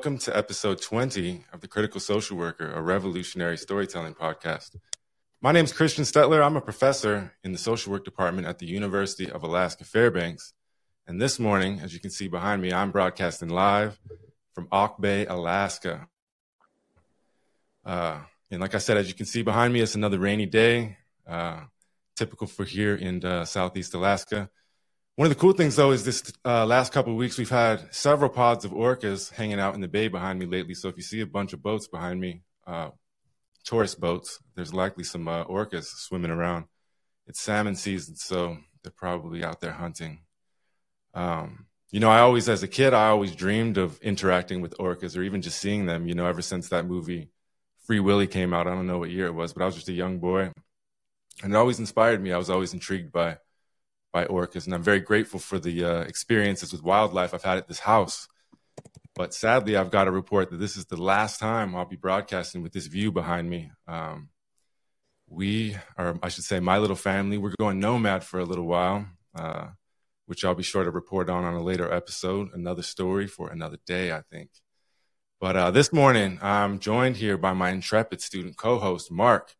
[0.00, 4.74] Welcome to episode 20 of The Critical Social Worker, a revolutionary storytelling podcast.
[5.42, 6.42] My name is Christian Stettler.
[6.42, 10.54] I'm a professor in the social work department at the University of Alaska Fairbanks.
[11.06, 14.00] And this morning, as you can see behind me, I'm broadcasting live
[14.54, 16.08] from Auk Bay, Alaska.
[17.84, 18.20] Uh,
[18.50, 21.60] and like I said, as you can see behind me, it's another rainy day, uh,
[22.16, 24.48] typical for here in uh, Southeast Alaska.
[25.16, 27.92] One of the cool things, though, is this uh, last couple of weeks we've had
[27.94, 30.74] several pods of orcas hanging out in the bay behind me lately.
[30.74, 32.90] So if you see a bunch of boats behind me, uh,
[33.64, 36.66] tourist boats, there's likely some uh, orcas swimming around.
[37.26, 40.20] It's salmon season, so they're probably out there hunting.
[41.12, 45.16] Um, you know, I always, as a kid, I always dreamed of interacting with orcas
[45.18, 46.06] or even just seeing them.
[46.06, 47.30] You know, ever since that movie
[47.84, 49.88] Free Willy came out, I don't know what year it was, but I was just
[49.88, 50.52] a young boy,
[51.42, 52.32] and it always inspired me.
[52.32, 53.38] I was always intrigued by
[54.12, 57.68] by orcas, and I'm very grateful for the uh, experiences with wildlife I've had at
[57.68, 58.28] this house.
[59.14, 62.62] But sadly, I've got to report that this is the last time I'll be broadcasting
[62.62, 63.70] with this view behind me.
[63.86, 64.30] Um,
[65.28, 69.06] we, or I should say, my little family, we're going nomad for a little while,
[69.34, 69.68] uh,
[70.26, 72.48] which I'll be sure to report on on a later episode.
[72.52, 74.50] Another story for another day, I think.
[75.40, 79.54] But uh, this morning, I'm joined here by my intrepid student co-host, Mark.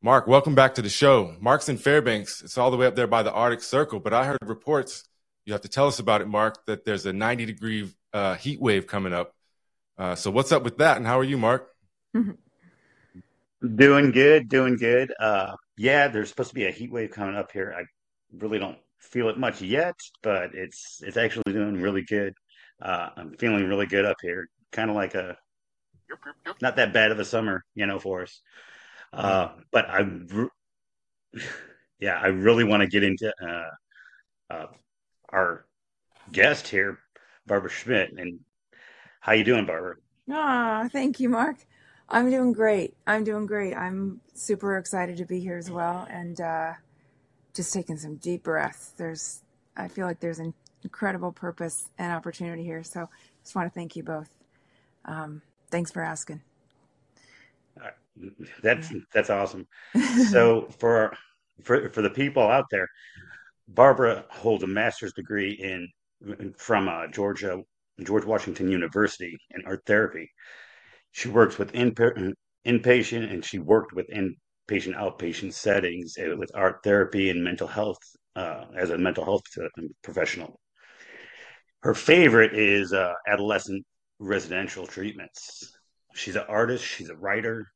[0.00, 1.34] Mark, welcome back to the show.
[1.40, 2.40] Mark's in Fairbanks.
[2.40, 5.02] It's all the way up there by the Arctic Circle, but I heard reports,
[5.44, 8.60] you have to tell us about it, Mark, that there's a 90 degree uh, heat
[8.60, 9.34] wave coming up.
[9.98, 10.98] Uh, so what's up with that?
[10.98, 11.70] And how are you, Mark?
[13.74, 15.12] Doing good, doing good.
[15.18, 17.74] Uh, yeah, there's supposed to be a heat wave coming up here.
[17.76, 17.82] I
[18.36, 22.34] really don't feel it much yet, but it's it's actually doing really good.
[22.80, 24.48] Uh, I'm feeling really good up here.
[24.70, 25.36] Kind of like a
[26.62, 28.40] not that bad of a summer, you know, for us.
[29.12, 30.06] Uh, but I,
[32.00, 34.66] yeah, I really want to get into uh, uh,
[35.30, 35.66] our
[36.32, 36.98] guest here,
[37.46, 38.12] Barbara Schmitt.
[38.12, 38.40] And
[39.20, 39.96] how you doing, Barbara?
[40.30, 41.56] Ah, thank you, Mark.
[42.08, 42.94] I'm doing great.
[43.06, 43.74] I'm doing great.
[43.74, 46.72] I'm super excited to be here as well, and uh,
[47.54, 48.92] just taking some deep breaths.
[48.96, 49.42] There's,
[49.76, 52.82] I feel like there's an incredible purpose and opportunity here.
[52.82, 53.08] So,
[53.42, 54.30] just want to thank you both.
[55.04, 56.40] Um, thanks for asking.
[58.62, 59.66] That's that's awesome.
[60.30, 61.16] so for
[61.62, 62.88] for for the people out there,
[63.68, 65.88] Barbara holds a master's degree in
[66.56, 67.62] from uh, Georgia
[68.02, 70.30] George Washington University in art therapy.
[71.12, 71.94] She works with in,
[72.66, 77.98] inpatient and she worked with inpatient outpatient settings uh, with art therapy and mental health
[78.36, 79.42] uh, as a mental health
[80.02, 80.60] professional.
[81.82, 83.84] Her favorite is uh, adolescent
[84.18, 85.72] residential treatments.
[86.14, 86.84] She's an artist.
[86.84, 87.66] She's a writer.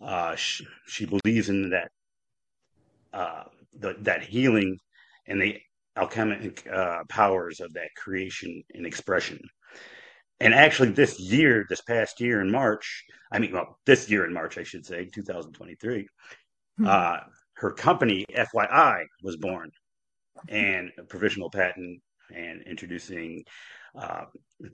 [0.00, 1.90] Uh, she, she, believes in that
[3.12, 3.44] uh,
[3.78, 4.78] the, that healing
[5.26, 5.58] and the
[5.96, 9.40] alchemic uh, powers of that creation and expression.
[10.38, 14.34] And actually, this year, this past year in March, I mean, well, this year in
[14.34, 16.06] March, I should say, 2023,
[16.76, 16.86] hmm.
[16.86, 17.16] uh,
[17.54, 19.70] her company, FYI, was born
[20.48, 22.00] and a provisional patent
[22.34, 23.44] and introducing
[23.98, 24.24] uh,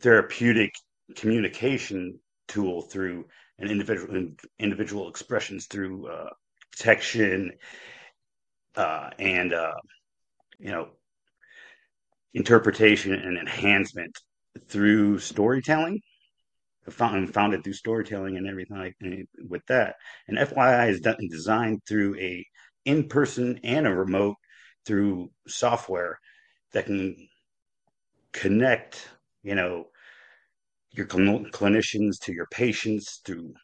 [0.01, 0.73] therapeutic
[1.17, 2.19] communication
[2.49, 3.25] tool through
[3.63, 4.29] an individual
[4.59, 6.31] individual expressions through uh,
[6.73, 7.53] protection
[8.77, 9.75] uh, and uh,
[10.59, 10.89] you know
[12.35, 14.19] interpretation and enhancement
[14.69, 16.01] through storytelling
[16.91, 18.97] found, founded through storytelling and everything like
[19.49, 19.97] with that.
[20.27, 22.45] And fyi is done, designed through a
[22.85, 24.37] in-person and a remote
[24.85, 26.19] through software
[26.73, 27.17] that can
[28.33, 29.09] connect
[29.43, 29.87] you know
[30.93, 33.55] your cl- clinicians to your patients through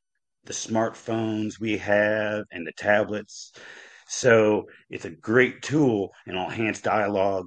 [0.44, 3.52] the smartphones we have and the tablets.
[4.06, 7.46] So it's a great tool in enhanced dialogue,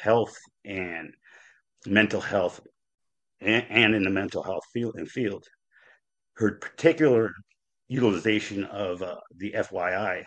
[0.00, 0.34] health,
[0.64, 1.12] and
[1.86, 2.60] mental health,
[3.40, 5.44] and, and in the mental health field and field.
[6.34, 7.32] Her particular
[7.88, 10.24] utilization of uh, the FYI,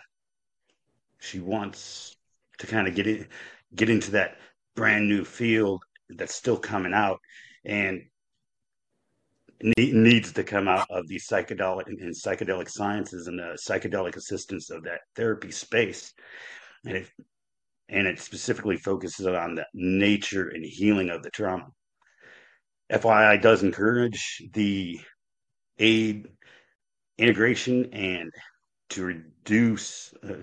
[1.18, 2.14] she wants
[2.58, 3.26] to kind of get in,
[3.74, 4.38] get into that
[4.76, 7.18] brand new field that's still coming out,
[7.64, 8.02] and
[9.60, 14.84] needs to come out of the psychedelic and psychedelic sciences and the psychedelic assistance of
[14.84, 16.12] that therapy space.
[16.84, 17.08] And it
[17.88, 21.66] and it specifically focuses on the nature and healing of the trauma.
[22.90, 24.98] Fyi does encourage the
[25.78, 26.28] aid
[27.18, 28.30] integration and
[28.90, 30.34] to reduce uh,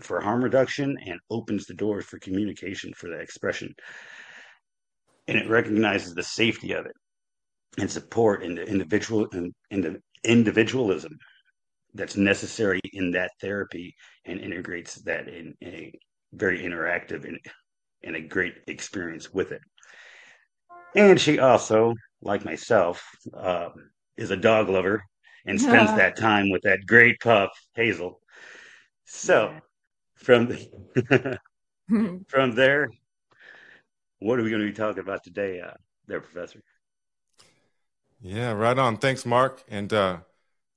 [0.00, 3.74] for harm reduction and opens the doors for communication for that expression.
[5.26, 6.92] And it recognizes the safety of it
[7.78, 9.26] and support in the individual
[9.70, 11.16] in the individualism
[11.94, 13.94] that's necessary in that therapy
[14.24, 15.92] and integrates that in a
[16.32, 17.38] very interactive and,
[18.02, 19.60] and a great experience with it.
[20.96, 21.94] And she also
[22.24, 23.06] like myself,
[23.36, 23.68] uh,
[24.16, 25.04] is a dog lover
[25.46, 28.20] and spends that time with that great pup, Hazel.
[29.04, 29.54] So,
[30.16, 31.38] from the,
[32.28, 32.88] from there,
[34.20, 35.74] what are we going to be talking about today, uh,
[36.06, 36.60] there, Professor?
[38.20, 38.96] Yeah, right on.
[38.96, 39.62] Thanks, Mark.
[39.68, 40.18] And uh,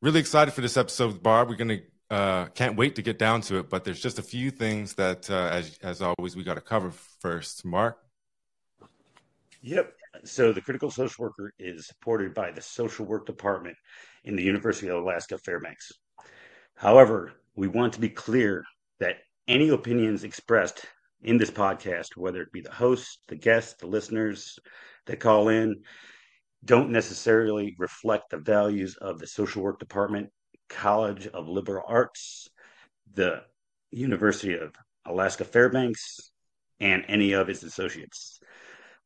[0.01, 1.49] really excited for this episode with Barb.
[1.49, 4.21] We're going to uh, can't wait to get down to it, but there's just a
[4.21, 7.65] few things that, uh, as as always, we got to cover first.
[7.65, 7.97] Mark.
[9.61, 9.93] Yep.
[10.23, 13.75] So the critical social worker is supported by the social work department
[14.23, 15.91] in the University of Alaska Fairbanks.
[16.75, 18.63] However, we want to be clear
[18.99, 19.17] that
[19.47, 20.85] any opinions expressed
[21.21, 24.57] in this podcast, whether it be the host, the guests, the listeners
[25.05, 25.75] that call in,
[26.65, 30.29] don't necessarily reflect the values of the social work department
[30.69, 32.49] College of Liberal Arts,
[33.13, 33.41] the
[33.91, 34.75] University of
[35.05, 36.31] Alaska Fairbanks,
[36.79, 38.39] and any of its associates.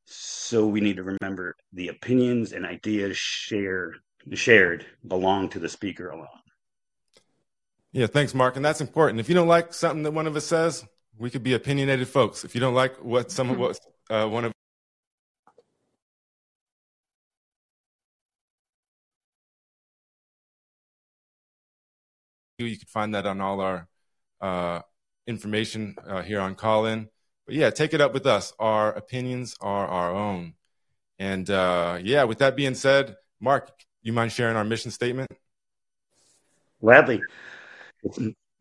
[0.06, 3.98] So we need to remember the opinions and ideas shared
[4.33, 6.27] shared belong to the speaker alone.
[7.92, 8.56] Yeah, thanks, Mark.
[8.56, 9.19] And that's important.
[9.19, 10.86] If you don't like something that one of us says,
[11.18, 12.44] we could be opinionated folks.
[12.44, 14.53] If you don't like what some of what uh, one of
[22.66, 23.88] You can find that on all our
[24.42, 24.81] uh,
[25.28, 27.10] information uh, here on Callin.
[27.46, 28.54] But yeah, take it up with us.
[28.60, 30.54] Our opinions are our own.
[31.19, 33.72] And uh, yeah, with that being said, Mark,
[34.02, 35.30] you mind sharing our mission statement?
[36.81, 37.22] Gladly.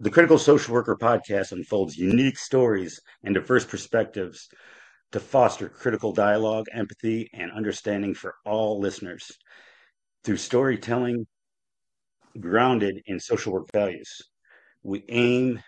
[0.00, 4.49] The Critical Social Worker podcast unfolds unique stories and diverse perspectives
[5.12, 9.31] to foster critical dialogue, empathy, and understanding for all listeners.
[10.25, 11.26] Through storytelling,
[12.38, 14.23] grounded in social work values.
[14.82, 15.61] We aim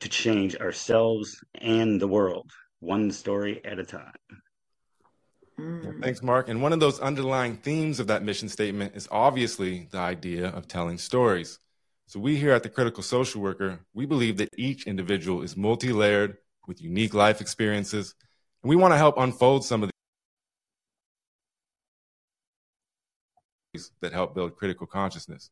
[0.00, 4.12] to change ourselves and the world one story at a time.
[5.58, 6.02] Mm.
[6.02, 6.48] Thanks, Mark.
[6.48, 10.68] And one of those underlying themes of that mission statement is obviously the idea of
[10.68, 11.58] telling stories.
[12.06, 16.36] So we here at the Critical Social Worker, we believe that each individual is multi-layered
[16.66, 18.14] with unique life experiences,
[18.62, 19.90] and we want to help unfold some of
[23.72, 25.50] these that help build critical consciousness.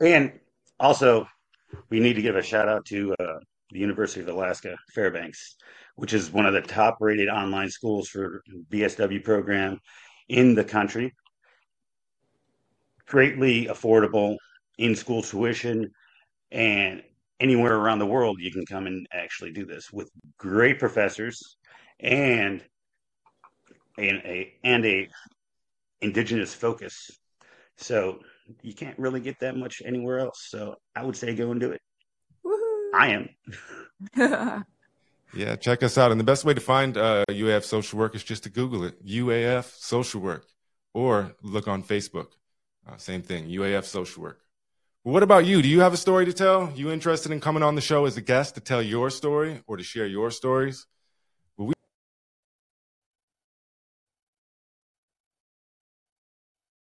[0.00, 0.32] And
[0.78, 1.26] also,
[1.90, 3.38] we need to give a shout out to uh,
[3.70, 5.56] the University of Alaska Fairbanks,
[5.96, 9.78] which is one of the top rated online schools for BSW program
[10.28, 11.14] in the country.
[13.06, 14.36] Greatly affordable
[14.78, 15.90] in school tuition
[16.50, 17.02] and
[17.40, 20.08] anywhere around the world you can come and actually do this with
[20.38, 21.56] great professors
[22.00, 22.62] and
[23.98, 25.08] and a and a
[26.00, 27.10] indigenous focus.
[27.76, 28.20] So
[28.62, 30.46] you can't really get that much anywhere else.
[30.48, 31.80] So I would say go and do it.
[32.42, 32.90] Woo-hoo.
[32.94, 33.08] I
[34.16, 34.64] am.
[35.34, 36.10] yeah, check us out.
[36.10, 39.04] And the best way to find uh, UAF social work is just to Google it
[39.06, 40.46] UAF social work
[40.92, 42.28] or look on Facebook.
[42.86, 44.40] Uh, same thing, UAF social work.
[45.02, 45.62] what about you?
[45.62, 46.70] Do you have a story to tell?
[46.74, 49.76] You interested in coming on the show as a guest to tell your story or
[49.78, 50.86] to share your stories?
[51.56, 51.74] Well, we-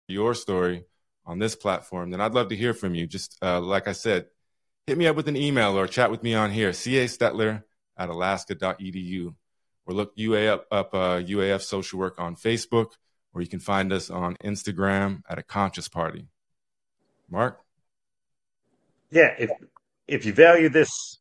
[0.07, 0.85] your story
[1.29, 3.05] on this platform, then I'd love to hear from you.
[3.05, 4.25] Just uh, like I said,
[4.87, 7.63] hit me up with an email or chat with me on here, ca stetler
[7.95, 9.35] at alaska.edu,
[9.85, 12.93] or look UA up, up uh, UAF Social Work on Facebook,
[13.31, 16.25] or you can find us on Instagram at a Conscious Party.
[17.29, 17.59] Mark?
[19.11, 19.51] Yeah, if
[20.07, 21.19] if you value this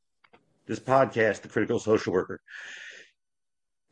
[0.64, 2.40] this podcast, The Critical Social Worker,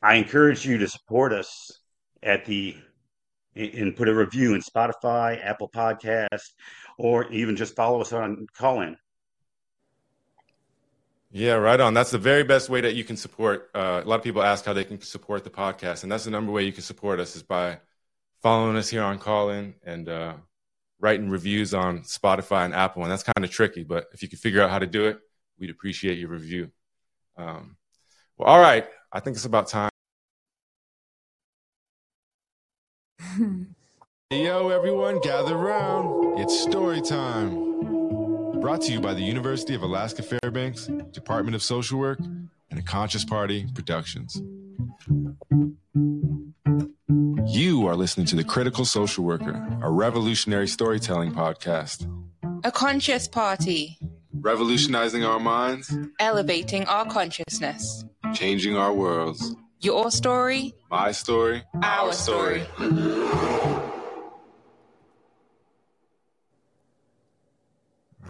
[0.00, 1.78] I encourage you to support us
[2.22, 2.74] at the
[3.56, 6.50] and put a review in Spotify, Apple Podcast,
[6.98, 8.96] or even just follow us on Callin.
[11.32, 11.92] Yeah, right on.
[11.94, 13.70] That's the very best way that you can support.
[13.74, 16.30] Uh, a lot of people ask how they can support the podcast, and that's the
[16.30, 17.78] number way you can support us is by
[18.42, 20.34] following us here on Callin and uh,
[21.00, 23.02] writing reviews on Spotify and Apple.
[23.02, 25.18] And that's kind of tricky, but if you can figure out how to do it,
[25.58, 26.70] we'd appreciate your review.
[27.36, 27.76] Um,
[28.38, 28.86] well, all right.
[29.12, 29.90] I think it's about time.
[34.30, 36.38] Yo, everyone, gather around.
[36.38, 38.60] It's story time.
[38.60, 42.82] Brought to you by the University of Alaska Fairbanks, Department of Social Work, and a
[42.82, 44.42] Conscious Party Productions.
[47.46, 52.10] You are listening to The Critical Social Worker, a revolutionary storytelling podcast.
[52.64, 53.98] A conscious party.
[54.32, 59.54] Revolutionizing our minds, elevating our consciousness, changing our worlds.
[59.80, 62.64] Your story, my story, our, story.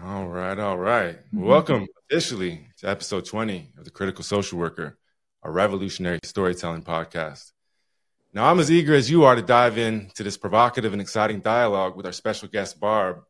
[0.03, 1.19] All right, all right.
[1.31, 4.97] Welcome officially to episode 20 of The Critical Social Worker,
[5.41, 7.53] a revolutionary storytelling podcast.
[8.33, 11.95] Now, I'm as eager as you are to dive into this provocative and exciting dialogue
[11.95, 13.23] with our special guest, Barb.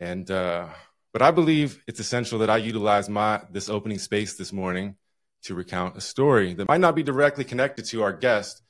[0.00, 0.68] And, uh,
[1.12, 4.96] but I believe it's essential that I utilize my, this opening space this morning
[5.44, 8.62] to recount a story that might not be directly connected to our guest,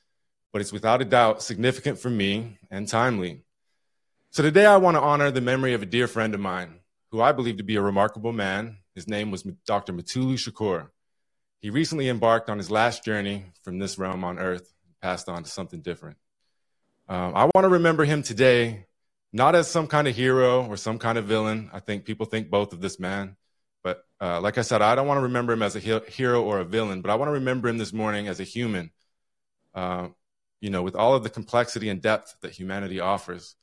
[0.52, 3.42] but it's without a doubt significant for me and timely.
[4.30, 7.20] So today I want to honor the memory of a dear friend of mine who
[7.20, 8.78] I believe to be a remarkable man.
[8.96, 9.92] His name was Dr.
[9.92, 10.88] Mutulu Shakur.
[11.60, 15.48] He recently embarked on his last journey from this realm on earth, passed on to
[15.48, 16.16] something different.
[17.08, 18.86] Um, I want to remember him today,
[19.32, 21.70] not as some kind of hero or some kind of villain.
[21.72, 23.36] I think people think both of this man.
[24.24, 26.64] Uh, like I said, I don't want to remember him as a hero or a
[26.64, 28.90] villain, but I want to remember him this morning as a human,
[29.74, 30.08] uh,
[30.62, 33.54] you know, with all of the complexity and depth that humanity offers.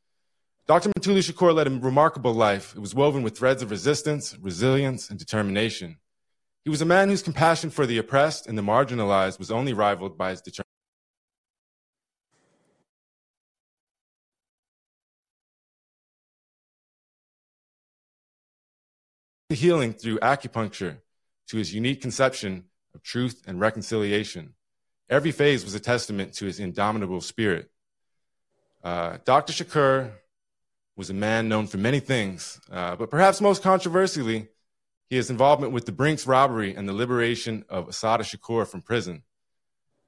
[0.67, 0.89] Dr.
[0.89, 2.75] Mutulu Shakur led a remarkable life.
[2.75, 5.97] It was woven with threads of resistance, resilience, and determination.
[6.63, 10.15] He was a man whose compassion for the oppressed and the marginalized was only rivaled
[10.15, 10.70] by his determination.
[19.61, 20.97] Healing through acupuncture
[21.49, 22.63] to his unique conception
[22.95, 24.55] of truth and reconciliation.
[25.07, 27.69] Every phase was a testament to his indomitable spirit.
[28.83, 29.53] Uh, Dr.
[29.53, 30.13] Shakur
[30.95, 34.47] was a man known for many things, uh, but perhaps most controversially,
[35.11, 39.21] his involvement with the Brinks robbery and the liberation of Assata Shakur from prison.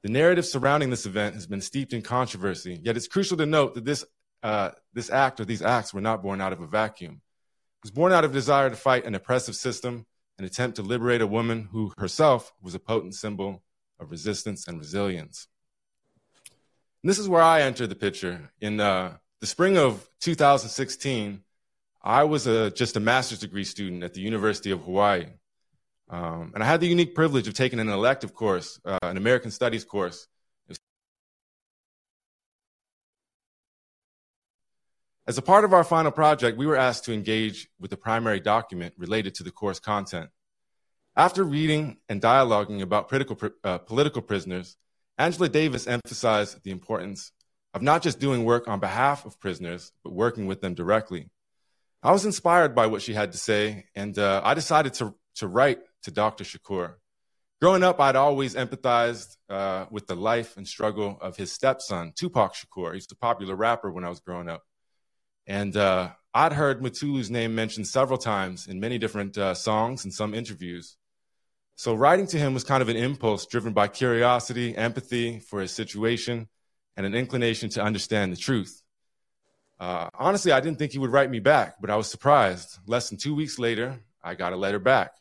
[0.01, 3.75] The narrative surrounding this event has been steeped in controversy, yet it's crucial to note
[3.75, 4.03] that this,
[4.41, 7.21] uh, this act or these acts were not born out of a vacuum.
[7.83, 10.05] Was born out of desire to fight an oppressive system,
[10.39, 13.61] an attempt to liberate a woman who herself was a potent symbol
[13.99, 15.47] of resistance and resilience.
[17.03, 18.51] And this is where I enter the picture.
[18.61, 21.43] In uh, the spring of 2016,
[22.01, 25.25] I was a, just a master's degree student at the University of Hawaii.
[26.09, 29.51] Um, and I had the unique privilege of taking an elective course, uh, an American
[29.51, 30.27] Studies course.
[35.25, 38.41] As a part of our final project, we were asked to engage with the primary
[38.41, 40.29] document related to the course content.
[41.15, 44.75] After reading and dialoguing about political, uh, political prisoners,
[45.17, 47.31] Angela Davis emphasized the importance
[47.73, 51.29] of not just doing work on behalf of prisoners, but working with them directly.
[52.01, 55.47] I was inspired by what she had to say, and uh, I decided to, to
[55.47, 56.43] write to Dr.
[56.43, 56.95] Shakur.
[57.61, 62.55] Growing up, I'd always empathized uh, with the life and struggle of his stepson, Tupac
[62.55, 62.93] Shakur.
[62.93, 64.63] He's a popular rapper when I was growing up.
[65.45, 70.13] And uh, I'd heard Mutulu's name mentioned several times in many different uh, songs and
[70.13, 70.97] some interviews.
[71.75, 75.71] So writing to him was kind of an impulse driven by curiosity, empathy for his
[75.71, 76.47] situation,
[76.95, 78.81] and an inclination to understand the truth.
[79.79, 82.77] Uh, honestly, I didn't think he would write me back, but I was surprised.
[82.85, 85.11] Less than two weeks later, I got a letter back.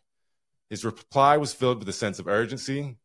[0.71, 2.97] His reply was filled with a sense of urgency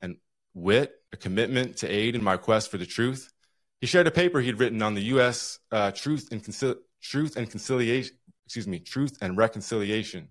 [0.00, 0.16] and
[0.54, 3.32] wit, a commitment to aid in my quest for the truth.
[3.80, 5.58] He shared a paper he'd written on the U.S.
[5.72, 10.28] Uh, truth and Concil- truth and conciliation, excuse me, truth and reconciliation,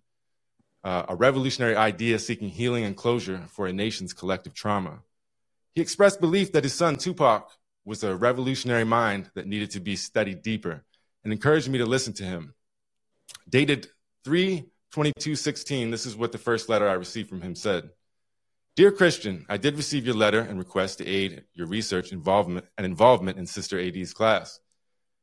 [0.84, 5.00] uh, a revolutionary idea seeking healing and closure for a nation's collective trauma.
[5.74, 7.50] He expressed belief that his son Tupac
[7.86, 10.84] was a revolutionary mind that needed to be studied deeper
[11.24, 12.54] and encouraged me to listen to him.
[13.50, 13.88] Dated
[14.26, 17.90] 3 22 16, this is what the first letter I received from him said.
[18.80, 22.86] Dear Christian, I did receive your letter and request to aid your research involvement and
[22.86, 24.62] involvement in Sister AD's class.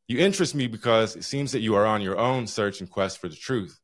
[0.06, 3.18] You interest me because it seems that you are on your own search and quest
[3.18, 3.80] for the truth.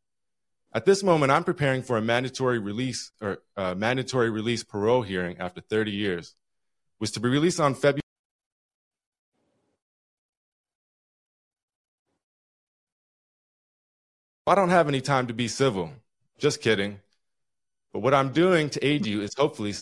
[0.74, 5.38] At this moment, I'm preparing for a mandatory release or uh, mandatory release parole hearing
[5.38, 6.34] after 30 years.
[7.00, 8.02] Was to be released on February
[14.46, 15.92] I don't have any time to be civil.
[16.36, 17.00] Just kidding.
[17.92, 19.74] But what I'm doing to aid you is hopefully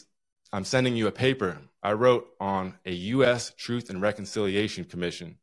[0.53, 3.55] I'm sending you a paper I wrote on a U.S.
[3.57, 5.39] Truth and Reconciliation Commission.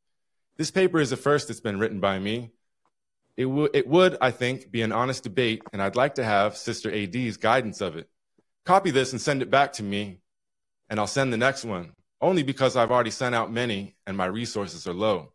[0.58, 2.52] This paper is the first that's been written by me.
[3.38, 6.58] It, w- it would, I think, be an honest debate, and I'd like to have
[6.58, 8.10] Sister AD's guidance of it.
[8.66, 10.20] Copy this and send it back to me,
[10.90, 14.26] and I'll send the next one, only because I've already sent out many and my
[14.26, 15.32] resources are low.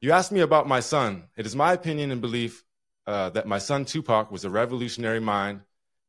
[0.00, 1.24] You asked me about my son.
[1.36, 2.64] It is my opinion and belief
[3.06, 5.62] uh, that my son Tupac was a revolutionary mind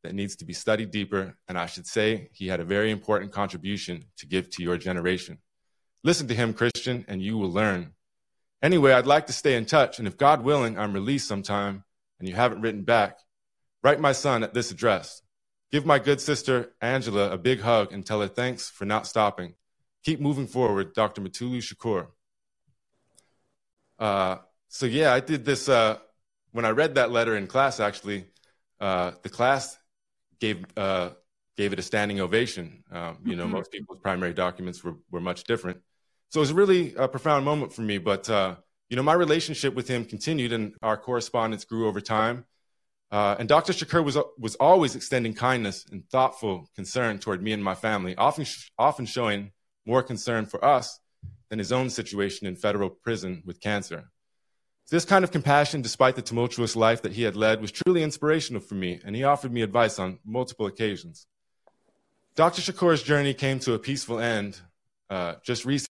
[0.03, 3.32] that needs to be studied deeper, and I should say he had a very important
[3.32, 5.39] contribution to give to your generation.
[6.03, 7.94] Listen to him, Christian, and you will learn.
[8.62, 11.84] Anyway, I'd like to stay in touch, and if God willing, I'm released sometime
[12.20, 13.20] and you haven't written back,
[13.84, 15.22] write my son at this address.
[15.72, 19.53] Give my good sister Angela a big hug and tell her thanks for not stopping.
[20.03, 21.22] Keep moving forward, Dr.
[21.22, 22.08] Mutulu Shakur.
[23.98, 24.38] Uh,
[24.68, 25.98] so yeah, I did this uh,
[26.51, 28.25] when I read that letter in class, actually,
[28.79, 29.77] uh, the class
[30.39, 31.10] gave uh,
[31.60, 32.86] gave it a standing ovation.
[32.89, 33.51] Um, you know, mm-hmm.
[33.51, 35.81] most people's primary documents were, were much different.
[36.29, 37.98] So it was really a profound moment for me.
[37.98, 38.55] But, uh,
[38.89, 42.46] you know, my relationship with him continued and our correspondence grew over time.
[43.12, 43.74] Uh, and Dr.
[43.74, 48.46] Shakur was, was always extending kindness and thoughtful concern toward me and my family, often,
[48.77, 49.51] often showing
[49.86, 50.98] more concern for us
[51.50, 54.10] than his own situation in federal prison with cancer.
[54.89, 58.60] This kind of compassion, despite the tumultuous life that he had led, was truly inspirational
[58.60, 61.27] for me, and he offered me advice on multiple occasions.
[62.34, 62.63] Dr.
[62.63, 64.60] Shakur's journey came to a peaceful end
[65.12, 65.86] uh, just recently.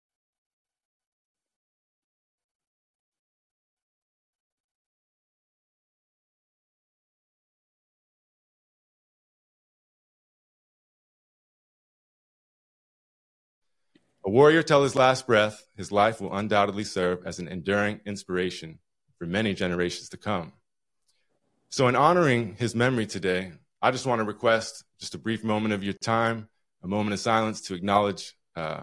[14.25, 18.79] A warrior till his last breath, his life will undoubtedly serve as an enduring inspiration
[19.17, 20.53] for many generations to come.
[21.69, 25.73] So, in honoring his memory today, I just want to request just a brief moment
[25.73, 26.47] of your time,
[26.83, 28.81] a moment of silence to acknowledge uh,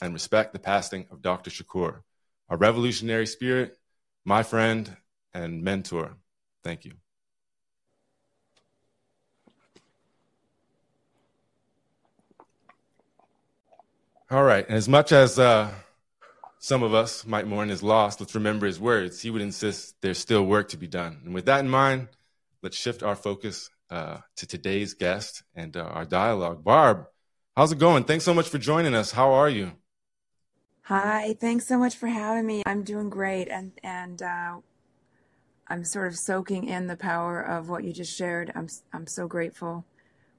[0.00, 1.50] and respect the passing of Dr.
[1.50, 2.00] Shakur,
[2.48, 3.76] a revolutionary spirit,
[4.24, 4.96] my friend,
[5.32, 6.16] and mentor.
[6.62, 6.92] Thank you.
[14.30, 14.66] All right.
[14.68, 15.70] And as much as uh,
[16.58, 19.22] some of us might mourn his loss, let's remember his words.
[19.22, 21.20] He would insist there's still work to be done.
[21.24, 22.08] And with that in mind,
[22.62, 26.64] let's shift our focus uh, to today's guest and uh, our dialogue.
[26.64, 27.06] Barb,
[27.56, 28.04] how's it going?
[28.04, 29.12] Thanks so much for joining us.
[29.12, 29.72] How are you?
[30.82, 32.62] Hi, thanks so much for having me.
[32.64, 34.56] I'm doing great, and and uh,
[35.68, 38.50] I'm sort of soaking in the power of what you just shared.
[38.54, 39.84] I'm I'm so grateful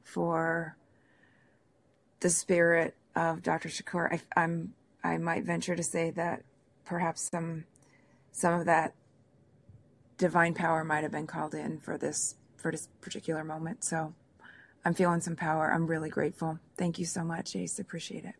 [0.03, 0.75] for
[2.19, 3.69] the spirit of Dr.
[3.69, 4.12] Shakur.
[4.12, 6.43] I, I'm I might venture to say that
[6.85, 7.65] perhaps some
[8.31, 8.93] some of that
[10.17, 13.83] divine power might have been called in for this for this particular moment.
[13.83, 14.13] So
[14.85, 15.71] I'm feeling some power.
[15.71, 16.59] I'm really grateful.
[16.77, 17.79] Thank you so much, Ace.
[17.79, 18.35] Appreciate it.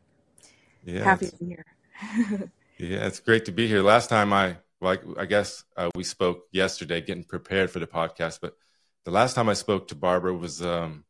[0.84, 1.65] Yeah, Happy to be here.
[2.78, 3.82] yeah, it's great to be here.
[3.82, 8.39] Last time I, like, I guess uh, we spoke yesterday, getting prepared for the podcast.
[8.41, 8.56] But
[9.04, 11.04] the last time I spoke to Barbara was, um,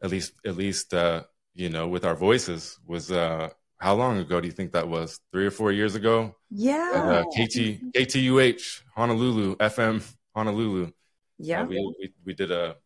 [0.00, 3.50] at least, at least, uh, you know, with our voices, was uh,
[3.82, 5.18] how long ago do you think that was?
[5.32, 6.36] Three or four years ago?
[6.50, 6.92] Yeah.
[6.94, 10.92] At, uh, KT KTUH Honolulu FM Honolulu.
[11.38, 11.62] Yeah.
[11.62, 12.76] Uh, we, we, we did a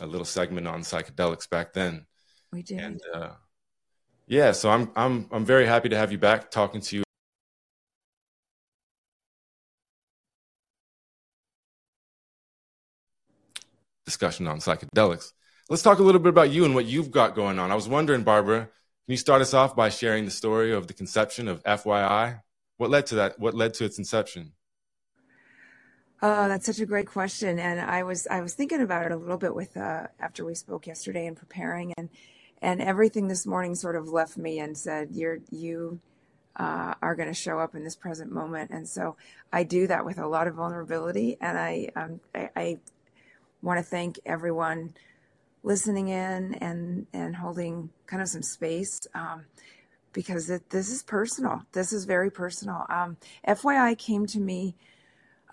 [0.00, 2.06] a little segment on psychedelics back then.
[2.50, 2.80] We did.
[2.80, 3.30] And uh,
[4.26, 7.02] yeah, so I'm I'm I'm very happy to have you back talking to you.
[14.06, 15.32] Discussion on psychedelics.
[15.68, 17.70] Let's talk a little bit about you and what you've got going on.
[17.70, 18.70] I was wondering, Barbara,
[19.08, 22.42] can you start us off by sharing the story of the conception of FYI?
[22.76, 23.38] What led to that?
[23.38, 24.52] What led to its inception?
[26.20, 29.16] Oh, that's such a great question, and I was I was thinking about it a
[29.16, 32.10] little bit with uh, after we spoke yesterday and preparing, and
[32.60, 36.00] and everything this morning sort of left me and said, "You're you
[36.56, 39.16] uh, are going to show up in this present moment," and so
[39.50, 42.78] I do that with a lot of vulnerability, and I um, I, I
[43.62, 44.92] want to thank everyone
[45.62, 49.00] listening in and and holding kind of some space.
[49.14, 49.44] Um,
[50.12, 51.62] because it, this is personal.
[51.72, 52.86] This is very personal.
[52.88, 54.74] Um, FYI came to me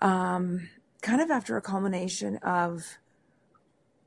[0.02, 0.68] um,
[1.02, 2.98] kind of after a culmination of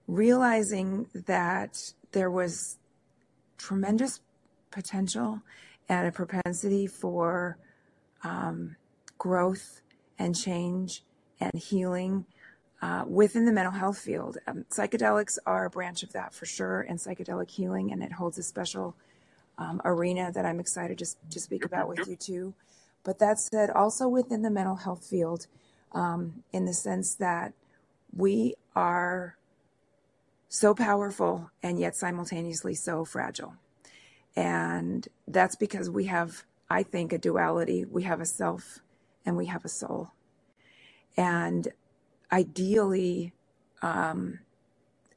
[0.08, 2.78] realizing that there was
[3.58, 4.20] tremendous
[4.72, 5.42] potential
[5.88, 7.58] and a propensity for
[8.24, 8.76] um,
[9.18, 9.82] growth
[10.18, 11.04] and change
[11.40, 12.26] and healing
[12.82, 14.38] uh, within the mental health field.
[14.48, 18.38] Um, psychedelics are a branch of that for sure, and psychedelic healing, and it holds
[18.38, 18.96] a special
[19.58, 22.54] um, arena that I'm excited to, to speak about with you too.
[23.04, 25.48] But that said, also within the mental health field,
[25.92, 27.54] um, in the sense that
[28.15, 29.36] we are
[30.48, 33.56] so powerful and yet simultaneously so fragile.
[34.36, 37.86] And that's because we have, I think, a duality.
[37.86, 38.80] We have a self
[39.26, 40.12] and we have a soul.
[41.18, 41.68] And
[42.32, 43.34] ideally,
[43.82, 44.39] um,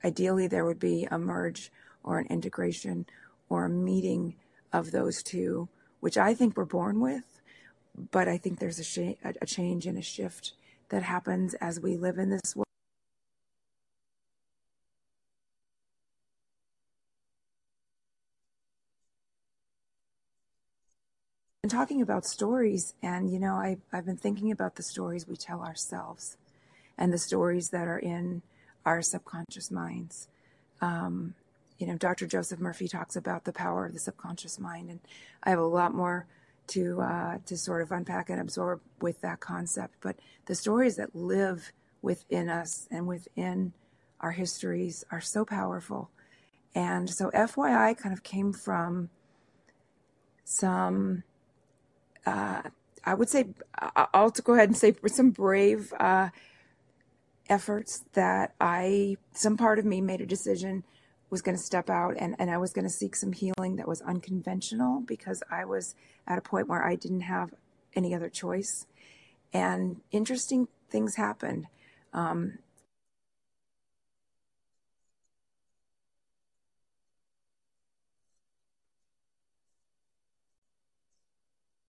[0.05, 1.71] ideally, there would be a merge
[2.05, 3.07] or an integration
[3.49, 4.37] or a meeting
[4.73, 5.69] of those two,
[6.01, 7.41] which I think we're born with.
[8.11, 10.55] But I think there's a, sh- a change and a shift
[10.91, 12.67] that happens as we live in this world.
[21.63, 25.37] And talking about stories, and you know, I, I've been thinking about the stories we
[25.37, 26.37] tell ourselves
[27.03, 28.43] and the stories that are in
[28.87, 30.29] our subconscious minds.
[30.81, 31.35] Um,
[31.77, 32.29] you know, Dr.
[32.29, 35.01] Joseph Murphy talks about the power of the subconscious mind, and
[35.43, 36.27] I have a lot more
[36.69, 39.97] to uh, to sort of unpack and absorb with that concept.
[40.01, 43.73] But the stories that live within us and within
[44.21, 46.09] our histories are so powerful.
[46.73, 49.11] And so FYI kind of came from
[50.45, 51.25] some
[52.25, 52.63] uh,
[53.05, 53.47] I would say
[54.15, 56.29] I'll go ahead and say some brave uh,
[57.49, 60.85] efforts that I some part of me made a decision
[61.31, 63.89] was going to step out and, and I was going to seek some healing that
[63.89, 65.95] was unconventional because I was
[66.27, 67.55] at a point where I didn't have
[67.95, 68.87] any other choice.
[69.53, 71.67] And interesting things happened.
[72.13, 72.59] Um,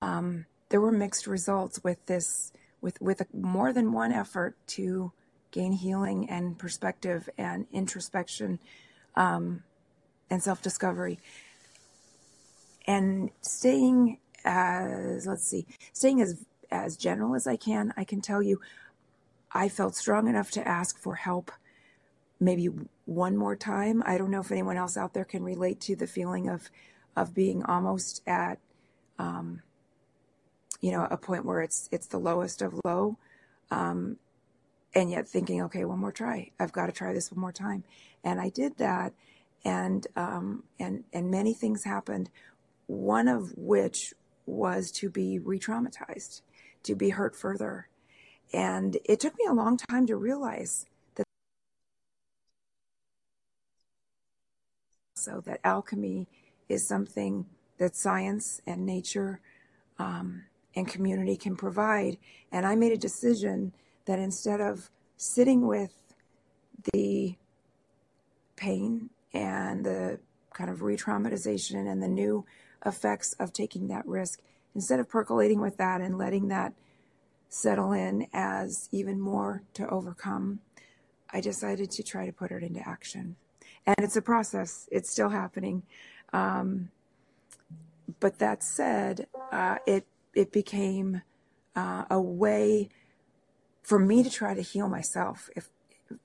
[0.02, 5.12] um, there were mixed results with this, with with a, more than one effort to
[5.54, 8.60] gain healing and perspective and introspection
[9.16, 9.64] um,
[10.30, 11.20] and self discovery,
[12.86, 17.94] and staying as let's see, staying as as general as I can.
[17.96, 18.60] I can tell you,
[19.54, 21.52] I felt strong enough to ask for help
[22.40, 22.70] maybe
[23.06, 24.04] one more time.
[24.06, 26.70] I don't know if anyone else out there can relate to the feeling of
[27.16, 28.58] of being almost at
[29.20, 29.62] um,
[30.82, 33.18] you know a point where it's it's the lowest of low
[33.70, 34.18] um,
[34.96, 36.52] and yet thinking okay one more try.
[36.60, 37.84] I've got to try this one more time.
[38.24, 39.14] And i did that
[39.66, 42.30] and um, and and many things happened
[42.88, 44.14] one of which
[44.46, 46.42] was to be re-traumatized
[46.84, 47.88] to be hurt further.
[48.54, 51.26] And it took me a long time to realize that
[55.16, 56.28] so that alchemy
[56.70, 57.46] is something
[57.78, 59.40] that science and nature
[59.98, 60.44] um,
[60.76, 62.18] and community can provide.
[62.52, 63.74] And I made a decision
[64.06, 65.92] that instead of sitting with
[66.94, 67.36] the
[68.56, 70.20] pain and the
[70.54, 72.46] kind of re traumatization and the new
[72.86, 74.42] effects of taking that risk,
[74.76, 76.74] instead of percolating with that and letting that
[77.50, 80.60] settle in as even more to overcome,
[81.32, 83.36] I decided to try to put it into action.
[83.86, 85.84] And it's a process, it's still happening.
[86.32, 86.90] Um,
[88.20, 91.22] but that said, uh, it it became
[91.76, 92.90] uh, a way
[93.84, 95.70] for me to try to heal myself, if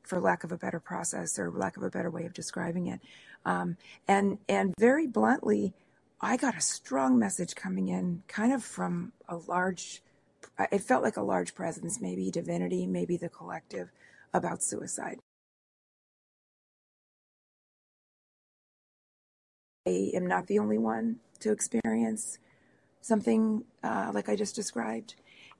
[0.02, 3.00] for lack of a better process or lack of a better way of describing it.
[3.44, 5.74] Um, and and very bluntly,
[6.20, 10.02] I got a strong message coming in, kind of from a large.
[10.72, 13.90] It felt like a large presence, maybe divinity, maybe the collective,
[14.32, 15.18] about suicide.
[19.86, 22.38] I am not the only one to experience
[23.00, 25.14] something uh, like I just described.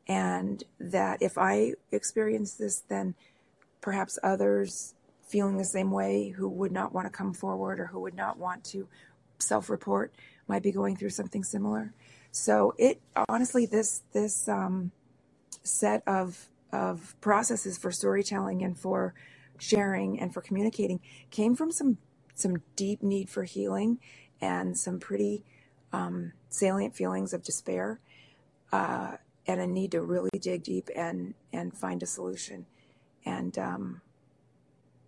[0.09, 3.15] And that if I experience this, then
[3.81, 4.95] perhaps others
[5.29, 8.39] feeling the same way who would not want to come forward or who would not
[8.39, 8.89] want to
[9.39, 10.13] self report
[10.47, 11.93] might be going through something similar.
[12.33, 14.91] So it honestly, this, this um,
[15.63, 19.15] set of, of processes for storytelling and for
[19.59, 21.99] sharing and for communicating came from some,
[22.35, 23.99] some deep need for healing
[24.41, 25.43] and some pretty
[25.93, 28.01] um, salient feelings of despair
[28.73, 29.17] uh,
[29.49, 32.67] and a need to really dig deep and and find a solution.
[33.27, 34.03] And um,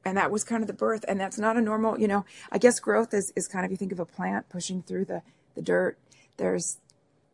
[0.04, 2.56] and that was kind of the birth and that's not a normal you know i
[2.56, 5.20] guess growth is, is kind of you think of a plant pushing through the
[5.54, 5.98] the dirt.
[6.36, 6.78] There's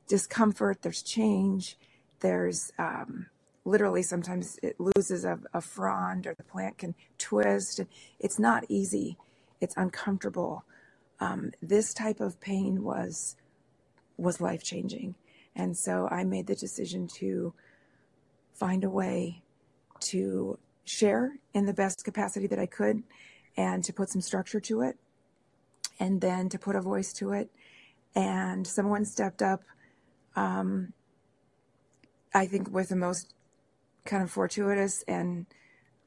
[0.09, 1.77] discomfort there's change
[2.21, 3.27] there's um,
[3.64, 7.81] literally sometimes it loses a, a frond or the plant can twist
[8.19, 9.16] it's not easy.
[9.61, 10.64] It's uncomfortable.
[11.21, 13.37] Um, this type of pain was
[14.16, 15.14] was life changing.
[15.57, 17.55] And so I made the decision to
[18.53, 19.42] find a way
[20.01, 23.03] to share in the best capacity that I could
[23.57, 24.97] and to put some structure to it
[25.99, 27.51] and then to put a voice to it.
[28.14, 29.62] And someone stepped up,
[30.37, 30.92] um,
[32.35, 33.33] I think, with the most
[34.05, 35.47] kind of fortuitous and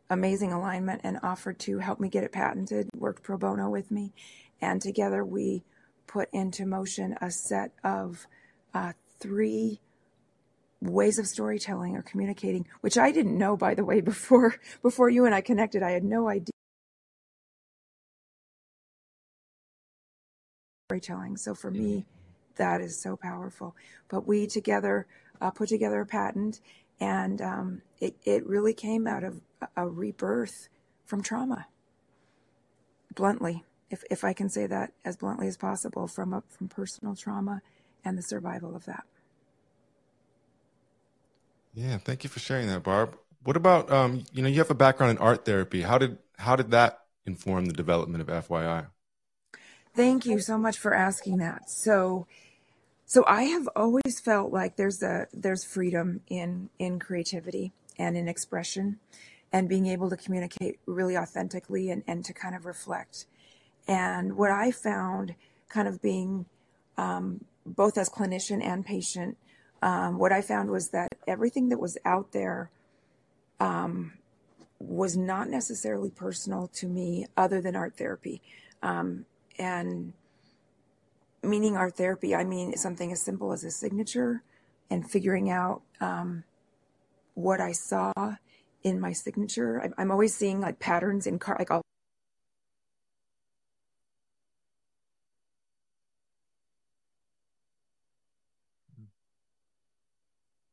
[0.10, 4.14] amazing alignment and offered to help me get it patented, worked pro bono with me.
[4.62, 5.64] And together we
[6.08, 8.26] put into motion a set of
[8.74, 9.80] uh, three
[10.82, 15.26] ways of storytelling or communicating, which I didn't know, by the way, before before you
[15.26, 15.84] and I connected.
[15.84, 16.52] I had no idea
[20.90, 21.38] storytelling.
[21.38, 22.06] So for me,
[22.56, 23.76] that is so powerful.
[24.10, 25.06] But we together
[25.40, 26.62] uh, put together a patent,
[27.00, 29.42] and um, it it really came out of
[29.76, 30.70] a rebirth
[31.06, 31.68] from trauma.
[33.14, 37.16] Bluntly if if I can say that as bluntly as possible, from a, from personal
[37.16, 37.62] trauma
[38.04, 39.04] and the survival of that.
[41.74, 43.18] Yeah, thank you for sharing that, Barb.
[43.44, 45.82] What about um, you know you have a background in art therapy.
[45.82, 48.88] How did how did that inform the development of FYI?
[49.96, 51.70] Thank you so much for asking that.
[51.70, 52.28] So
[53.06, 58.28] so I have always felt like there's a there's freedom in in creativity and in
[58.28, 59.00] expression
[59.52, 63.26] and being able to communicate really authentically and, and to kind of reflect.
[63.88, 65.34] And what I found
[65.70, 66.46] kind of being
[66.98, 69.38] um, both as clinician and patient
[69.82, 72.70] um, what I found was that everything that was out there
[73.60, 74.14] um,
[74.80, 78.42] was not necessarily personal to me, other than art therapy.
[78.84, 79.26] Um,
[79.58, 80.14] and
[81.44, 84.44] meaning art therapy, I mean something as simple as a signature
[84.90, 86.44] and figuring out um,
[87.36, 88.12] what I saw
[88.84, 89.82] in my signature.
[89.82, 91.84] I, I'm always seeing like patterns in car, like I'll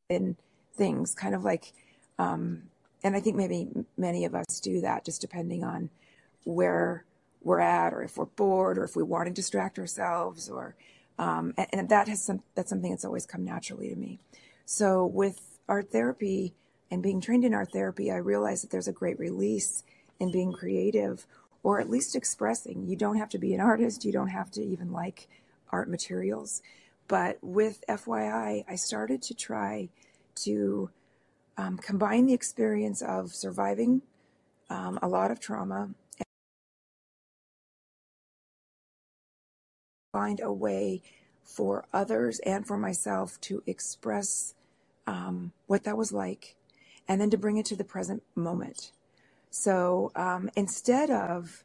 [0.09, 0.37] in
[0.75, 1.73] things, kind of like,
[2.19, 2.63] um,
[3.03, 3.67] and I think maybe
[3.97, 5.89] many of us do that, just depending on
[6.43, 7.05] where
[7.43, 10.75] we're at, or if we're bored, or if we want to distract ourselves, or
[11.19, 14.19] um, and, and that has some that's something that's always come naturally to me.
[14.65, 16.53] So with art therapy
[16.89, 19.83] and being trained in art therapy, I realized that there's a great release
[20.19, 21.25] in being creative,
[21.63, 22.87] or at least expressing.
[22.87, 24.05] You don't have to be an artist.
[24.05, 25.27] You don't have to even like
[25.69, 26.61] art materials.
[27.07, 29.89] But with FYI, I started to try
[30.43, 30.89] to
[31.57, 34.01] um, combine the experience of surviving
[34.69, 36.25] um, a lot of trauma and
[40.13, 41.01] find a way
[41.43, 44.53] for others and for myself to express
[45.07, 46.55] um, what that was like
[47.07, 48.91] and then to bring it to the present moment.
[49.49, 51.63] So um, instead of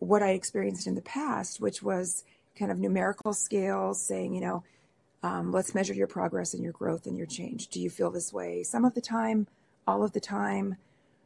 [0.00, 2.24] what I experienced in the past, which was
[2.58, 4.64] kind of numerical scales saying, you know,
[5.22, 7.68] um, let's measure your progress and your growth and your change.
[7.68, 9.46] Do you feel this way some of the time,
[9.86, 10.76] all of the time,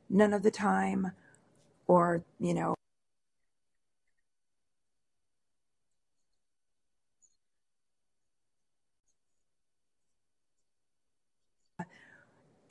[0.09, 1.13] none of the time,
[1.87, 2.75] or, you know,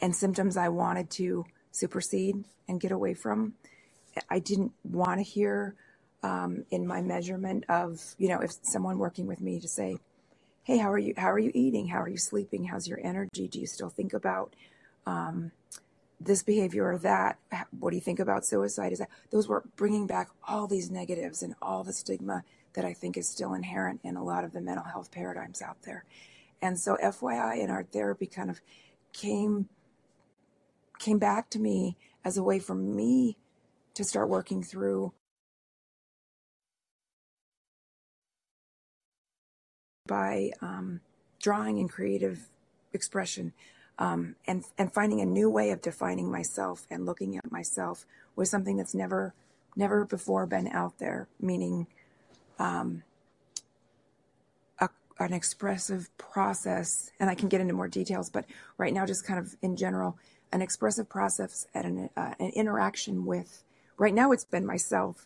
[0.01, 3.53] and symptoms I wanted to supersede and get away from.
[4.29, 5.75] I didn't want to hear
[6.23, 9.97] um, in my measurement of, you know, if someone working with me to say,
[10.63, 11.13] hey, how are you?
[11.15, 11.87] How are you eating?
[11.87, 12.65] How are you sleeping?
[12.65, 13.47] How's your energy?
[13.47, 14.53] Do you still think about
[15.05, 15.51] um,
[16.19, 17.37] this behavior or that?
[17.79, 18.91] What do you think about suicide?
[18.91, 22.93] Is that those were bringing back all these negatives and all the stigma that I
[22.93, 26.03] think is still inherent in a lot of the mental health paradigms out there.
[26.61, 28.59] And so, FYI and art therapy kind of
[29.13, 29.69] came
[30.99, 33.37] came back to me as a way for me
[33.93, 35.13] to start working through
[40.07, 41.01] by um,
[41.41, 42.49] drawing and creative
[42.93, 43.53] expression
[43.99, 48.49] um, and and finding a new way of defining myself and looking at myself was
[48.49, 49.33] something that's never
[49.75, 51.87] never before been out there meaning
[52.59, 53.03] um,
[54.79, 54.89] a,
[55.19, 58.45] an expressive process and i can get into more details but
[58.77, 60.17] right now just kind of in general
[60.51, 63.63] an expressive process and an, uh, an interaction with
[63.97, 65.25] right now it's been myself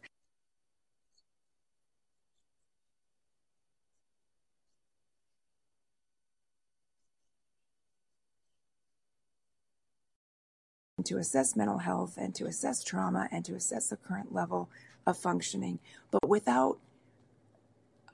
[11.11, 14.69] to assess mental health and to assess trauma and to assess the current level
[15.05, 16.77] of functioning, but without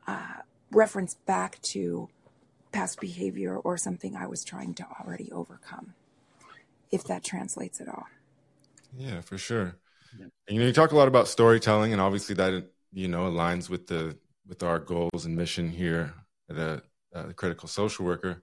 [0.08, 2.10] uh, reference back to
[2.72, 5.94] past behavior or something I was trying to already overcome,
[6.92, 8.08] if that translates at all.
[8.98, 9.76] Yeah, for sure.
[10.18, 10.26] Yeah.
[10.48, 13.70] And, you know, you talk a lot about storytelling, and obviously that you know aligns
[13.70, 16.16] with the with our goals and mission here
[16.50, 16.82] at a,
[17.14, 18.42] a critical social worker.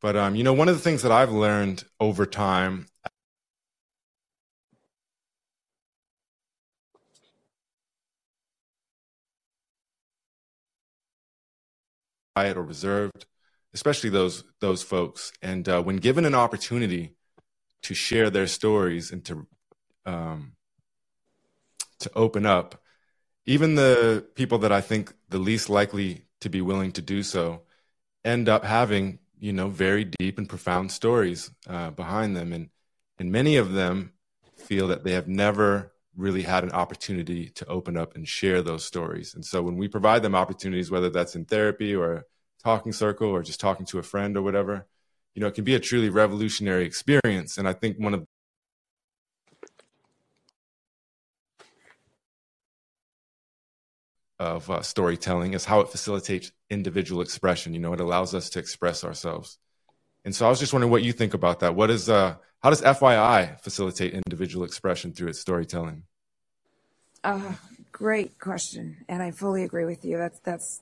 [0.00, 2.88] But um, you know, one of the things that I've learned over time
[12.34, 13.26] quiet or reserved,
[13.72, 15.32] especially those those folks.
[15.42, 17.14] And uh, when given an opportunity
[17.82, 19.46] to share their stories and to
[20.06, 20.52] um,
[22.00, 22.82] to open up,
[23.46, 27.62] even the people that I think the least likely to be willing to do so
[28.24, 32.70] end up having you know very deep and profound stories uh, behind them, and
[33.18, 34.12] and many of them
[34.56, 38.84] feel that they have never really had an opportunity to open up and share those
[38.84, 39.34] stories.
[39.34, 42.24] And so when we provide them opportunities, whether that's in therapy or a
[42.62, 44.86] talking circle or just talking to a friend or whatever,
[45.34, 47.58] you know, it can be a truly revolutionary experience.
[47.58, 48.26] And I think one of
[54.38, 57.72] of uh, storytelling is how it facilitates individual expression.
[57.72, 59.58] You know, it allows us to express ourselves.
[60.24, 61.74] And so I was just wondering what you think about that.
[61.74, 66.04] What is uh, how does FYI facilitate individual expression through its storytelling?
[67.22, 67.52] Uh,
[67.92, 70.16] great question, and I fully agree with you.
[70.16, 70.80] That's that's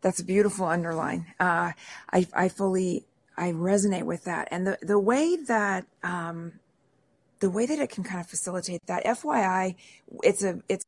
[0.00, 1.26] that's a beautiful underline.
[1.38, 1.72] Uh,
[2.10, 3.04] I I fully
[3.36, 6.60] I resonate with that, and the the way that um,
[7.40, 9.04] the way that it can kind of facilitate that.
[9.04, 9.74] FYI,
[10.22, 10.86] it's a it's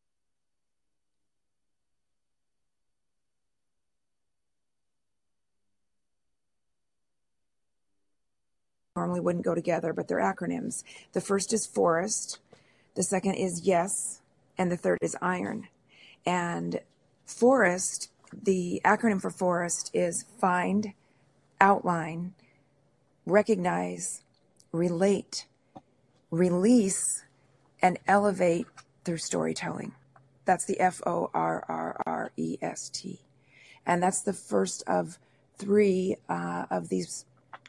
[8.98, 10.82] normally wouldn't go together, but they're acronyms.
[11.12, 12.40] The first is forest,
[12.96, 14.20] the second is yes,
[14.58, 15.68] and the third is iron.
[16.26, 16.80] And
[17.24, 20.94] forest, the acronym for forest is find,
[21.61, 22.34] outline,
[23.24, 24.22] recognize,
[24.72, 25.46] relate,
[26.32, 27.24] release,
[27.80, 28.66] and elevate
[29.04, 29.92] through storytelling.
[30.44, 33.20] That's the F O R R R E S T.
[33.87, 35.18] And that's the first of
[35.56, 37.26] three uh, of these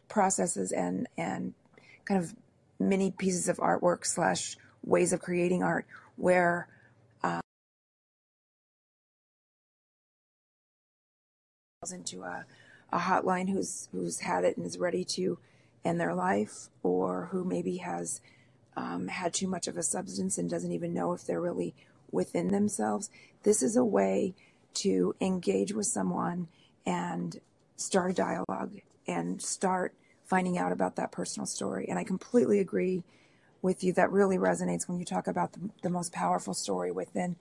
[0.09, 1.53] processes and, and
[2.05, 2.35] kind of
[2.79, 6.67] many pieces of artwork slash ways of creating art where
[7.23, 7.39] uh,
[11.91, 12.45] into a,
[12.91, 15.37] a hotline who's who's had it and is ready to
[15.85, 18.21] end their life or who maybe has
[18.75, 21.73] um, had too much of a substance and doesn't even know if they're really
[22.11, 23.09] within themselves.
[23.43, 24.33] This is a way
[24.75, 26.47] to engage with someone
[26.85, 27.39] and
[27.75, 31.87] start a dialogue and start finding out about that personal story.
[31.89, 33.03] And I completely agree
[33.61, 33.91] with you.
[33.91, 37.35] That really resonates when you talk about the, the most powerful story within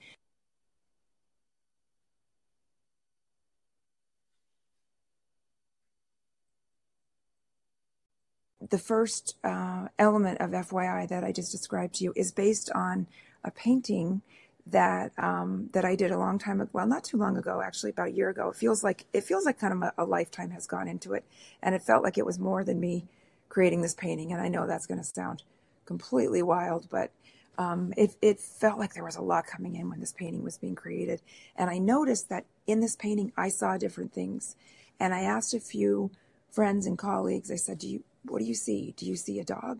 [8.71, 13.07] the first uh, element of FYI that I just described to you is based on
[13.45, 14.23] a painting
[14.71, 16.71] that um, that I did a long time ago.
[16.73, 18.51] Well, not too long ago, actually, about a year ago.
[18.51, 21.25] It feels like it feels like kind of a, a lifetime has gone into it,
[21.63, 23.07] and it felt like it was more than me
[23.49, 24.33] creating this painting.
[24.33, 25.43] And I know that's going to sound
[25.87, 27.11] completely wild, but
[27.57, 30.59] um, it, it felt like there was a lot coming in when this painting was
[30.59, 31.21] being created.
[31.57, 34.55] And I noticed that in this painting, I saw different things.
[35.01, 36.11] And I asked a few
[36.51, 38.95] friends and colleagues, I said, Do you what do you see?
[38.97, 39.79] Do you see a dog?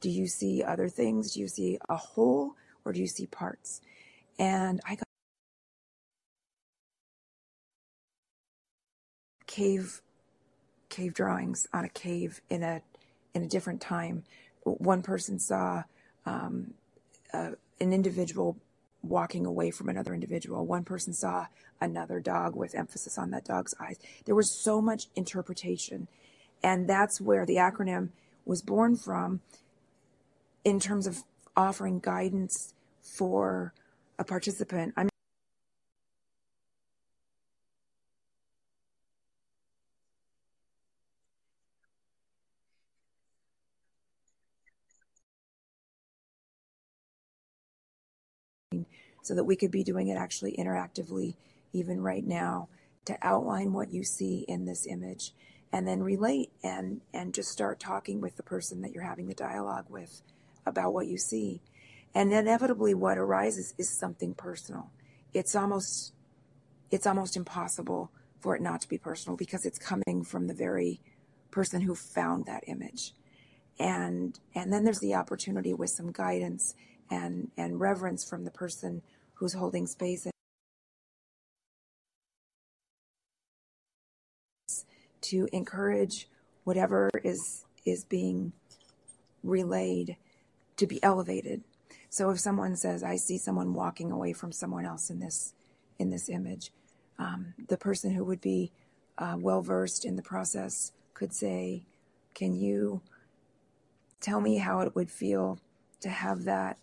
[0.00, 1.34] Do you see other things?
[1.34, 3.80] Do you see a whole or do you see parts?
[4.38, 5.04] And I got
[9.46, 10.00] cave
[10.88, 12.82] cave drawings on a cave in a
[13.34, 14.24] in a different time.
[14.64, 15.82] One person saw
[16.26, 16.74] um,
[17.32, 18.56] an individual
[19.02, 20.66] walking away from another individual.
[20.66, 21.46] One person saw
[21.80, 23.96] another dog with emphasis on that dog's eyes.
[24.24, 26.08] There was so much interpretation
[26.62, 28.10] and that's where the acronym
[28.44, 29.40] was born from
[30.64, 31.22] in terms of
[31.56, 33.72] offering guidance for
[34.18, 34.94] a participant.
[34.96, 35.08] I'm
[49.22, 51.34] so that we could be doing it actually interactively
[51.72, 52.68] even right now
[53.04, 55.34] to outline what you see in this image
[55.70, 59.34] and then relate and and just start talking with the person that you're having the
[59.34, 60.22] dialogue with
[60.64, 61.60] about what you see
[62.14, 64.90] and inevitably what arises is something personal
[65.32, 66.12] it's almost
[66.90, 71.00] it's almost impossible for it not to be personal because it's coming from the very
[71.50, 73.14] person who found that image
[73.78, 76.74] and and then there's the opportunity with some guidance
[77.10, 79.02] and and reverence from the person
[79.34, 80.26] who's holding space
[85.20, 86.28] to encourage
[86.64, 88.52] whatever is is being
[89.42, 90.16] relayed
[90.76, 91.62] to be elevated.
[92.10, 95.54] So if someone says, "I see someone walking away from someone else in this
[95.98, 96.72] in this image,"
[97.18, 98.72] um, the person who would be
[99.18, 101.84] uh, well versed in the process could say,
[102.34, 103.02] "Can you
[104.20, 105.58] tell me how it would feel
[106.00, 106.78] to have that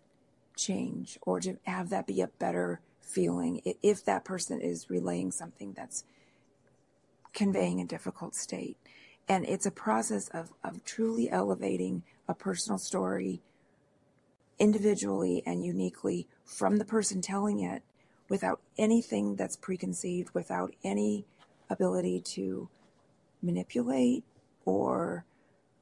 [0.55, 5.73] change, or to have that be a better feeling if that person is relaying something
[5.73, 6.03] that's
[7.33, 8.77] conveying a difficult state.
[9.27, 13.41] And it's a process of, of truly elevating a personal story
[14.59, 17.83] individually and uniquely from the person telling it
[18.29, 21.25] without anything that's preconceived, without any
[21.69, 22.69] ability to
[23.41, 24.23] manipulate
[24.65, 25.25] or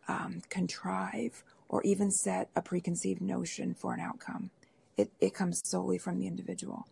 [0.07, 4.49] um, contrive or even set a preconceived notion for an outcome.
[4.97, 6.86] It, it comes solely from the individual.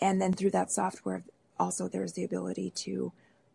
[0.00, 1.22] And then through that software,
[1.58, 3.12] also there's the ability to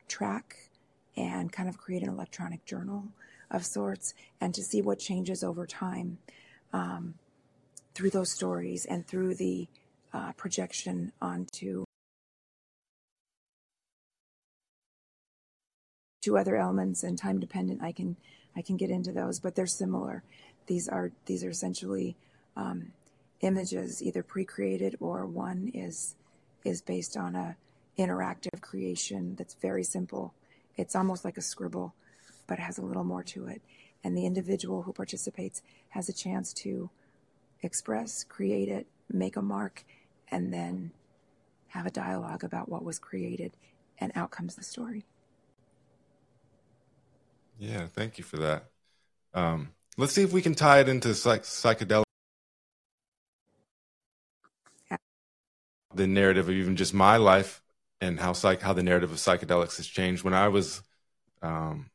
[0.07, 0.69] track
[1.15, 3.05] and kind of create an electronic journal
[3.51, 6.17] of sorts and to see what changes over time
[6.73, 7.15] um,
[7.97, 9.67] through those stories and through the
[10.13, 11.83] uh, projection onto
[16.21, 18.15] two other elements and time dependent i can
[18.55, 20.23] i can get into those but they're similar
[20.67, 22.15] these are these are essentially
[22.55, 22.91] um,
[23.41, 26.13] images either pre-created or one is
[26.63, 27.55] is based on a
[27.97, 30.33] interactive creation that's very simple.
[30.75, 31.95] It's almost like a scribble,
[32.45, 33.61] but has a little more to it.
[34.03, 36.89] And the individual who participates has a chance to
[37.61, 39.83] express, create it, make a mark,
[40.29, 40.91] and then
[41.69, 43.51] have a dialogue about what was created,
[43.99, 45.05] and out comes the story.
[47.59, 48.69] Yeah, thank you for that.
[49.33, 52.03] Um, let's see if we can tie it into psych- psychedelic.
[55.95, 57.61] The narrative of even just my life
[58.01, 60.23] and how psych how the narrative of psychedelics has changed.
[60.23, 60.81] When I was,
[61.41, 61.89] um,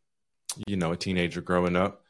[0.67, 2.02] you know, a teenager growing up,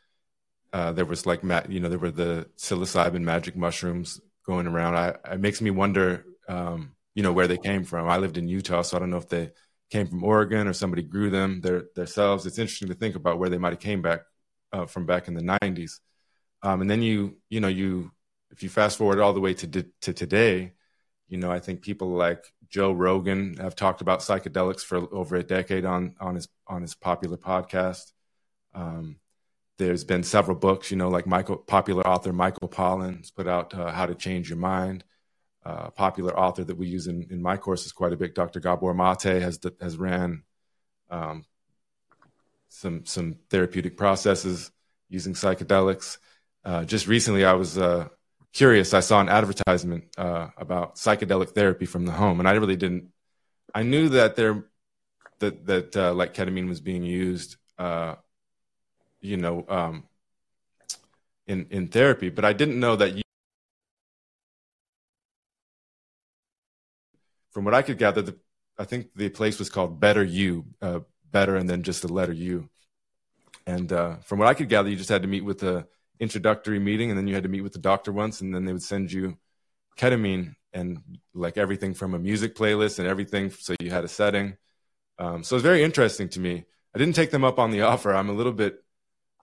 [0.72, 4.96] uh, there was like you know there were the psilocybin magic mushrooms going around.
[4.96, 8.08] I, it makes me wonder, um, you know, where they came from.
[8.08, 9.50] I lived in Utah, so I don't know if they
[9.90, 12.46] came from Oregon or somebody grew them their, themselves.
[12.46, 14.22] It's interesting to think about where they might have came back
[14.72, 16.00] uh, from back in the 90s.
[16.62, 18.10] Um, and then you, you know, you
[18.50, 20.72] if you fast forward all the way to to today,
[21.28, 25.42] you know, I think people like Joe Rogan have talked about psychedelics for over a
[25.42, 28.12] decade on on his on his popular podcast.
[28.74, 29.16] Um,
[29.82, 33.90] there's been several books, you know, like Michael, popular author Michael Pollan's put out uh,
[33.90, 35.04] How to Change Your Mind.
[35.64, 38.58] Uh, popular author that we use in, in my courses quite a bit, Dr.
[38.58, 40.42] Gabor Mate, has has ran
[41.08, 41.44] um,
[42.68, 44.72] some some therapeutic processes
[45.08, 46.18] using psychedelics.
[46.64, 48.08] Uh, just recently, I was uh,
[48.52, 48.92] curious.
[48.92, 53.12] I saw an advertisement uh, about psychedelic therapy from the home, and I really didn't.
[53.72, 54.64] I knew that there
[55.38, 57.56] that that uh, like ketamine was being used
[59.22, 60.04] you know, um,
[61.46, 62.28] in in therapy.
[62.28, 63.16] But I didn't know that.
[63.16, 63.22] You,
[67.52, 68.36] from what I could gather, the,
[68.78, 71.00] I think the place was called Better You, uh,
[71.30, 72.68] better, and then just the letter U.
[73.66, 75.86] And uh, from what I could gather, you just had to meet with the
[76.18, 78.72] introductory meeting, and then you had to meet with the doctor once, and then they
[78.72, 79.38] would send you
[79.96, 80.98] ketamine and
[81.34, 83.50] like everything from a music playlist and everything.
[83.50, 84.56] So you had a setting.
[85.18, 86.64] Um, so it's very interesting to me.
[86.94, 88.14] I didn't take them up on the offer.
[88.14, 88.82] I'm a little bit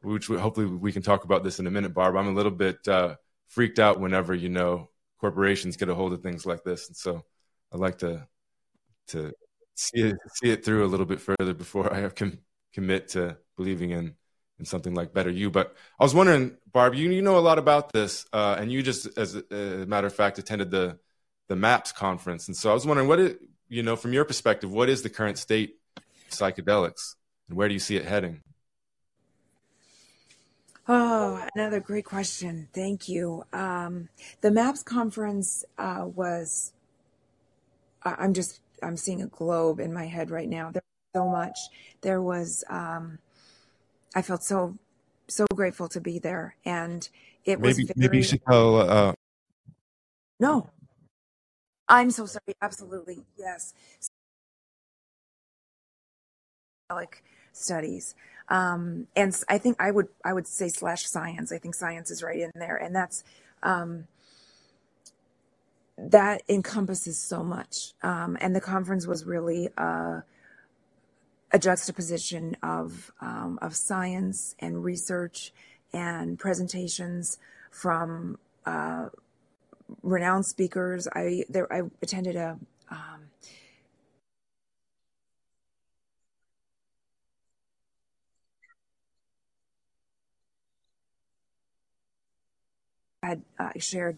[0.02, 2.16] which hopefully we can talk about this in a minute, Barb.
[2.16, 3.16] I'm a little bit uh,
[3.48, 4.90] freaked out whenever you know
[5.20, 7.24] corporations get a hold of things like this, and so
[7.74, 8.28] I like to
[9.08, 9.34] to
[9.76, 12.10] see it see it through a little bit further before I
[12.74, 14.16] commit to believing in
[14.60, 15.50] in something like Better You.
[15.50, 18.84] But I was wondering, Barb, you you know a lot about this, uh, and you
[18.84, 21.00] just, as a, a, matter of fact, attended the
[21.48, 23.36] the MAPS conference, and so I was wondering, what is
[23.68, 27.16] you know from your perspective, what is the current state of psychedelics,
[27.48, 28.42] and where do you see it heading?
[30.92, 32.68] Oh, another great question.
[32.74, 33.44] Thank you.
[33.54, 34.10] Um,
[34.42, 36.74] the MAPS conference uh, was,
[38.04, 40.72] I- I'm just, I'm seeing a globe in my head right now.
[40.72, 40.82] There
[41.14, 41.60] was so much.
[42.02, 43.20] There was, um,
[44.16, 44.80] I felt so,
[45.28, 46.56] so grateful to be there.
[46.66, 47.08] And
[47.46, 48.78] it was Maybe very, maybe you should tell.
[48.78, 49.14] Uh,
[50.40, 50.72] no,
[51.88, 52.56] I'm so sorry.
[52.64, 53.26] Absolutely.
[53.38, 53.76] Yes.
[56.90, 57.24] Like
[57.54, 58.16] studies.
[58.50, 61.52] Um, and I think I would I would say slash science.
[61.52, 63.24] I think science is right in there, and that's
[63.62, 64.08] um,
[65.98, 67.94] that encompasses so much.
[68.02, 70.22] Um, and the conference was really uh,
[71.52, 75.54] a juxtaposition of um, of science and research
[75.94, 77.38] and presentations
[77.72, 79.10] from uh,
[80.04, 81.08] renowned speakers.
[81.14, 82.58] I there I attended a
[82.90, 83.29] um,
[93.30, 94.18] had uh, shared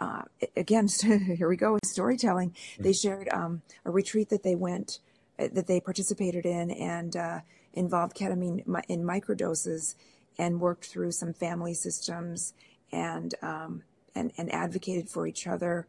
[0.00, 0.22] uh,
[0.56, 2.54] again here we go with storytelling.
[2.78, 4.98] They shared um, a retreat that they went
[5.38, 7.40] uh, that they participated in and uh,
[7.74, 9.94] involved ketamine in microdoses
[10.38, 12.54] and worked through some family systems
[12.92, 13.82] and um,
[14.14, 15.86] and and advocated for each other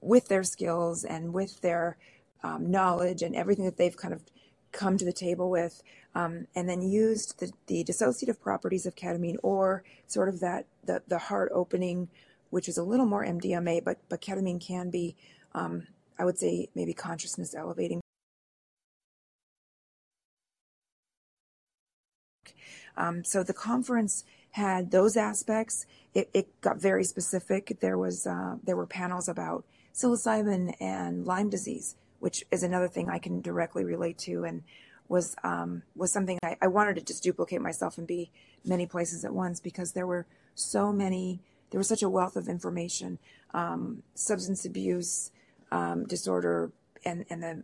[0.00, 1.96] with their skills and with their
[2.42, 4.22] um, knowledge and everything that they've kind of
[4.72, 5.82] come to the table with,
[6.14, 11.02] um, and then used the, the dissociative properties of ketamine or sort of that the,
[11.08, 12.08] the heart opening,
[12.50, 15.16] which is a little more MDMA, but but ketamine can be,
[15.54, 15.86] um,
[16.18, 18.00] I would say, maybe consciousness elevating.
[22.96, 25.86] Um, so the conference had those aspects.
[26.14, 27.78] It, it got very specific.
[27.80, 29.64] There was uh, there were panels about
[29.94, 34.62] psilocybin and Lyme disease, which is another thing I can directly relate to and
[35.08, 38.30] was um, was something I, I wanted to just duplicate myself and be
[38.64, 41.40] many places at once because there were so many
[41.70, 43.18] there was such a wealth of information
[43.54, 45.30] um, substance abuse
[45.72, 46.70] um, disorder
[47.04, 47.62] and and the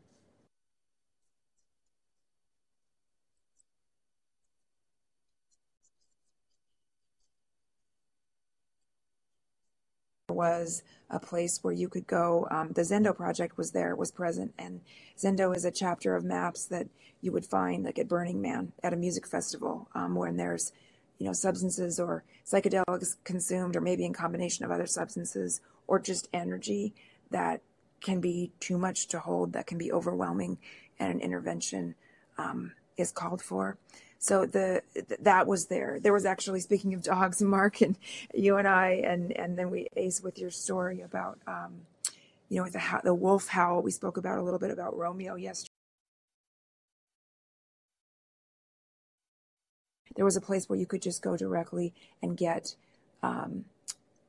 [10.30, 10.82] was
[11.14, 12.46] a place where you could go.
[12.50, 14.80] Um, the Zendo project was there, was present, and
[15.16, 16.88] Zendo is a chapter of maps that
[17.20, 20.72] you would find like at Burning Man at a music festival, um, when there's
[21.18, 26.28] you know substances or psychedelics consumed, or maybe in combination of other substances, or just
[26.32, 26.92] energy
[27.30, 27.62] that
[28.00, 30.58] can be too much to hold, that can be overwhelming,
[30.98, 31.94] and an intervention
[32.38, 33.78] um, is called for.
[34.24, 34.80] So the
[35.20, 35.98] that was there.
[36.00, 37.98] There was actually speaking of dogs, Mark and
[38.32, 41.82] you and I, and and then we ace with your story about um,
[42.48, 43.82] you know the the wolf howl.
[43.82, 45.68] We spoke about a little bit about Romeo yesterday.
[50.16, 52.76] There was a place where you could just go directly and get
[53.22, 53.66] um,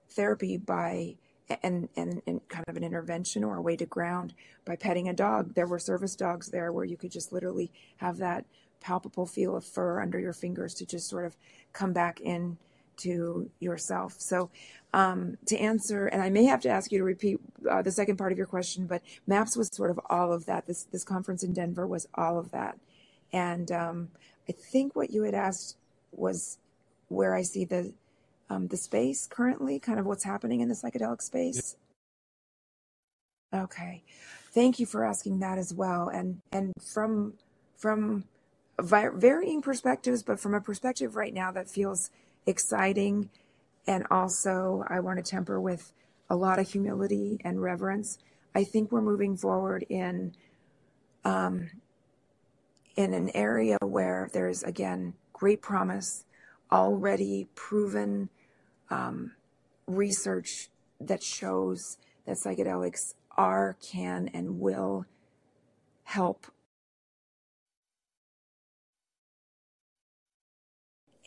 [0.10, 1.16] therapy by
[1.64, 4.34] and, and and kind of an intervention or a way to ground
[4.66, 5.54] by petting a dog.
[5.54, 8.43] There were service dogs there where you could just literally have that
[8.86, 11.36] palpable feel of fur under your fingers to just sort of
[11.74, 12.56] come back in
[12.98, 14.14] to yourself.
[14.20, 14.52] So,
[14.94, 18.18] um, to answer, and I may have to ask you to repeat uh, the second
[18.18, 20.68] part of your question, but MAPS was sort of all of that.
[20.68, 22.78] This this conference in Denver was all of that,
[23.34, 24.10] and um,
[24.48, 25.78] I think what you had asked
[26.12, 26.60] was
[27.10, 27.92] where I see the
[28.50, 31.76] um, the space currently, kind of what's happening in the psychedelic space.
[33.54, 34.04] Okay,
[34.54, 37.34] thank you for asking that as well, and and from
[37.78, 38.24] from
[38.80, 42.10] varying perspectives, but from a perspective right now that feels
[42.46, 43.30] exciting.
[43.88, 45.94] And also, I want to temper with
[46.30, 48.18] a lot of humility and reverence.
[48.54, 50.34] I think we're moving forward in
[51.24, 51.70] um,
[52.96, 56.24] in an area where there's again great promise,
[56.72, 58.30] already proven
[58.90, 59.34] um,
[59.88, 60.70] research
[61.00, 65.06] that shows that psychedelics are, can, and will
[66.04, 66.48] help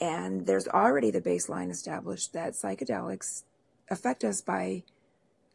[0.01, 3.43] And there's already the baseline established that psychedelics
[3.91, 4.85] affect us by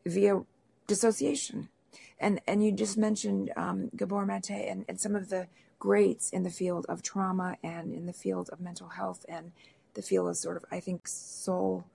[0.05, 0.41] via
[0.87, 1.69] dissociation.
[2.19, 5.47] And and you just mentioned um, Gabor Mate and, and some of the
[5.79, 9.51] greats in the field of trauma and in the field of mental health and
[9.93, 11.85] the field of sort of I think soul,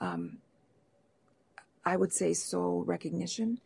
[0.00, 0.38] um,
[1.84, 3.60] I would say soul recognition.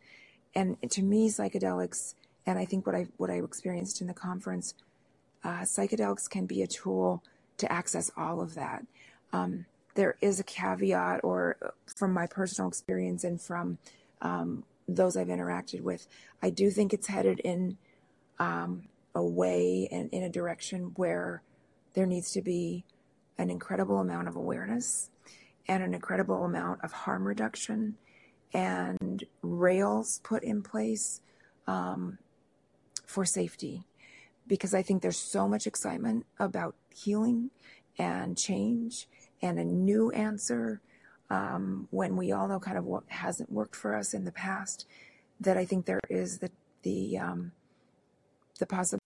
[0.53, 2.15] And to me, psychedelics,
[2.45, 4.73] and I think what I what I experienced in the conference,
[5.43, 7.23] uh, psychedelics can be a tool
[7.61, 8.85] to access all of that.
[9.33, 11.57] Um, there is a caveat, or
[11.97, 13.77] from my personal experience and from
[14.21, 16.07] um, those I've interacted with,
[16.41, 17.77] I do think it's headed in
[18.39, 18.83] um,
[19.15, 21.41] a way and in a direction where
[21.93, 22.83] there needs to be
[23.37, 25.09] an incredible amount of awareness
[25.67, 27.95] and an incredible amount of harm reduction
[28.53, 31.21] and rails put in place
[31.67, 32.17] um,
[33.05, 33.83] for safety
[34.47, 37.51] because I think there's so much excitement about healing
[37.97, 39.07] and change
[39.41, 40.81] and a new answer
[41.29, 44.85] um, when we all know kind of what hasn't worked for us in the past.
[45.39, 46.51] That I think there is the
[46.83, 47.51] the um,
[48.59, 49.01] the possibility.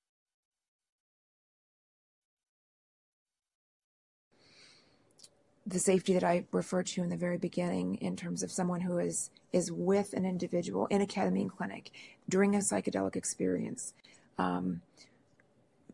[5.67, 8.99] the safety that I referred to in the very beginning in terms of someone who
[8.99, 11.91] is is with an individual in a ketamine clinic
[12.29, 13.93] during a psychedelic experience
[14.37, 14.81] um,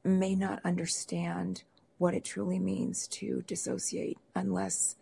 [0.03, 1.63] may not understand
[1.97, 4.95] what it truly means to dissociate unless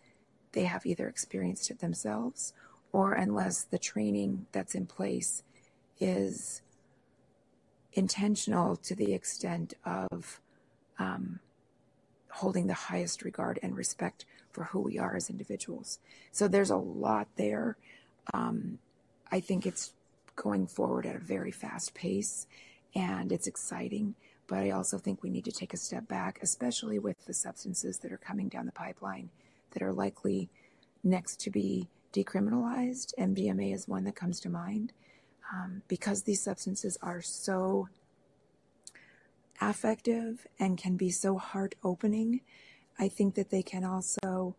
[0.52, 2.52] they have either experienced it themselves
[2.92, 5.42] or unless the training that's in place
[5.98, 6.62] is
[7.92, 10.40] intentional to the extent of
[10.98, 11.40] um,
[12.30, 15.98] holding the highest regard and respect for who we are as individuals.
[16.32, 17.76] So there's a lot there.
[18.34, 18.78] Um,
[19.30, 19.92] I think it's
[20.36, 22.46] going forward at a very fast pace
[22.94, 24.14] and it's exciting.
[24.50, 27.98] But I also think we need to take a step back, especially with the substances
[27.98, 29.30] that are coming down the pipeline
[29.70, 30.50] that are likely
[31.04, 33.14] next to be decriminalized.
[33.16, 34.92] MDMA is one that comes to mind
[35.54, 37.88] um, because these substances are so
[39.60, 42.40] affective and can be so heart opening.
[42.98, 44.56] I think that they can also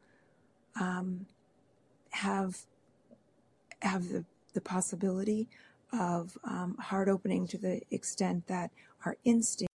[0.79, 1.25] um,
[2.11, 2.61] have
[3.81, 4.23] have the,
[4.53, 5.49] the possibility
[5.91, 8.71] of um, heart opening to the extent that
[9.03, 9.70] our instinct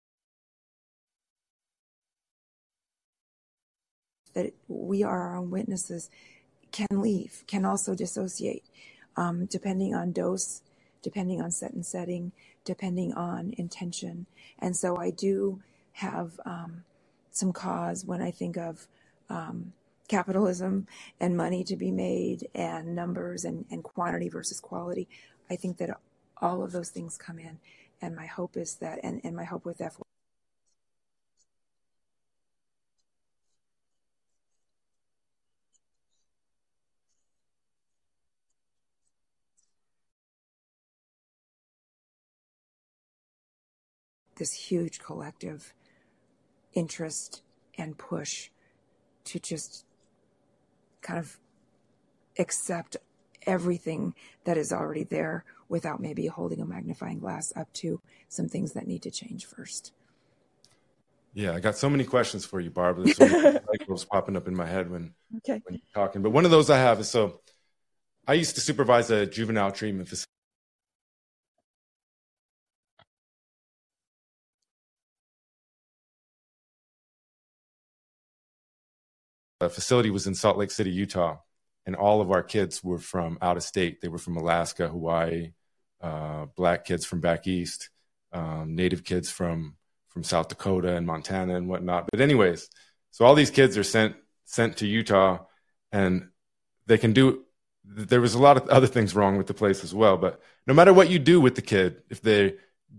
[4.33, 6.09] that we are our own witnesses
[6.71, 8.63] can leave, can also dissociate,
[9.17, 10.61] um, depending on dose,
[11.01, 12.31] depending on set and setting,
[12.63, 14.25] depending on intention.
[14.59, 15.61] And so I do
[15.93, 16.83] have um,
[17.31, 18.87] some cause when I think of
[19.29, 19.73] um,
[20.07, 20.87] capitalism
[21.19, 25.07] and money to be made and numbers and, and quantity versus quality.
[25.49, 25.97] I think that
[26.37, 27.59] all of those things come in.
[28.01, 29.97] And my hope is that, and, and my hope with F
[44.41, 45.71] this huge collective
[46.73, 47.43] interest
[47.77, 48.49] and push
[49.23, 49.85] to just
[51.03, 51.37] kind of
[52.39, 52.97] accept
[53.45, 54.15] everything
[54.45, 58.87] that is already there without maybe holding a magnifying glass up to some things that
[58.87, 59.93] need to change first.
[61.35, 63.03] Yeah, I got so many questions for you, Barbara.
[63.03, 65.61] There's so many light popping up in my head when, Okay.
[65.65, 66.23] when you're talking.
[66.23, 67.41] But one of those I have is so
[68.27, 70.30] I used to supervise a juvenile treatment facility.
[79.61, 81.37] The facility was in Salt Lake City, Utah,
[81.85, 84.01] and all of our kids were from out of state.
[84.01, 85.53] They were from Alaska, Hawaii,
[86.01, 87.91] uh, black kids from back east,
[88.33, 89.75] um, native kids from
[90.07, 92.07] from South Dakota and Montana and whatnot.
[92.11, 92.69] But anyways,
[93.11, 95.45] so all these kids are sent sent to Utah,
[95.91, 96.29] and
[96.87, 97.43] they can do.
[97.85, 100.17] There was a lot of other things wrong with the place as well.
[100.17, 102.55] But no matter what you do with the kid, if they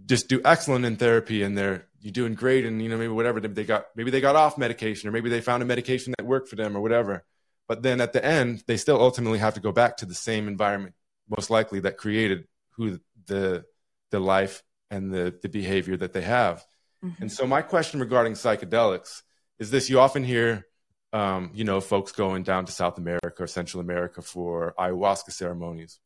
[0.06, 3.40] just do excellent in therapy and they're you're doing great, and you know maybe whatever
[3.40, 6.48] they got, maybe they got off medication, or maybe they found a medication that worked
[6.48, 7.24] for them, or whatever.
[7.68, 10.48] But then at the end, they still ultimately have to go back to the same
[10.48, 10.94] environment,
[11.28, 13.64] most likely that created who the
[14.11, 16.66] the life and the the behavior that they have.
[17.05, 17.22] Mm-hmm.
[17.22, 19.22] And so my question regarding psychedelics
[19.61, 20.66] is this: you often hear,
[21.12, 26.00] um, you know, folks going down to South America or Central America for ayahuasca ceremonies,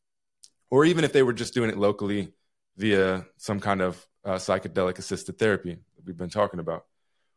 [0.69, 2.33] or even if they were just doing it locally
[2.77, 6.85] via some kind of uh, psychedelic assisted therapy we've been talking about.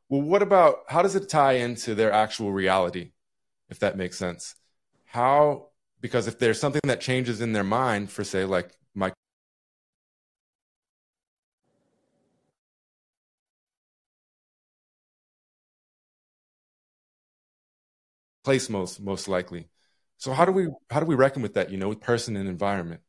[0.09, 3.13] Well, what about how does it tie into their actual reality,
[3.69, 4.55] if that makes sense?
[5.05, 5.69] How
[6.01, 9.13] because if there's something that changes in their mind, for say, like my
[18.45, 19.69] place most most likely.
[20.17, 21.71] So how do we how do we reckon with that?
[21.71, 23.01] You know, with person and environment.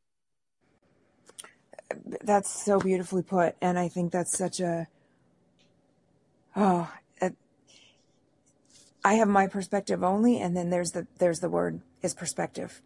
[2.22, 4.86] That's so beautifully put, and I think that's such a
[6.56, 6.90] oh.
[9.04, 12.80] I have my perspective only, and then there's the there's the word is perspective.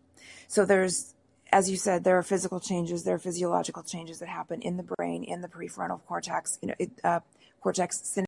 [0.48, 1.14] So there's,
[1.52, 4.82] as you said, there are physical changes, there are physiological changes that happen in the
[4.82, 7.20] brain, in the prefrontal cortex, you know, it, uh,
[7.60, 8.18] cortex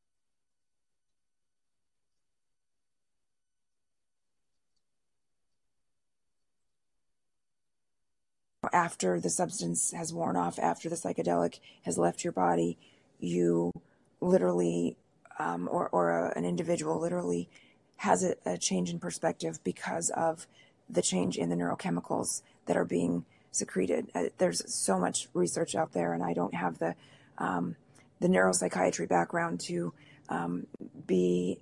[8.72, 12.76] after the substance has worn off, after the psychedelic has left your body,
[13.18, 13.72] you
[14.20, 14.97] literally,
[15.39, 17.49] um, or, or a, an individual literally
[17.97, 20.47] has a, a change in perspective because of
[20.89, 24.11] the change in the neurochemicals that are being secreted.
[24.14, 26.95] Uh, there's so much research out there, and I don't have the
[27.39, 27.76] um,
[28.20, 29.93] the neuropsychiatry background to
[30.28, 30.66] um,
[31.07, 31.59] be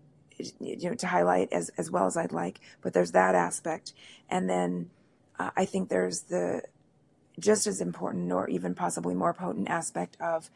[0.61, 2.61] you know to highlight as as well as I'd like.
[2.83, 3.93] But there's that aspect,
[4.29, 4.91] and then
[5.39, 6.63] uh, I think there's the
[7.39, 10.51] just as important or even possibly more potent aspect of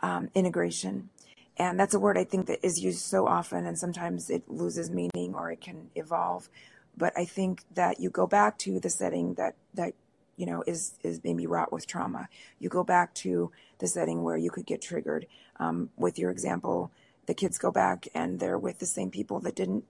[0.00, 1.10] um, integration.
[1.58, 4.90] And that's a word I think that is used so often, and sometimes it loses
[4.90, 6.48] meaning or it can evolve.
[6.96, 9.94] But I think that you go back to the setting that that
[10.36, 12.28] you know is is maybe wrought with trauma.
[12.60, 15.26] You go back to the setting where you could get triggered.
[15.58, 16.92] Um, with your example,
[17.26, 19.84] the kids go back and they're with the same people that didn't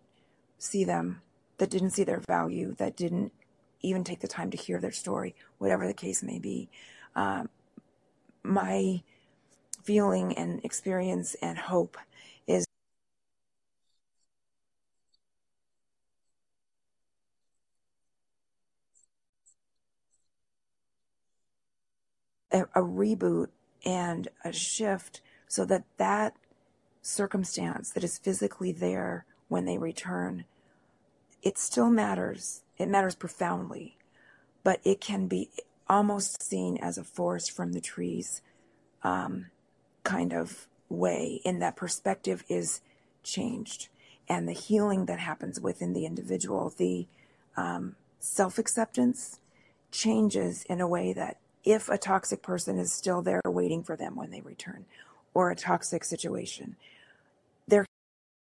[0.59, 1.21] see them,
[1.59, 3.33] that didn't see their value, that didn't
[3.81, 6.69] even take the time to hear their story, whatever the case may be.
[7.15, 7.49] Um,
[8.43, 9.03] my
[9.89, 11.97] feeling and experience and hope
[12.47, 12.67] is
[22.53, 23.47] a, a reboot
[23.83, 26.35] and a shift so that that
[27.01, 30.45] circumstance that is physically there when they return
[31.41, 32.61] it still matters.
[32.77, 33.97] It matters profoundly
[34.63, 35.49] but it can be
[35.89, 38.43] almost seen as a forest from the trees
[39.03, 39.47] um,
[40.09, 42.81] kind of way in that perspective is
[43.23, 43.89] changed.
[44.29, 47.07] And the healing that happens within the individual the
[47.57, 49.41] um, self-acceptance
[49.91, 54.17] changes in a way that if a toxic person is still there waiting for them
[54.17, 54.87] when they return
[55.35, 56.77] or a toxic situation
[57.67, 57.85] their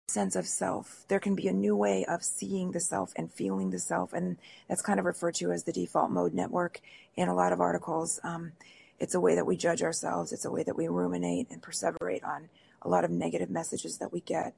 [0.08, 1.04] sense of self.
[1.08, 4.12] There can be a new way of seeing the self and feeling the self.
[4.12, 4.38] And
[4.68, 6.80] that's kind of referred to as the default mode network
[7.16, 8.18] in a lot of articles.
[8.24, 8.52] Um,
[9.00, 10.32] it's a way that we judge ourselves.
[10.32, 12.50] It's a way that we ruminate and perseverate on
[12.82, 14.54] a lot of negative messages that we get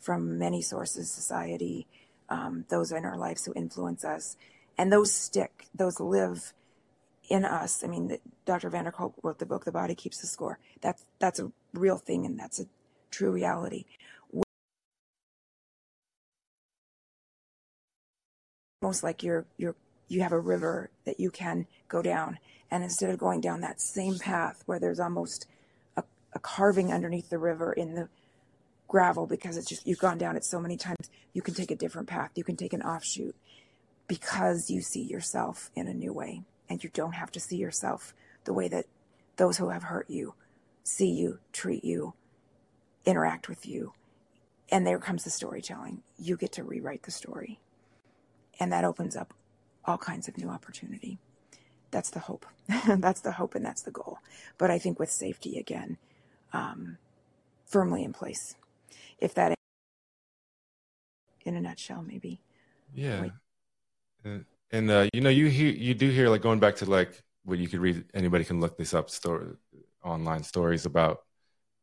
[0.00, 1.86] from many sources society
[2.28, 4.36] um, those in our lives who influence us.
[4.76, 6.52] And those stick those live
[7.28, 7.84] in us.
[7.84, 10.58] I mean the, dr van der Kolk wrote the book the body keeps the score.
[10.80, 12.66] That's that's a real thing and that's a
[13.10, 13.84] true reality.
[18.82, 19.76] Most like you're you're
[20.08, 22.38] you have a river that you can go down
[22.70, 25.46] and instead of going down that same path where there's almost
[25.96, 26.02] a,
[26.32, 28.08] a carving underneath the river in the
[28.88, 31.76] gravel because it's just you've gone down it so many times you can take a
[31.76, 33.34] different path you can take an offshoot
[34.06, 38.14] because you see yourself in a new way and you don't have to see yourself
[38.44, 38.84] the way that
[39.36, 40.34] those who have hurt you
[40.82, 42.14] see you treat you
[43.06, 43.92] interact with you
[44.70, 46.02] and there comes the storytelling.
[46.18, 47.60] You get to rewrite the story.
[48.58, 49.34] And that opens up
[49.86, 51.18] all kinds of new opportunity.
[51.90, 52.46] That's the hope.
[52.86, 54.18] that's the hope and that's the goal.
[54.58, 55.98] But I think with safety again,
[56.52, 56.98] um,
[57.66, 58.54] firmly in place.
[59.18, 59.54] If that,
[61.44, 62.40] in a nutshell, maybe.
[62.94, 63.26] Yeah.
[64.24, 67.22] And, and uh, you know, you hear, you do hear like going back to like
[67.44, 68.04] what you could read.
[68.14, 69.10] Anybody can look this up.
[69.10, 69.54] Story
[70.02, 71.22] online stories about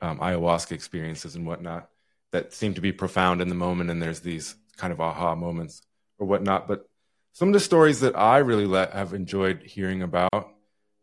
[0.02, 1.89] um, ayahuasca experiences and whatnot
[2.32, 3.89] that seem to be profound in the moment.
[3.89, 5.82] And there's these kind of aha moments
[6.18, 6.68] or whatnot.
[6.68, 6.88] But
[7.34, 10.52] some of the stories that I really let, have enjoyed hearing about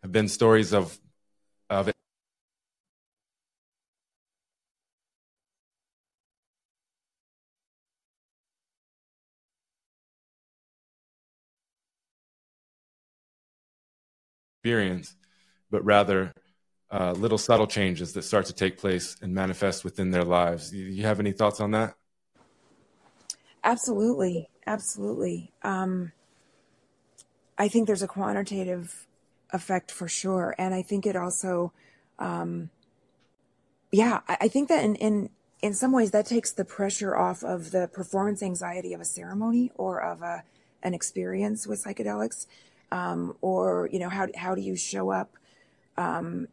[0.03, 0.99] have been stories of
[1.71, 1.91] of
[14.63, 15.15] experience,
[15.71, 16.33] but rather
[16.91, 20.71] uh, little subtle changes that start to take place and manifest within their lives.
[20.71, 21.95] Do you have any thoughts on that?
[23.65, 25.53] Absolutely, absolutely.
[25.63, 26.13] Um,
[27.59, 29.07] I think there's a quantitative
[29.51, 31.73] effect for sure, and I think it also,
[32.19, 32.71] um,
[33.91, 35.31] yeah, I, I think that in, in
[35.61, 39.73] in some ways that takes the pressure off of the performance anxiety of a ceremony
[39.75, 40.45] or of a
[40.83, 42.47] an experience with psychedelics,
[42.93, 45.33] um, or you know how how do you show up
[45.97, 46.47] um,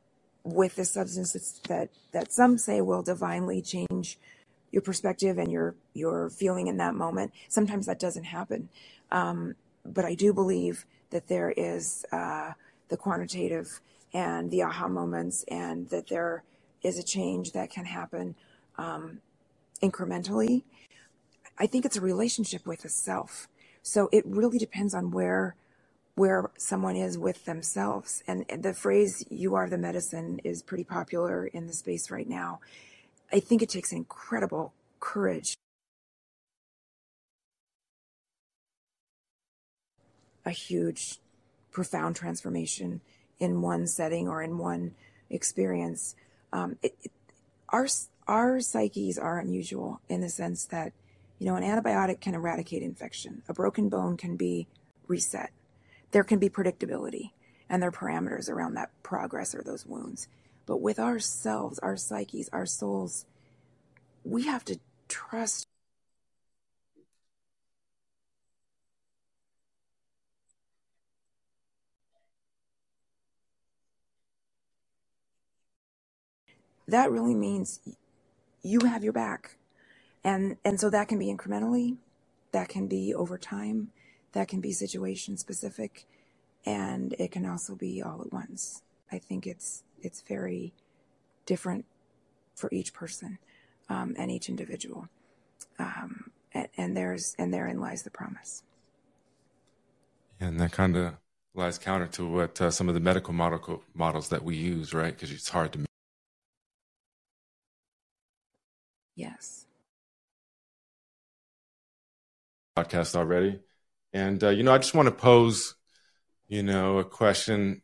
[0.43, 4.17] with the substances that that some say will divinely change
[4.71, 7.31] your perspective and your your feeling in that moment.
[7.47, 8.69] Sometimes that doesn't happen,
[9.11, 12.51] um, but I do believe that there is uh,
[12.89, 13.81] the quantitative
[14.13, 16.43] and the aha moments, and that there
[16.83, 18.35] is a change that can happen
[18.77, 19.19] um,
[19.81, 20.63] incrementally.
[21.57, 23.47] I think it's a relationship with the self.
[23.81, 25.55] So it really depends on where
[26.15, 28.23] where someone is with themselves.
[28.25, 32.61] And the phrase, you are the medicine, is pretty popular in the space right now.
[33.33, 35.57] I think it takes incredible courage.
[40.45, 41.19] A huge,
[41.71, 43.01] profound transformation
[43.39, 44.93] in one setting or in one
[45.29, 46.15] experience.
[46.53, 47.11] Um, it, it,
[47.69, 47.87] our,
[48.27, 50.93] our psyches are unusual in the sense that,
[51.39, 53.41] you know, an antibiotic can eradicate infection.
[53.49, 54.67] A broken bone can be
[55.07, 55.51] reset
[56.15, 57.31] there can be predictability
[57.69, 60.29] and there are parameters around that progress or those wounds.
[60.65, 63.25] But with ourselves, our psyches, our souls,
[64.23, 64.79] we have to
[65.09, 65.67] trust.
[76.87, 77.79] That really means
[78.61, 79.57] you have your back.
[80.23, 81.97] And and so that can be incrementally,
[82.51, 83.91] that can be over time,
[84.31, 86.05] that can be situation specific
[86.65, 88.81] and it can also be all at once.
[89.11, 90.73] I think it's it's very
[91.45, 91.85] different
[92.55, 93.37] for each person
[93.89, 95.07] um, and each individual,
[95.77, 98.63] um, and, and, there's and therein lies the promise.
[100.39, 101.13] And that kind of
[101.53, 105.13] lies counter to what uh, some of the medical model, models that we use, right?
[105.13, 105.85] Because it's hard to.
[109.15, 109.65] Yes.
[112.77, 113.59] Podcast already.
[114.13, 115.75] And, uh, you know, I just want to pose,
[116.47, 117.81] you know, a question,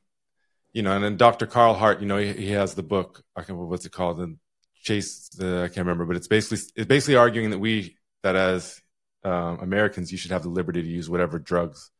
[0.74, 1.46] you know, and then Dr.
[1.46, 4.20] Carl Hart, you know, he, he has the book, I can't remember what's it called,
[4.20, 4.38] and
[4.76, 8.82] Chase, the, I can't remember, but it's basically, it's basically arguing that we, that as
[9.24, 11.92] um, Americans, you should have the liberty to use whatever drugs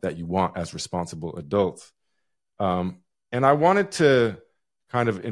[0.00, 1.92] that you want as responsible adults.
[2.58, 2.98] Um,
[3.32, 4.38] and I wanted to
[4.90, 5.24] kind of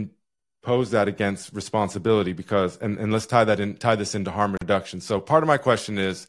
[0.67, 4.57] impose that against responsibility because, and, and let's tie that in, tie this into harm
[4.61, 5.01] reduction.
[5.01, 6.27] So part of my question is,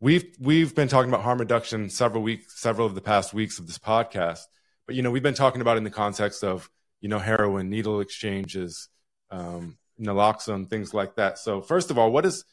[0.00, 3.66] we've we've been talking about harm reduction several weeks, several of the past weeks of
[3.66, 4.40] this podcast.
[4.86, 6.68] But you know, we've been talking about in the context of
[7.00, 8.90] you know heroin, needle exchanges,
[9.30, 11.38] um, naloxone, things like that.
[11.38, 12.44] So first of all, what is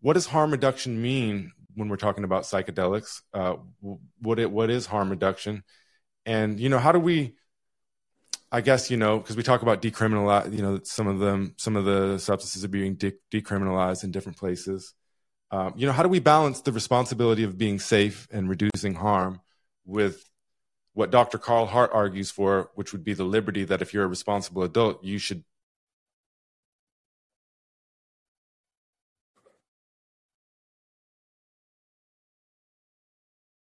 [0.00, 3.22] what does harm reduction mean when we're talking about psychedelics?
[3.34, 3.56] Uh,
[4.20, 5.64] what it what is harm reduction?
[6.24, 7.34] And you know, how do we?
[8.52, 10.52] I guess you know because we talk about decriminalize.
[10.52, 14.38] You know, some of them, some of the substances are being de- decriminalized in different
[14.38, 14.94] places
[15.52, 19.40] um, you know, how do we balance the responsibility of being safe and reducing harm
[19.84, 20.30] with
[20.94, 21.38] what Dr.
[21.38, 25.02] Carl Hart argues for, which would be the liberty that if you're a responsible adult,
[25.04, 25.44] you should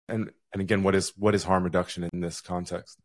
[0.07, 2.97] and and again what is what is harm reduction in this context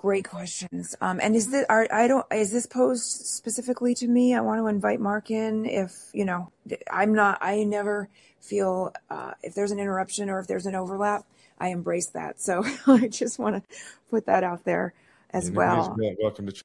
[0.00, 0.96] Great questions.
[1.02, 4.34] Um, and is this are, I don't is this posed specifically to me?
[4.34, 5.66] I want to invite Mark in.
[5.66, 6.50] If you know,
[6.90, 7.36] I'm not.
[7.42, 8.08] I never
[8.40, 11.26] feel uh, if there's an interruption or if there's an overlap,
[11.58, 12.40] I embrace that.
[12.40, 13.76] So I just want to
[14.08, 14.94] put that out there
[15.34, 15.94] as well.
[16.22, 16.62] Welcome to.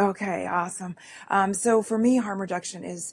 [0.00, 0.96] Okay, awesome.
[1.28, 3.12] Um, so for me, harm reduction is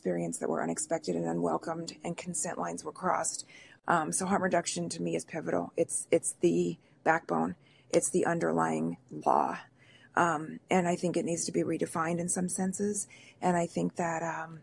[0.00, 3.44] experience that were unexpected and unwelcomed, and consent lines were crossed.
[3.86, 5.74] Um, so harm reduction to me is pivotal.
[5.76, 7.54] It's it's the backbone.
[7.90, 8.96] It's the underlying
[9.26, 9.58] law,
[10.16, 13.08] um, and I think it needs to be redefined in some senses.
[13.42, 14.60] And I think that um,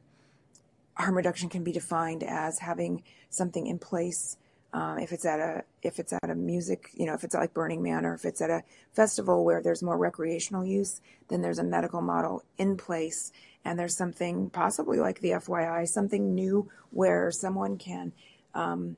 [0.95, 4.37] harm reduction can be defined as having something in place.
[4.73, 7.53] Um, if it's at a if it's at a music, you know, if it's like
[7.53, 11.59] Burning Man, or if it's at a festival where there's more recreational use, then there's
[11.59, 13.31] a medical model in place
[13.67, 18.13] and there's something possibly like the FYI, something new where someone can
[18.55, 18.95] um,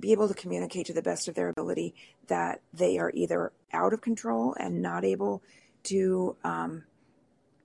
[0.00, 1.94] be able to communicate to the best of their ability
[2.26, 5.44] that they are either out of control and not able
[5.84, 6.82] to um,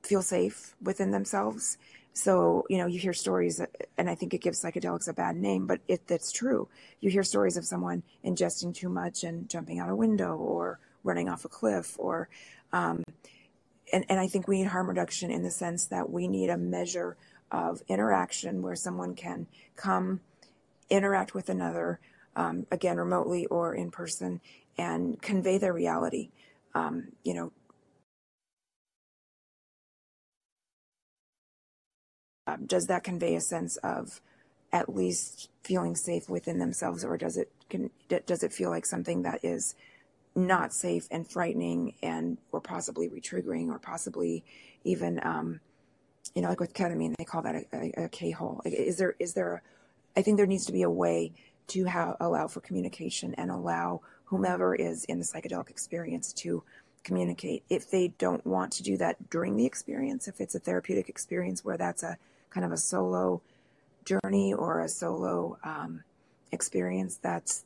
[0.03, 1.79] feel safe within themselves.
[2.13, 3.59] So, you know, you hear stories,
[3.97, 6.67] and I think it gives psychedelics a bad name, but it, that's true.
[7.01, 11.27] You hear stories of someone ingesting too much and jumping out a window or running
[11.27, 12.29] off a cliff or
[12.71, 13.03] um,
[13.95, 16.57] and, and I think we need harm reduction in the sense that we need a
[16.57, 17.15] measure
[17.49, 20.19] of interaction where someone can come
[20.89, 22.01] interact with another,
[22.35, 24.41] um, again, remotely or in person,
[24.77, 26.31] and convey their reality.
[26.73, 27.53] Um, you know,
[32.47, 34.19] uh, does that convey a sense of
[34.73, 37.89] at least feeling safe within themselves, or does it can,
[38.25, 39.73] does it feel like something that is
[40.35, 44.43] not safe and frightening and or possibly retriggering or possibly
[44.83, 45.59] even um,
[46.33, 48.61] you know like with ketamine they call that a, a, a k-hole.
[48.65, 49.63] Is there is there
[50.15, 51.31] I think there needs to be a way
[51.67, 56.63] to have, allow for communication and allow whomever is in the psychedelic experience to
[57.03, 57.63] communicate.
[57.69, 61.63] If they don't want to do that during the experience if it's a therapeutic experience
[61.63, 62.17] where that's a
[62.49, 63.41] kind of a solo
[64.03, 66.03] journey or a solo um,
[66.51, 67.65] experience that's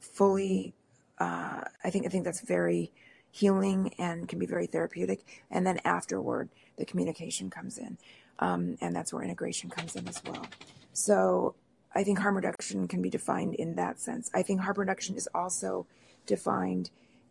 [0.00, 0.74] fully
[1.18, 2.92] uh, I think I think that's very
[3.30, 5.42] healing and can be very therapeutic.
[5.50, 7.98] And then afterward, the communication comes in,
[8.38, 10.46] um, and that's where integration comes in as well.
[10.92, 11.54] So
[11.94, 14.30] I think harm reduction can be defined in that sense.
[14.34, 15.86] I think harm reduction is also
[16.26, 16.90] defined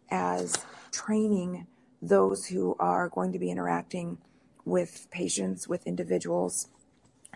[0.09, 1.67] as training
[2.01, 4.17] those who are going to be interacting
[4.65, 6.67] with patients, with individuals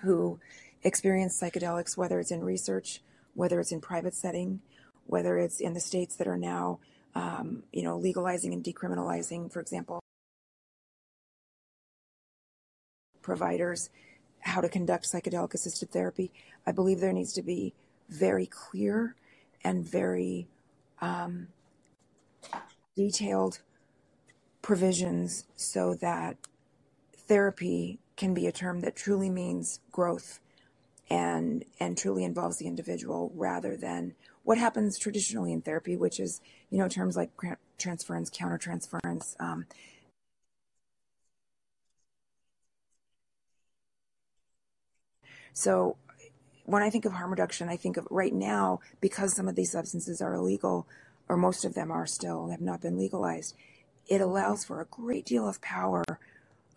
[0.02, 0.40] who
[0.84, 3.02] experience psychedelics, whether it's in research,
[3.34, 4.62] whether it's in private setting,
[5.08, 6.80] whether it's in the states that are now,
[7.16, 10.00] um, you know, legalizing and decriminalizing, for example,
[13.22, 13.90] providers,
[14.40, 16.32] how to conduct psychedelic assisted therapy.
[16.66, 17.74] I believe there needs to be
[18.10, 19.16] very clear
[19.64, 20.48] and very
[21.02, 21.48] um,
[22.96, 23.60] detailed
[24.62, 26.38] provisions so that
[27.28, 30.40] therapy can be a term that truly means growth
[31.10, 34.14] and and truly involves the individual rather than
[34.48, 36.40] what happens traditionally in therapy, which is,
[36.70, 37.32] you know, terms like
[37.78, 39.36] transference, countertransference.
[39.42, 39.66] Um,
[45.52, 45.98] so
[46.64, 49.74] when I think of harm reduction, I think of right now, because some of these
[49.74, 50.88] substances are illegal,
[51.28, 53.54] or most of them are still, have not been legalized,
[54.08, 56.06] it allows for a great deal of power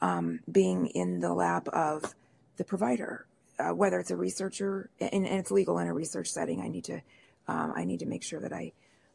[0.01, 2.17] um, being in the lap of
[2.57, 3.27] the provider,
[3.61, 6.61] uh, whether it's a researcher, and, and, it's legal in a research setting.
[6.61, 7.01] I need to
[7.51, 8.73] um, I need to make sure that I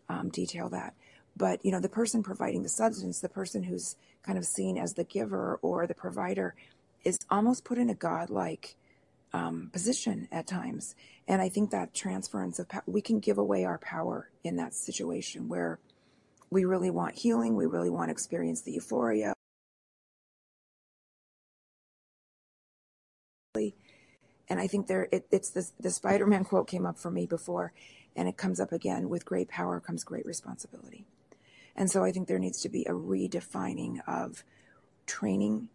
[0.10, 0.94] um, detail that.
[1.38, 4.94] But you know, the person providing the substance, the person who's kind of seen as
[4.94, 6.54] the giver or the provider,
[7.04, 8.76] is almost put in a godlike
[9.34, 10.96] um, position at times.
[11.28, 14.74] And I think that transference of power, we can give away our power in that
[14.74, 15.80] situation where
[16.50, 19.34] we really want healing, we really want to experience the euphoria.
[24.48, 27.74] And I think there, it, it's this, the Spider-Man quote came up for me before,
[28.16, 31.06] and it comes up again with great power comes great responsibility.
[31.76, 34.44] And so I think there needs to be a redefining of
[35.06, 35.70] training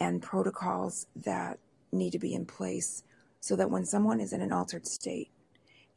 [0.00, 1.58] and protocols that
[1.92, 3.02] need to be in place
[3.40, 5.30] so that when someone is in an altered state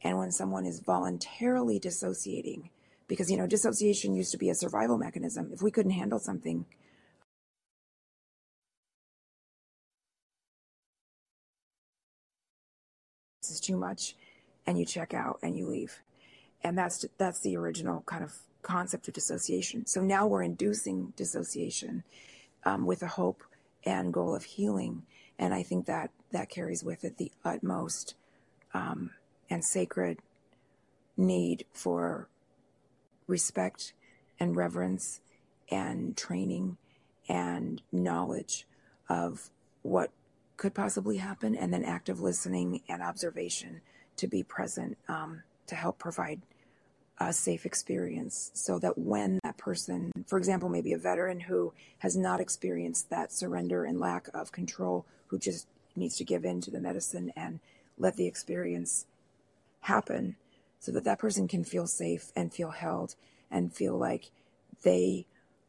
[0.02, 2.70] and when someone is voluntarily dissociating,
[3.08, 5.50] because, you know, dissociation used to be a survival mechanism.
[5.52, 6.66] If we couldn't handle something,
[13.42, 14.16] this is too much
[14.66, 16.02] and you check out and you leave.
[16.62, 19.86] And that's that's the original kind of concept of dissociation.
[19.86, 22.02] So now we're inducing dissociation
[22.64, 23.44] um, with a hope
[23.84, 25.02] and goal of healing,
[25.38, 28.14] and I think that that carries with it the utmost
[28.74, 29.10] um,
[29.48, 30.18] and sacred
[31.16, 32.28] need for
[33.28, 33.92] respect
[34.40, 35.20] and reverence
[35.70, 36.76] and training
[37.28, 38.66] and knowledge
[39.08, 39.50] of
[39.82, 40.10] what
[40.56, 43.80] could possibly happen, and then active listening and observation
[44.16, 46.40] to be present um, to help provide
[47.18, 52.16] a safe experience so that when that person, for example, maybe a veteran who has
[52.16, 56.70] not experienced that surrender and lack of control, who just needs to give in to
[56.70, 57.58] the medicine and
[57.98, 59.06] let the experience
[59.80, 60.36] happen
[60.78, 63.14] so that that person can feel safe and feel held
[63.50, 64.30] and feel like
[64.82, 65.26] they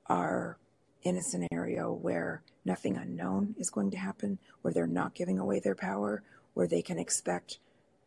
[0.07, 0.57] are
[1.03, 5.59] in a scenario where nothing unknown is going to happen, where they're not giving away
[5.59, 6.21] their power,
[6.53, 7.59] where they can expect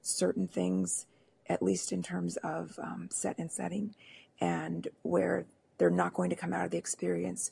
[0.03, 1.07] certain things
[1.51, 3.93] at least in terms of um, set and setting,
[4.41, 5.45] and where
[5.79, 7.51] they're not going to come out of the experience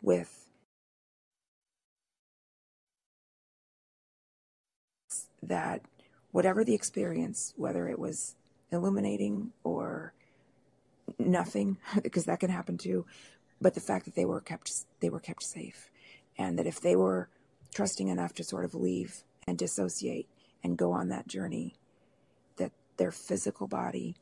[0.00, 0.48] with
[5.42, 5.82] that
[6.32, 8.34] whatever the experience, whether it was
[8.72, 10.14] illuminating or
[11.18, 13.04] nothing, because that can happen too,
[13.60, 15.90] but the fact that they were kept they were kept safe,
[16.38, 17.28] and that if they were
[17.74, 20.26] trusting enough to sort of leave and dissociate
[20.62, 21.74] and go on that journey
[22.96, 24.14] their physical body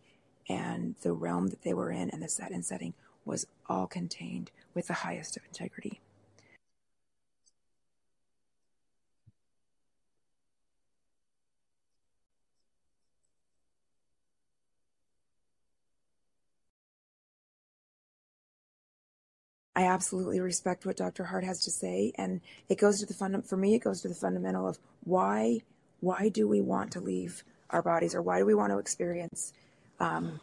[0.48, 2.94] and the realm that they were in and the set and setting
[3.24, 6.00] was all contained with the highest of integrity.
[19.74, 21.24] I absolutely respect what Dr.
[21.24, 23.46] Hart has to say, and it goes to the fund.
[23.46, 25.62] For me, it goes to the fundamental of why
[26.00, 29.52] why do we want to leave our bodies or why do we want to experience
[30.00, 30.40] um,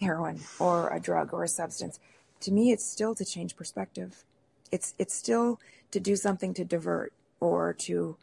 [0.00, 1.98] heroin or a drug or a substance?
[2.40, 4.24] To me it's still to change perspective.
[4.70, 5.60] It's it's still
[5.90, 8.16] to do something to divert or to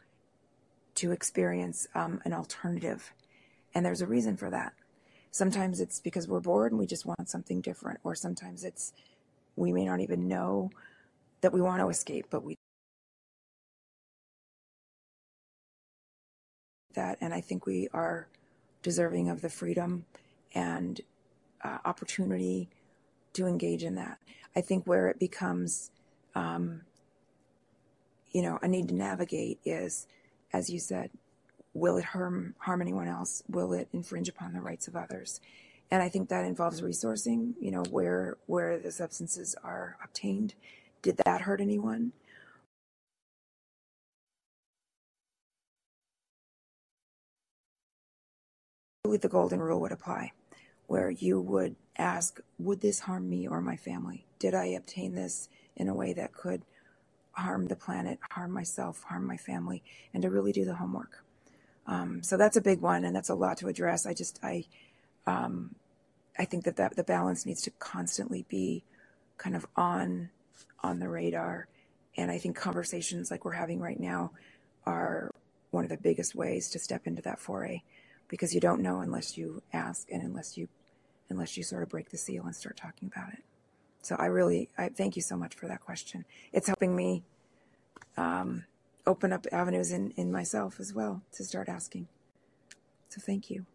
[0.96, 3.12] to experience um, an alternative.
[3.74, 4.72] And there's a reason for that.
[5.32, 8.92] Sometimes it's because we're bored and we just want something different or sometimes it's
[9.56, 10.70] we may not even know
[11.40, 12.54] that we want to escape but we
[16.94, 18.28] that and i think we are
[18.84, 20.04] deserving of the freedom
[20.54, 21.00] and
[21.64, 22.68] uh, opportunity
[23.32, 24.18] to engage in that.
[24.54, 25.90] I think where it becomes,
[26.36, 26.82] um,
[28.30, 30.06] you know, a need to navigate is,
[30.52, 31.10] as you said,
[31.72, 33.42] will it harm harm anyone else?
[33.48, 35.40] Will it infringe upon the rights of others?
[35.90, 37.54] And I think that involves resourcing.
[37.60, 40.54] You know, where where the substances are obtained.
[41.02, 42.12] Did that hurt anyone?
[49.04, 50.32] The golden rule would apply,
[50.86, 54.24] where you would ask, Would this harm me or my family?
[54.38, 56.62] Did I obtain this in a way that could
[57.32, 59.82] harm the planet, harm myself, harm my family,
[60.14, 61.22] and to really do the homework?
[61.86, 64.06] Um, so that's a big one, and that's a lot to address.
[64.06, 64.64] I just, I,
[65.26, 65.74] um,
[66.38, 68.84] I think that, that the balance needs to constantly be
[69.36, 70.30] kind of on
[70.82, 71.66] on the radar,
[72.16, 74.30] and I think conversations like we're having right now
[74.86, 75.30] are
[75.72, 77.82] one of the biggest ways to step into that foray
[78.34, 80.66] because you don't know unless you ask and unless you
[81.30, 83.44] unless you sort of break the seal and start talking about it.
[84.02, 86.24] So I really I thank you so much for that question.
[86.52, 87.22] It's helping me
[88.16, 88.64] um,
[89.06, 92.08] open up avenues in in myself as well to start asking.
[93.08, 93.66] So thank you.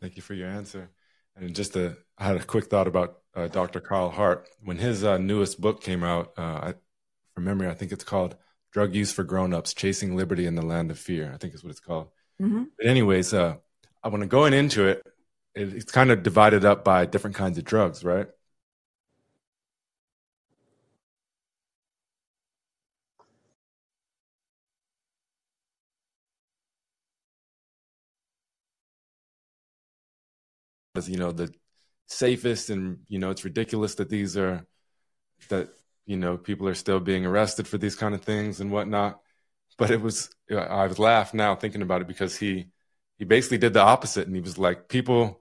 [0.00, 0.88] Thank you for your answer.
[1.36, 3.80] And just a, I had a quick thought about uh, Dr.
[3.80, 6.32] Carl Hart when his uh, newest book came out.
[6.38, 6.74] Uh, I,
[7.34, 8.34] from memory, I think it's called
[8.72, 11.70] "Drug Use for Grown-ups: Chasing Liberty in the Land of Fear." I think is what
[11.70, 12.08] it's called.
[12.40, 12.64] Mm-hmm.
[12.78, 13.56] But anyways, uh,
[14.08, 15.02] when going into it,
[15.54, 18.28] it, it's kind of divided up by different kinds of drugs, right?
[30.94, 31.52] As you know, the
[32.06, 34.66] safest, and you know, it's ridiculous that these are
[35.50, 35.70] that
[36.06, 39.20] you know people are still being arrested for these kind of things and whatnot.
[39.78, 42.68] But it was I was laugh now thinking about it because he
[43.20, 44.26] he basically did the opposite.
[44.26, 45.40] And he was like people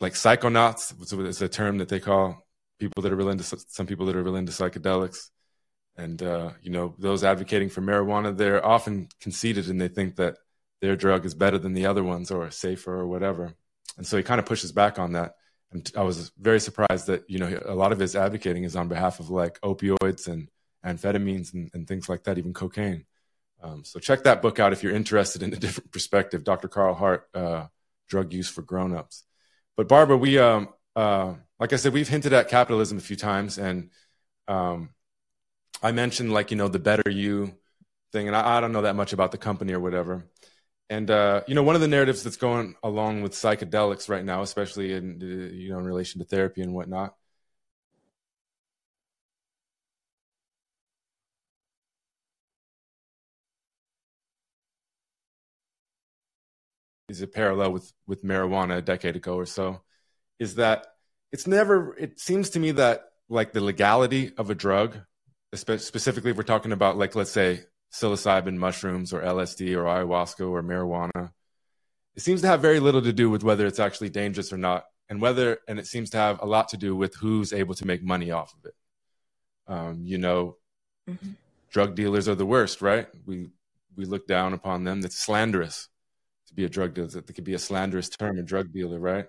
[0.00, 0.92] like psychonauts
[1.26, 2.44] is a term that they call
[2.80, 5.30] people that are real into some people that are real into psychedelics.
[5.96, 10.36] And uh, you know those advocating for marijuana they're often conceited and they think that
[10.82, 13.54] their drug is better than the other ones or safer or whatever.
[13.96, 15.36] And so he kind of pushes back on that.
[15.70, 18.88] And i was very surprised that you know a lot of his advocating is on
[18.88, 20.48] behalf of like opioids and
[20.84, 23.04] amphetamines and, and things like that even cocaine
[23.62, 26.44] um, so check that book out if you're interested in a different perspective.
[26.44, 26.68] Dr.
[26.68, 27.66] Carl Hart, uh,
[28.08, 29.24] Drug Use for Grown-ups.
[29.76, 33.58] But Barbara, we, um, uh, like I said, we've hinted at capitalism a few times,
[33.58, 33.90] and
[34.48, 34.90] um,
[35.82, 37.54] I mentioned like you know the better you
[38.12, 40.26] thing, and I, I, don't know that much about the company or whatever.
[40.88, 44.42] And uh, you know, one of the narratives that's going along with psychedelics right now,
[44.42, 47.14] especially in you know in relation to therapy and whatnot,
[57.16, 59.82] is a parallel with with marijuana a decade ago or so
[60.38, 60.86] is that
[61.32, 61.96] it's never.
[61.96, 64.98] It seems to me that like the legality of a drug,
[65.54, 67.60] specifically if we're talking about like let's say
[67.92, 71.32] psilocybin mushrooms or LSD or ayahuasca or marijuana,
[72.14, 74.84] it seems to have very little to do with whether it's actually dangerous or not,
[75.08, 77.86] and whether and it seems to have a lot to do with who's able to
[77.86, 78.74] make money off of it.
[79.68, 80.56] Um, you know,
[81.08, 81.30] mm-hmm.
[81.70, 83.08] drug dealers are the worst, right?
[83.26, 83.48] We
[83.96, 85.00] we look down upon them.
[85.00, 85.88] That's slanderous
[86.56, 87.08] be a drug dealer.
[87.08, 89.26] That could be a slanderous term, a drug dealer, right?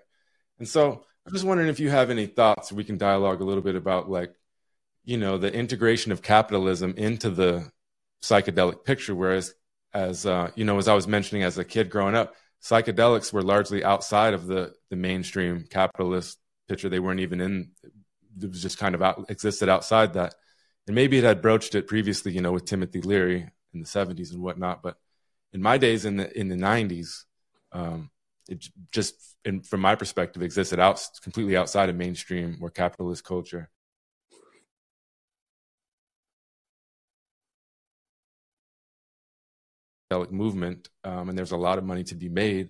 [0.60, 2.72] And so I'm just wondering if you have any thoughts.
[2.72, 4.34] We can dialogue a little bit about like,
[5.04, 7.70] you know, the integration of capitalism into the
[8.24, 9.14] psychedelic picture.
[9.14, 9.54] Whereas,
[9.94, 13.42] as uh, you know, as I was mentioning, as a kid growing up, psychedelics were
[13.42, 16.90] largely outside of the the mainstream capitalist picture.
[16.90, 17.72] They weren't even in.
[18.42, 20.36] It was just kind of out, existed outside that,
[20.86, 24.32] and maybe it had broached it previously, you know, with Timothy Leary in the '70s
[24.32, 24.84] and whatnot.
[24.84, 24.98] But
[25.54, 27.26] in my days in the in the '90s,
[27.72, 28.10] um,
[28.50, 33.70] it just, in, from my perspective, existed out completely outside of mainstream or capitalist culture.
[40.32, 42.70] movement, um, and there's a lot of money to be made.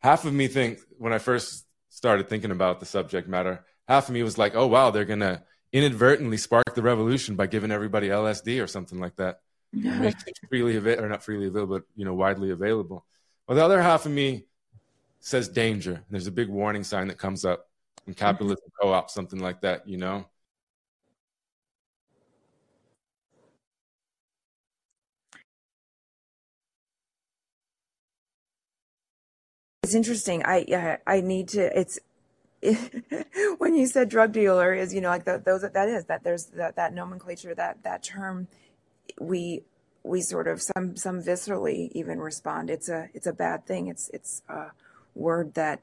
[0.00, 4.14] Half of me think when I first started thinking about the subject matter, half of
[4.14, 8.62] me was like, "Oh wow, they're gonna inadvertently spark the revolution by giving everybody LSD
[8.62, 9.40] or something like that,
[10.48, 13.04] freely available or not freely available, but you know widely available."
[13.46, 14.46] Well, the other half of me
[15.20, 16.02] says danger.
[16.10, 17.68] There's a big warning sign that comes up
[18.04, 18.24] when mm-hmm.
[18.24, 18.88] capitalism mm-hmm.
[18.88, 20.26] co-op something like that, you know.
[29.82, 30.42] It's interesting.
[30.44, 31.78] I I need to.
[31.78, 31.98] It's
[33.58, 36.46] when you said drug dealer is you know like the, those that is that there's
[36.46, 38.46] that that nomenclature that that term
[39.20, 39.62] we
[40.04, 42.70] we sort of some some viscerally even respond.
[42.70, 43.88] It's a it's a bad thing.
[43.88, 44.72] It's it's a
[45.14, 45.80] word that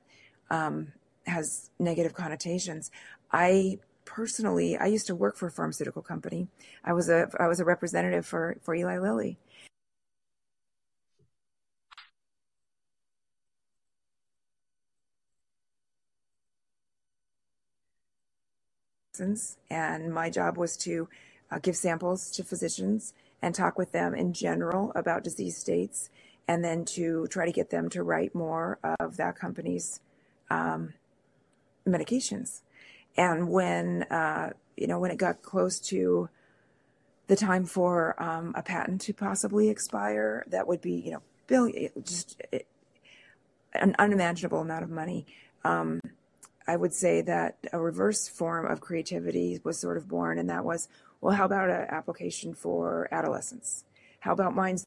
[0.50, 0.94] um,
[1.26, 2.92] has negative connotations.
[3.32, 6.48] I personally I used to work for a pharmaceutical company.
[6.84, 9.38] I was a I was a representative for for Eli Lilly
[19.70, 21.08] and my job was to
[21.52, 26.10] uh, give samples to physicians and talk with them in general about disease states,
[26.48, 30.02] and then to try to get them to write more of that company's
[30.50, 30.94] um,
[31.88, 32.62] medications.
[33.16, 36.30] And when uh, you know when it got close to
[37.28, 41.92] the time for um, a patent to possibly expire, that would be you know billion
[42.04, 42.42] just
[43.74, 45.26] an unimaginable amount of money.
[45.64, 46.00] Um,
[46.68, 50.64] I would say that a reverse form of creativity was sort of born, and that
[50.64, 50.88] was,
[51.22, 53.84] well, how about an application for adolescents?
[54.20, 54.86] How about minds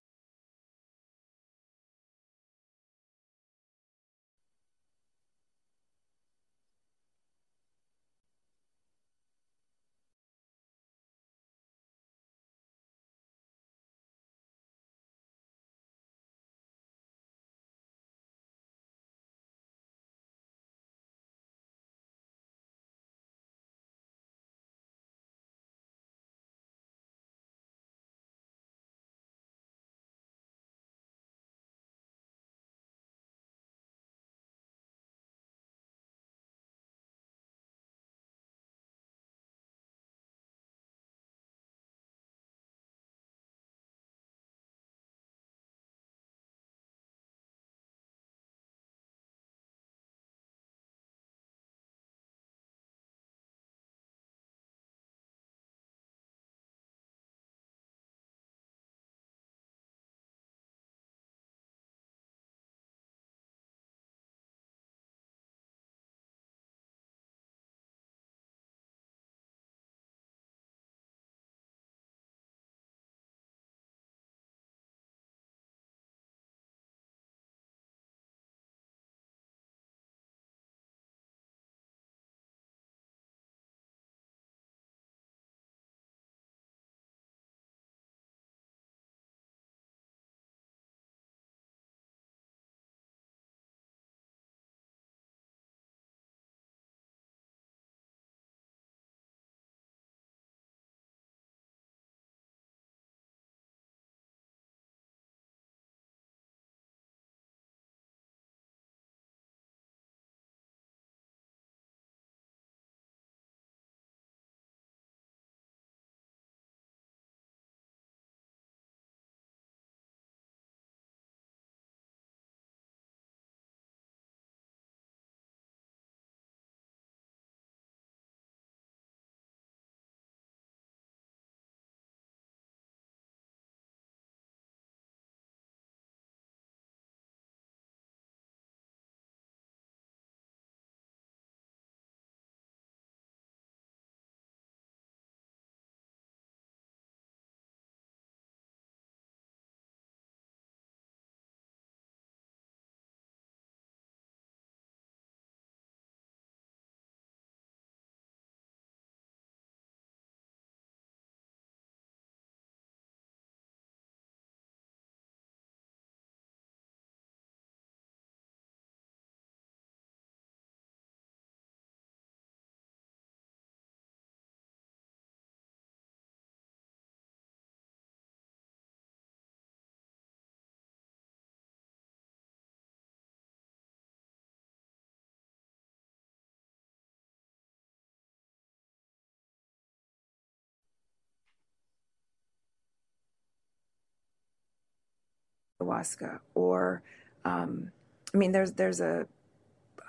[195.84, 197.02] ayahuasca or
[197.44, 197.90] um,
[198.34, 199.26] I mean there's there's a,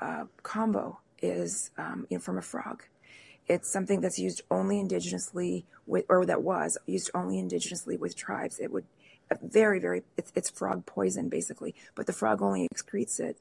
[0.02, 2.84] a kambo is um, you know, from a frog.
[3.48, 8.60] It's something that's used only indigenously with, or that was used only indigenously with tribes.
[8.60, 8.86] It would
[9.42, 13.38] very, very, it's, it's frog poison basically, but the frog only excretes it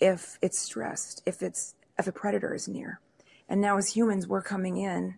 [0.00, 3.00] if it's stressed, if it's, if a predator is near.
[3.48, 5.16] And now as humans, we're coming in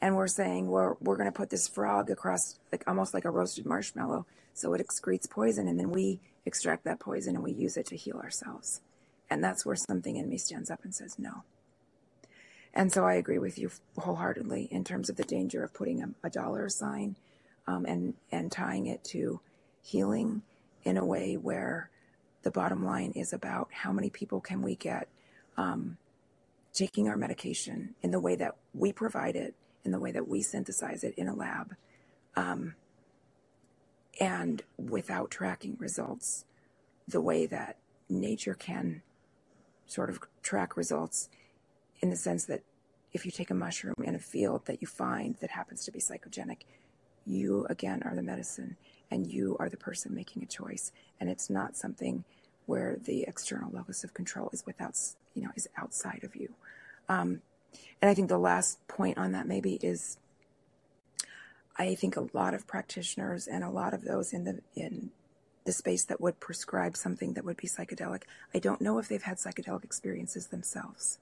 [0.00, 3.30] and we're saying, well, we're going to put this frog across like almost like a
[3.30, 4.26] roasted marshmallow.
[4.58, 7.96] So it excretes poison and then we extract that poison and we use it to
[7.96, 8.80] heal ourselves.
[9.30, 11.42] And that's where something in me stands up and says no.
[12.74, 16.08] And so I agree with you wholeheartedly in terms of the danger of putting a,
[16.24, 17.16] a dollar sign
[17.66, 19.40] um, and and tying it to
[19.82, 20.42] healing
[20.84, 21.90] in a way where
[22.42, 25.08] the bottom line is about how many people can we get
[25.56, 25.98] um,
[26.72, 29.54] taking our medication in the way that we provide it,
[29.84, 31.74] in the way that we synthesize it in a lab,
[32.36, 32.74] um,
[34.20, 36.44] and without tracking results,
[37.06, 37.76] the way that
[38.08, 39.02] nature can
[39.86, 41.28] sort of track results
[42.00, 42.62] in the sense that
[43.12, 45.98] if you take a mushroom in a field that you find that happens to be
[45.98, 46.58] psychogenic,
[47.26, 48.76] you again are the medicine
[49.10, 50.92] and you are the person making a choice.
[51.18, 52.24] And it's not something
[52.66, 54.98] where the external locus of control is without,
[55.34, 56.52] you know, is outside of you.
[57.08, 57.40] Um,
[58.02, 60.18] and I think the last point on that maybe is
[61.78, 65.10] I think a lot of practitioners and a lot of those in the in
[65.64, 68.22] the space that would prescribe something that would be psychedelic,
[68.54, 71.18] I don't know if they've had psychedelic experiences themselves.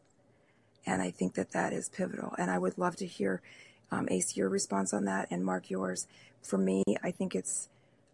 [0.87, 2.33] And I think that that is pivotal.
[2.39, 3.43] And I would love to hear,
[3.91, 6.07] um, Ace, your response on that and Mark, yours.
[6.43, 7.69] For me, I think it's,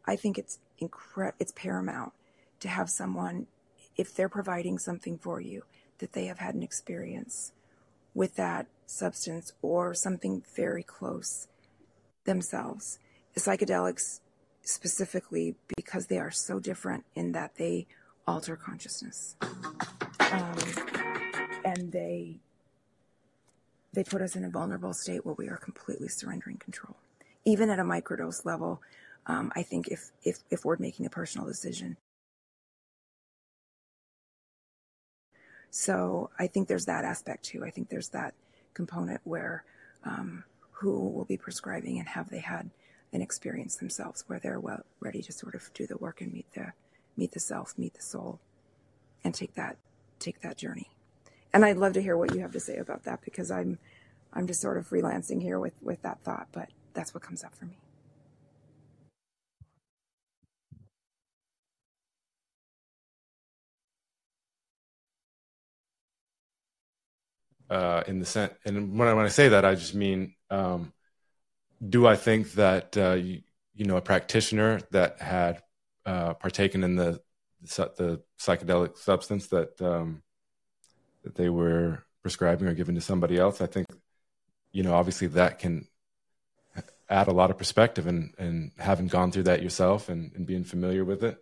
[0.06, 2.14] I think it's incre- it's paramount
[2.60, 3.47] to have someone,
[3.98, 5.64] if they're providing something for you,
[5.98, 7.52] that they have had an experience
[8.14, 11.47] with that substance or something very close
[12.24, 12.99] themselves.
[13.35, 14.20] The psychedelics
[14.62, 17.86] specifically because they are so different in that they
[18.27, 19.36] alter consciousness.
[20.20, 20.57] Um,
[21.65, 22.39] and they
[23.93, 26.97] they put us in a vulnerable state where we are completely surrendering control.
[27.44, 28.81] Even at a microdose level,
[29.27, 31.97] um, I think if, if, if we're making a personal decision.
[35.70, 37.65] So I think there's that aspect too.
[37.65, 38.35] I think there's that
[38.74, 39.65] component where
[40.05, 40.44] um,
[40.83, 42.71] who will be prescribing and have they had
[43.13, 46.53] an experience themselves where they're well ready to sort of do the work and meet
[46.55, 46.73] the
[47.17, 48.41] meet the self, meet the soul,
[49.25, 49.79] and take that
[50.21, 50.89] take that journey
[51.53, 53.79] and I'd love to hear what you have to say about that because I'm
[54.33, 57.55] I'm just sort of freelancing here with with that thought, but that's what comes up
[57.55, 57.79] for me.
[67.71, 70.93] Uh, in the sense, and when I, when I say that, I just mean, um,
[71.87, 73.43] do I think that uh, you,
[73.74, 75.62] you, know a practitioner that had
[76.07, 77.20] uh, partaken in the
[77.62, 80.23] the psychedelic substance that um,
[81.24, 83.61] that they were prescribing or given to somebody else.
[83.61, 83.87] I think,
[84.73, 85.87] you know, obviously that can
[87.09, 90.65] add a lot of perspective and, and having gone through that yourself and, and being
[90.65, 91.39] familiar with it.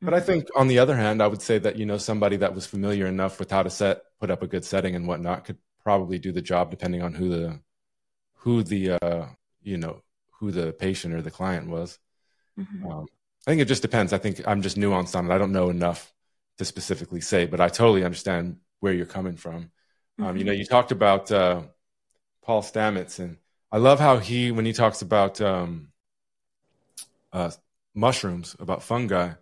[0.00, 0.26] But I mm-hmm.
[0.26, 3.06] think on the other hand, I would say that, you know, somebody that was familiar
[3.06, 6.32] enough with how to set, put up a good setting and whatnot could probably do
[6.32, 7.60] the job depending on who the,
[8.40, 9.26] who the, uh,
[9.62, 10.02] you know,
[10.38, 11.98] who the patient or the client was.
[12.58, 12.86] Mm-hmm.
[12.86, 13.06] Um,
[13.46, 14.12] I think it just depends.
[14.12, 15.34] I think I'm just nuanced on it.
[15.34, 16.12] I don't know enough
[16.58, 19.64] to specifically say, but I totally understand where you're coming from.
[19.64, 20.24] Mm-hmm.
[20.24, 20.60] Um, you know, mm-hmm.
[20.60, 21.62] you talked about uh,
[22.42, 23.36] Paul Stamets, and
[23.70, 25.88] I love how he, when he talks about um,
[27.32, 27.50] uh,
[27.94, 29.36] mushrooms, about fungi, and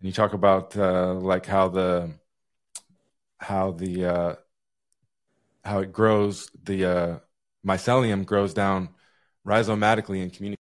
[0.00, 2.10] you talk about uh, like how the
[3.38, 4.34] how the uh,
[5.64, 7.18] how it grows, the uh,
[7.66, 8.90] mycelium grows down
[9.46, 10.60] rhizomatically and communicates.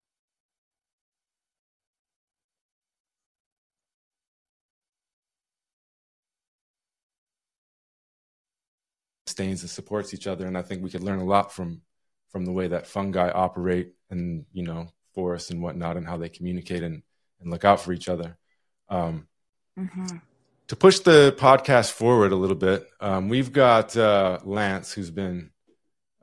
[9.32, 10.46] sustains and supports each other.
[10.46, 11.80] And I think we could learn a lot from
[12.30, 16.28] from the way that fungi operate and you know forests and whatnot and how they
[16.28, 17.02] communicate and,
[17.40, 18.36] and look out for each other.
[18.88, 19.26] Um,
[19.78, 20.16] mm-hmm.
[20.68, 25.50] To push the podcast forward a little bit, um, we've got uh, Lance who's been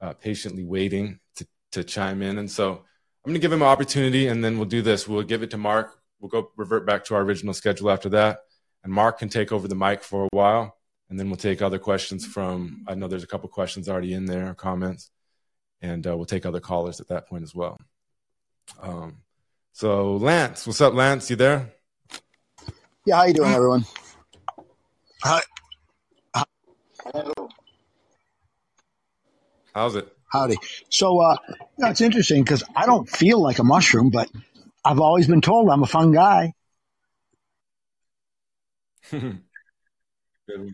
[0.02, 3.68] uh, patiently waiting to, to chime in, and so I'm going to give him an
[3.68, 5.08] opportunity, and then we'll do this.
[5.08, 6.00] We'll give it to Mark.
[6.20, 8.40] We'll go revert back to our original schedule after that,
[8.84, 10.76] and Mark can take over the mic for a while
[11.10, 12.84] and then we'll take other questions from.
[12.88, 15.10] I know there's a couple questions already in there, comments,
[15.82, 17.80] and uh, we'll take other callers at that point as well.
[18.82, 19.18] Um,
[19.74, 21.30] so Lance, what's up, Lance?
[21.30, 21.74] You there?
[23.06, 23.86] Yeah, how you doing, everyone?
[25.24, 25.42] Hi.
[29.80, 30.14] How's it?
[30.28, 30.58] Howdy.
[30.90, 34.30] So, uh, you know, it's interesting because I don't feel like a mushroom, but
[34.84, 36.52] I've always been told I'm a fun guy.
[39.10, 39.40] Good
[40.50, 40.74] one.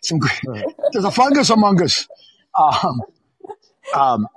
[0.00, 0.40] Some great,
[0.92, 2.06] there's a fungus among us.
[2.56, 3.02] Um,
[3.96, 4.28] um,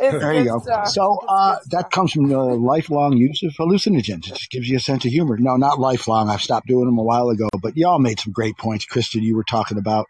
[0.00, 0.60] It's there you go.
[0.60, 0.88] stuff.
[0.88, 4.28] So uh, that comes from the lifelong use of hallucinogens.
[4.28, 5.36] It just gives you a sense of humor.
[5.38, 6.30] No, not lifelong.
[6.30, 7.48] I've stopped doing them a while ago.
[7.60, 9.22] But y'all made some great points, Christian.
[9.22, 10.06] You were talking about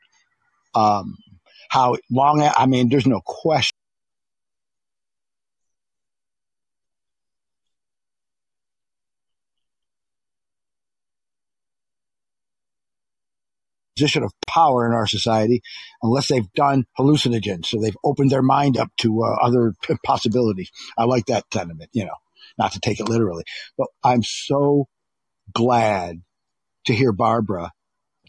[0.75, 1.17] um,
[1.71, 2.43] how long.
[2.43, 3.78] I mean, there's no question.
[13.99, 15.61] Position of power in our society,
[16.03, 20.71] unless they've done hallucinogens, so they've opened their mind up to uh, other possibilities.
[20.97, 22.15] I like that sentiment, you know,
[22.57, 23.43] not to take it literally,
[23.77, 24.87] but I'm so
[25.53, 26.23] glad
[26.87, 27.73] to hear Barbara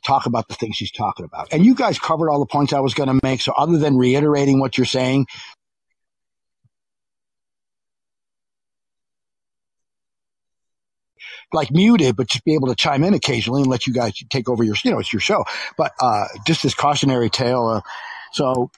[0.04, 1.50] talk about the things she's talking about.
[1.52, 3.42] And you guys covered all the points I was going to make.
[3.42, 5.28] So other than reiterating what you're saying,
[11.54, 14.50] like muted, but just be able to chime in occasionally and let you guys take
[14.50, 15.46] over your, you know, it's your show.
[15.78, 17.66] But uh, just this cautionary tale.
[17.68, 17.82] Uh,
[18.32, 18.72] so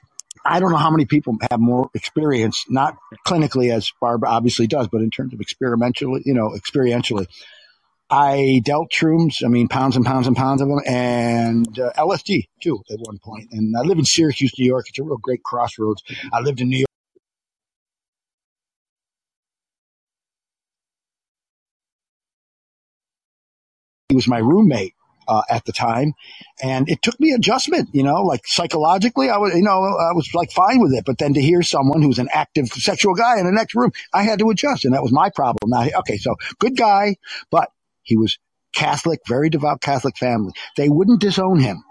[0.44, 2.96] I don't know how many people have more experience, not
[3.26, 7.26] clinically as Barbara obviously does, but in terms of experimentally, you know, experientially.
[8.10, 12.48] I dealt shrooms, I mean, pounds and pounds and pounds of them, and uh, LSD
[12.60, 13.48] too at one point.
[13.52, 14.86] And I live in Syracuse, New York.
[14.88, 16.02] It's a real great crossroads.
[16.30, 16.91] I lived in New York.
[24.12, 24.94] He was my roommate
[25.28, 26.14] uh, at the time,
[26.62, 27.90] and it took me adjustment.
[27.94, 31.04] You know, like psychologically, I was, you know, I was like fine with it.
[31.06, 34.24] But then to hear someone who's an active sexual guy in the next room, I
[34.24, 35.70] had to adjust, and that was my problem.
[35.70, 37.16] Now, okay, so good guy,
[37.50, 37.70] but
[38.02, 38.38] he was
[38.74, 40.52] Catholic, very devout Catholic family.
[40.76, 41.84] They wouldn't disown him,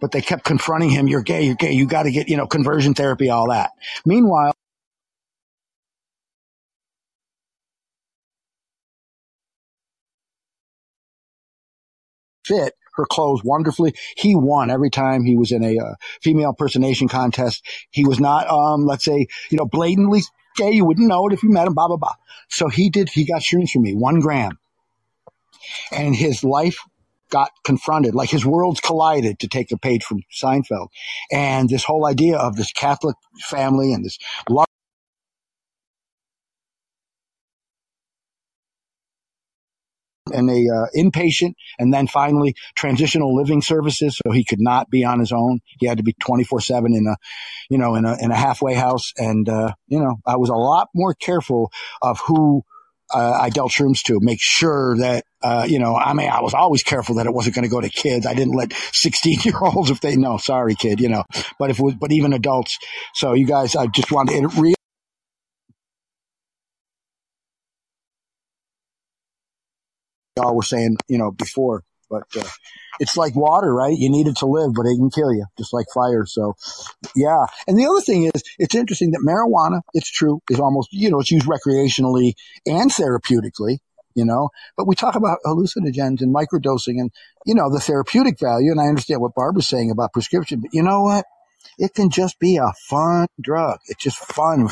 [0.00, 1.08] but they kept confronting him.
[1.08, 1.44] You're gay.
[1.44, 1.72] You're gay.
[1.72, 3.72] You got to get, you know, conversion therapy, all that.
[4.06, 4.54] Meanwhile.
[12.44, 13.94] Fit her clothes wonderfully.
[14.16, 17.64] He won every time he was in a uh, female impersonation contest.
[17.90, 20.22] He was not, um, let's say, you know, blatantly
[20.56, 20.72] gay.
[20.72, 22.14] You wouldn't know it if you met him, blah, blah, blah.
[22.48, 24.58] So he did, he got shrooms from me, one gram.
[25.90, 26.78] And his life
[27.30, 30.88] got confronted, like his worlds collided to take a page from Seinfeld.
[31.32, 34.18] And this whole idea of this Catholic family and this
[34.48, 34.63] love.
[40.34, 45.04] And a uh, inpatient and then finally transitional living services so he could not be
[45.04, 45.60] on his own.
[45.78, 47.16] He had to be 24/7 in a
[47.70, 49.12] you know in a in a halfway house.
[49.16, 51.70] And uh, you know I was a lot more careful
[52.02, 52.62] of who
[53.12, 56.54] uh, I dealt shrooms to make sure that uh, you know I mean I was
[56.54, 58.26] always careful that it wasn't going to go to kids.
[58.26, 61.24] I didn't let 16 year olds if they know sorry kid you know.
[61.58, 62.78] But if it was but even adults.
[63.14, 64.74] So you guys I just wanted to re-
[70.36, 71.82] y'all were saying, you know, before.
[72.10, 72.48] But uh,
[73.00, 73.96] it's like water, right?
[73.96, 76.26] You need it to live, but it can kill you, just like fire.
[76.26, 76.54] So,
[77.16, 77.46] yeah.
[77.66, 81.20] And the other thing is, it's interesting that marijuana, it's true, is almost, you know,
[81.20, 82.34] it's used recreationally
[82.66, 83.78] and therapeutically,
[84.14, 84.50] you know.
[84.76, 87.10] But we talk about hallucinogens and microdosing and,
[87.46, 88.70] you know, the therapeutic value.
[88.70, 91.24] And I understand what Barbara's saying about prescription, but you know what?
[91.78, 93.78] It can just be a fun drug.
[93.86, 94.68] It's just fun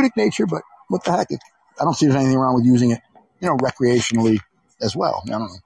[0.00, 1.28] therapeutic nature, but what the heck?
[1.32, 3.00] I don't see there's anything wrong with using it,
[3.40, 4.38] you know, recreationally
[4.80, 5.22] as well.
[5.26, 5.58] I don't know.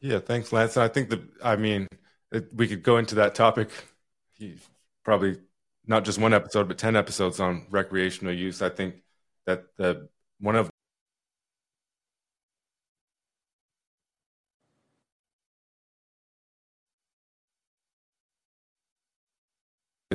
[0.00, 0.76] Yeah, thanks, Lance.
[0.76, 1.86] I think that I mean
[2.32, 3.70] it, we could go into that topic.
[4.34, 4.56] He,
[5.04, 5.38] probably
[5.86, 8.62] not just one episode, but ten episodes on recreational use.
[8.62, 8.96] I think
[9.46, 10.08] that the
[10.40, 10.70] one of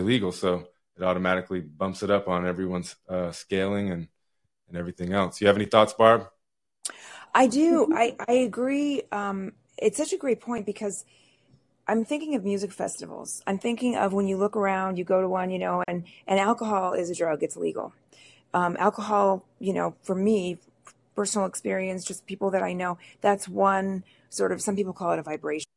[0.08, 4.08] illegal, so it automatically bumps it up on everyone's uh, scaling and
[4.70, 5.40] and everything else.
[5.40, 6.28] You have any thoughts, Barb?
[7.34, 7.88] I do.
[7.94, 9.04] I, I agree.
[9.12, 11.06] Um, it's such a great point because
[11.88, 13.42] I'm thinking of music festivals.
[13.48, 16.40] I'm thinking of when you look around, you go to one, you know, and, and
[16.40, 17.94] alcohol is a drug, it's legal.
[18.54, 20.58] Um, alcohol, you know, for me,
[21.16, 25.20] personal experience, just people that I know, that's one sort of, some people call it
[25.20, 25.68] a vibration.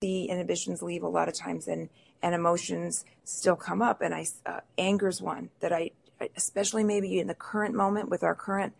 [0.00, 1.88] The inhibitions leave a lot of times and
[2.22, 5.90] and emotions still come up and i uh, anger's one that I,
[6.36, 8.74] especially maybe in the current moment with our current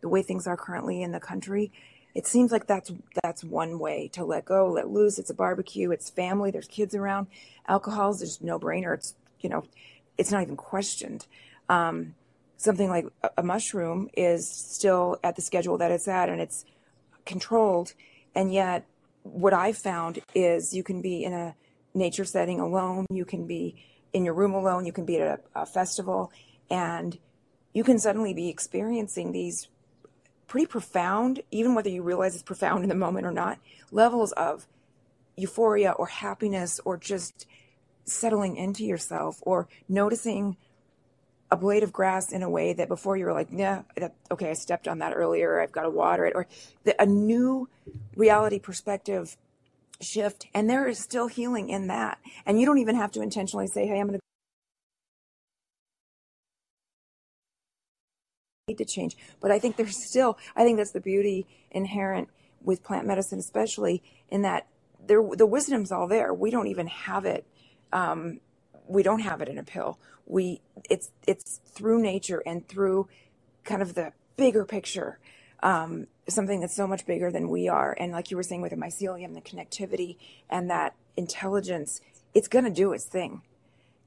[0.00, 1.72] the way things are currently in the country,
[2.14, 2.92] it seems like that's
[3.22, 5.18] that's one way to let go, let loose.
[5.18, 7.26] It's a barbecue, it's family, there's kids around.
[7.68, 8.94] Alcohol is just no brainer.
[8.94, 9.64] It's you know,
[10.16, 11.26] it's not even questioned.
[11.68, 12.14] Um,
[12.56, 16.64] something like a, a mushroom is still at the schedule that it's at, and it's
[17.24, 17.92] controlled.
[18.34, 18.86] And yet,
[19.32, 21.54] what I've found is you can be in a
[21.94, 23.82] nature setting alone, you can be
[24.12, 26.32] in your room alone, you can be at a, a festival,
[26.70, 27.18] and
[27.72, 29.68] you can suddenly be experiencing these
[30.46, 33.58] pretty profound, even whether you realize it's profound in the moment or not,
[33.90, 34.66] levels of
[35.36, 37.46] euphoria or happiness or just
[38.04, 40.56] settling into yourself or noticing
[41.50, 43.82] a blade of grass in a way that before you were like, yeah,
[44.30, 45.60] okay, I stepped on that earlier.
[45.60, 46.46] I've got to water it, or
[46.84, 47.68] the, a new
[48.16, 49.36] reality perspective
[50.00, 50.46] shift.
[50.52, 52.18] And there is still healing in that.
[52.44, 54.20] And you don't even have to intentionally say, hey, I'm going to
[58.68, 59.16] need to change.
[59.40, 62.28] But I think there's still, I think that's the beauty inherent
[62.62, 64.66] with plant medicine, especially in that
[65.06, 66.34] there, the wisdom's all there.
[66.34, 67.46] We don't even have it.
[67.92, 68.40] Um,
[68.88, 69.98] we don't have it in a pill.
[70.26, 70.60] We,
[70.90, 73.08] it's, it's through nature and through
[73.64, 75.18] kind of the bigger picture.
[75.62, 77.96] Um, something that's so much bigger than we are.
[77.98, 80.16] And like you were saying with the mycelium, the connectivity
[80.50, 82.00] and that intelligence,
[82.34, 83.42] it's going to do its thing.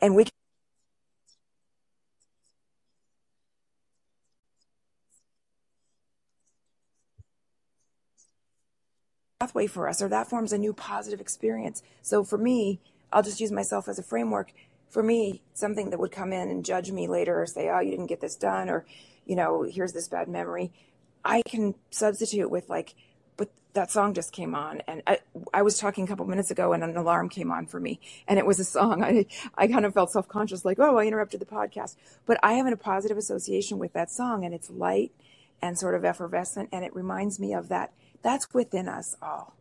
[0.01, 0.31] And we Can-
[9.39, 11.81] pathway for us or that forms a new positive experience.
[12.01, 12.79] So for me,
[13.11, 14.51] I'll just use myself as a framework.
[14.89, 17.91] For me, something that would come in and judge me later or say, oh, you
[17.91, 18.85] didn't get this done, or,
[19.25, 20.71] you know, here's this bad memory.
[21.23, 22.95] I can substitute with like,
[23.37, 24.81] but that song just came on.
[24.87, 25.19] And I,
[25.53, 28.39] I was talking a couple minutes ago and an alarm came on for me and
[28.39, 29.03] it was a song.
[29.03, 29.25] I,
[29.55, 31.95] I kind of felt self conscious, like, oh, I interrupted the podcast.
[32.25, 35.11] But I have a positive association with that song and it's light
[35.61, 36.69] and sort of effervescent.
[36.71, 37.91] And it reminds me of that
[38.21, 39.55] that's within us all.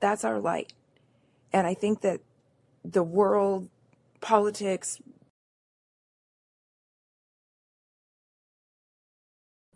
[0.00, 0.72] That's our light.
[1.52, 2.20] And I think that
[2.84, 3.68] the world,
[4.20, 5.00] politics,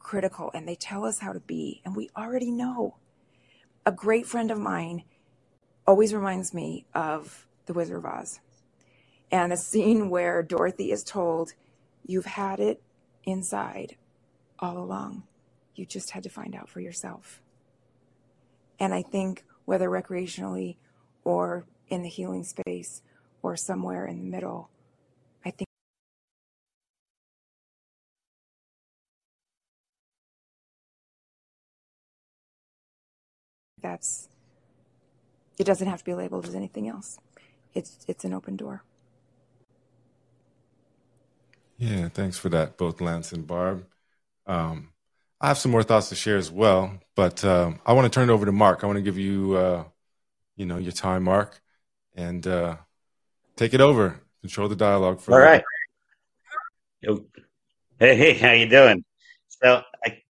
[0.09, 2.97] critical and they tell us how to be, and we already know.
[3.85, 5.05] A great friend of mine
[5.87, 8.41] always reminds me of The Wizard of Oz
[9.31, 11.53] and a scene where Dorothy is told,
[12.07, 12.81] You've had it
[13.25, 13.97] inside
[14.59, 15.25] all along.
[15.75, 17.43] You just had to find out for yourself.
[18.81, 20.77] And I think whether recreationally
[21.23, 23.03] or in the healing space
[23.43, 24.71] or somewhere in the middle,
[25.45, 25.69] I think
[33.81, 34.29] that's
[35.59, 37.19] it doesn't have to be labeled as anything else.
[37.75, 38.83] It's it's an open door.
[41.79, 43.87] Yeah, thanks for that, both Lance and Barb.
[44.47, 44.89] Um,
[45.41, 48.29] I have some more thoughts to share as well, but um, I want to turn
[48.29, 48.83] it over to Mark.
[48.83, 49.85] I want to give you, uh,
[50.57, 51.61] you know, your time, Mark,
[52.19, 52.77] and uh,
[53.57, 54.21] take it over.
[54.41, 55.21] Control the dialogue.
[55.21, 55.63] For All right.
[57.01, 57.25] Yo.
[57.99, 59.05] Hey, hey, how you doing?
[59.49, 60.23] So I.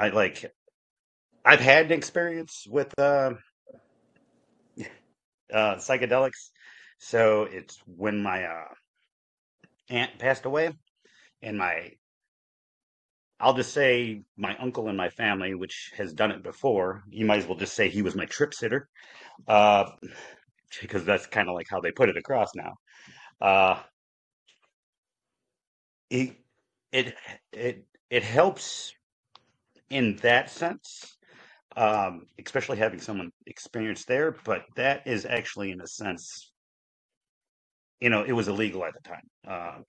[0.00, 0.52] I like
[1.44, 3.32] I've had an experience with uh,
[5.52, 6.50] uh, psychedelics.
[6.98, 8.68] So it's when my uh,
[9.88, 10.72] aunt passed away,
[11.42, 11.92] and my
[13.40, 17.04] I'll just say my uncle and my family, which has done it before.
[17.08, 18.88] You might as well just say he was my trip sitter,
[19.46, 19.90] uh,
[20.82, 22.74] because that's kind of like how they put it across now.
[23.40, 23.80] Uh,
[26.10, 26.36] it
[26.92, 27.14] it
[27.52, 28.92] it it helps
[29.90, 31.18] in that sense
[31.76, 34.36] um, especially having someone experienced there.
[34.44, 36.52] But that is actually, in a sense,
[38.00, 39.22] you know, it was illegal at the time.
[39.46, 39.82] Uh,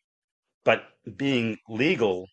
[0.66, 0.84] but
[1.18, 2.28] being legal,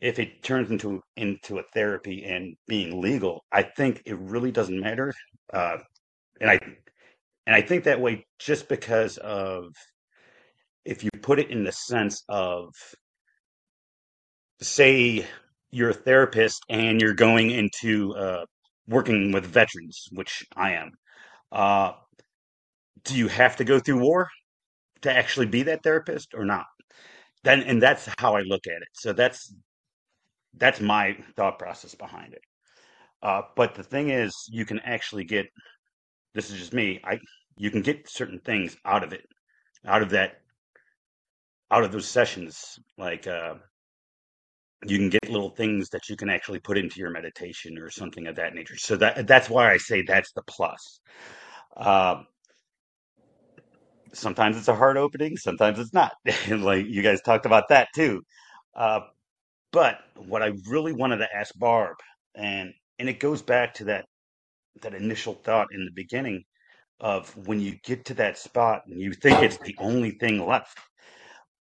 [0.00, 4.80] if it turns into into a therapy and being legal, I think it really doesn't
[4.80, 5.12] matter.
[5.52, 5.78] Uh,
[6.40, 6.58] and I
[7.46, 9.64] and I think that way just because of
[10.84, 12.68] if you put it in the sense of
[14.62, 15.26] say
[15.70, 18.44] you're a therapist and you're going into uh,
[18.88, 20.90] working with veterans, which I am.
[21.52, 21.92] Uh,
[23.04, 24.28] do you have to go through war
[25.02, 26.66] to actually be that therapist or not?
[27.44, 28.88] Then, and that's how I look at it.
[28.92, 29.54] So that's
[30.56, 32.42] that's my thought process behind it.
[33.22, 35.46] Uh, but the thing is, you can actually get.
[36.34, 37.00] This is just me.
[37.04, 37.18] I
[37.56, 39.22] you can get certain things out of it,
[39.86, 40.40] out of that,
[41.70, 42.78] out of those sessions.
[42.98, 43.54] Like uh,
[44.86, 48.26] you can get little things that you can actually put into your meditation or something
[48.26, 48.76] of that nature.
[48.76, 51.00] So that that's why I say that's the plus.
[51.76, 52.26] Um,
[54.12, 56.12] sometimes it's a hard opening, sometimes it's not.
[56.48, 58.22] And like you guys talked about that too.
[58.74, 59.00] Uh,
[59.72, 61.96] but what I really wanted to ask Barb,
[62.34, 64.06] and and it goes back to that
[64.82, 66.44] that initial thought in the beginning
[67.00, 70.78] of when you get to that spot and you think it's the only thing left.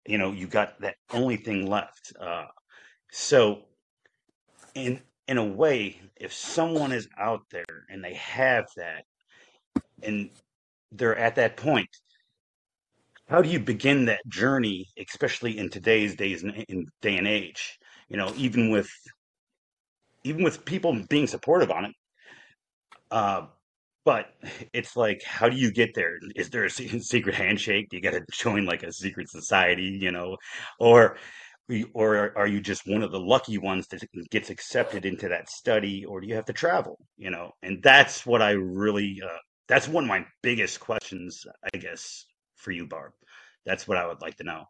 [0.08, 2.14] You know, you got that only thing left.
[2.20, 2.46] Uh,
[3.12, 3.64] so
[4.76, 9.04] in in a way, if someone is out there and they have that
[10.04, 10.30] and
[10.92, 11.90] they're at that point,
[13.28, 17.78] how do you begin that journey, especially in today's days and in day and age?
[18.10, 18.90] You know, even with
[20.24, 21.92] even with people being supportive on it,
[23.12, 23.48] uh,
[24.06, 24.28] but
[24.74, 26.18] it's like, how do you get there?
[26.36, 27.90] Is there a secret handshake?
[27.90, 29.98] Do you got to join like a secret society?
[30.02, 30.38] You know,
[30.80, 31.18] or
[31.94, 34.02] or are you just one of the lucky ones that
[34.32, 36.98] gets accepted into that study, or do you have to travel?
[37.18, 39.38] You know, and that's what I really uh,
[39.68, 42.26] that's one of my biggest questions, I guess,
[42.68, 43.14] for you, Barb.
[43.66, 44.68] That's what I would like to know.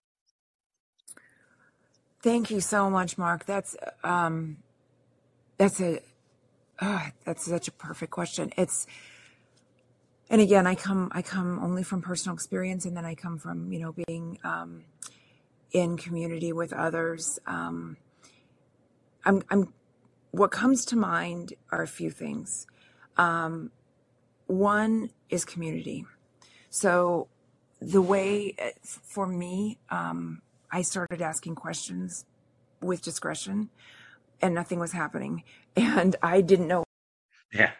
[2.22, 3.48] Thank you so much, Mark.
[3.48, 4.57] That's um,
[5.57, 6.02] that's a
[6.80, 8.52] ah, that's such a perfect question.
[8.56, 8.86] It's
[10.30, 13.72] and again, I come I come only from personal experience, and then I come from
[13.72, 14.84] you know being um,
[15.72, 17.40] in community with others.
[17.48, 17.98] Um,
[19.26, 19.74] I'm I'm
[20.30, 22.68] what comes to mind are a few things.
[23.18, 23.72] Um,
[24.45, 26.06] one is community.
[26.69, 27.28] So
[27.80, 30.41] the way uh, for me, um,
[30.72, 32.26] I started asking questions
[32.82, 33.70] with discretion,
[34.41, 35.44] and nothing was happening,
[35.76, 36.84] and I didn't know
[37.54, 37.72] Yeah.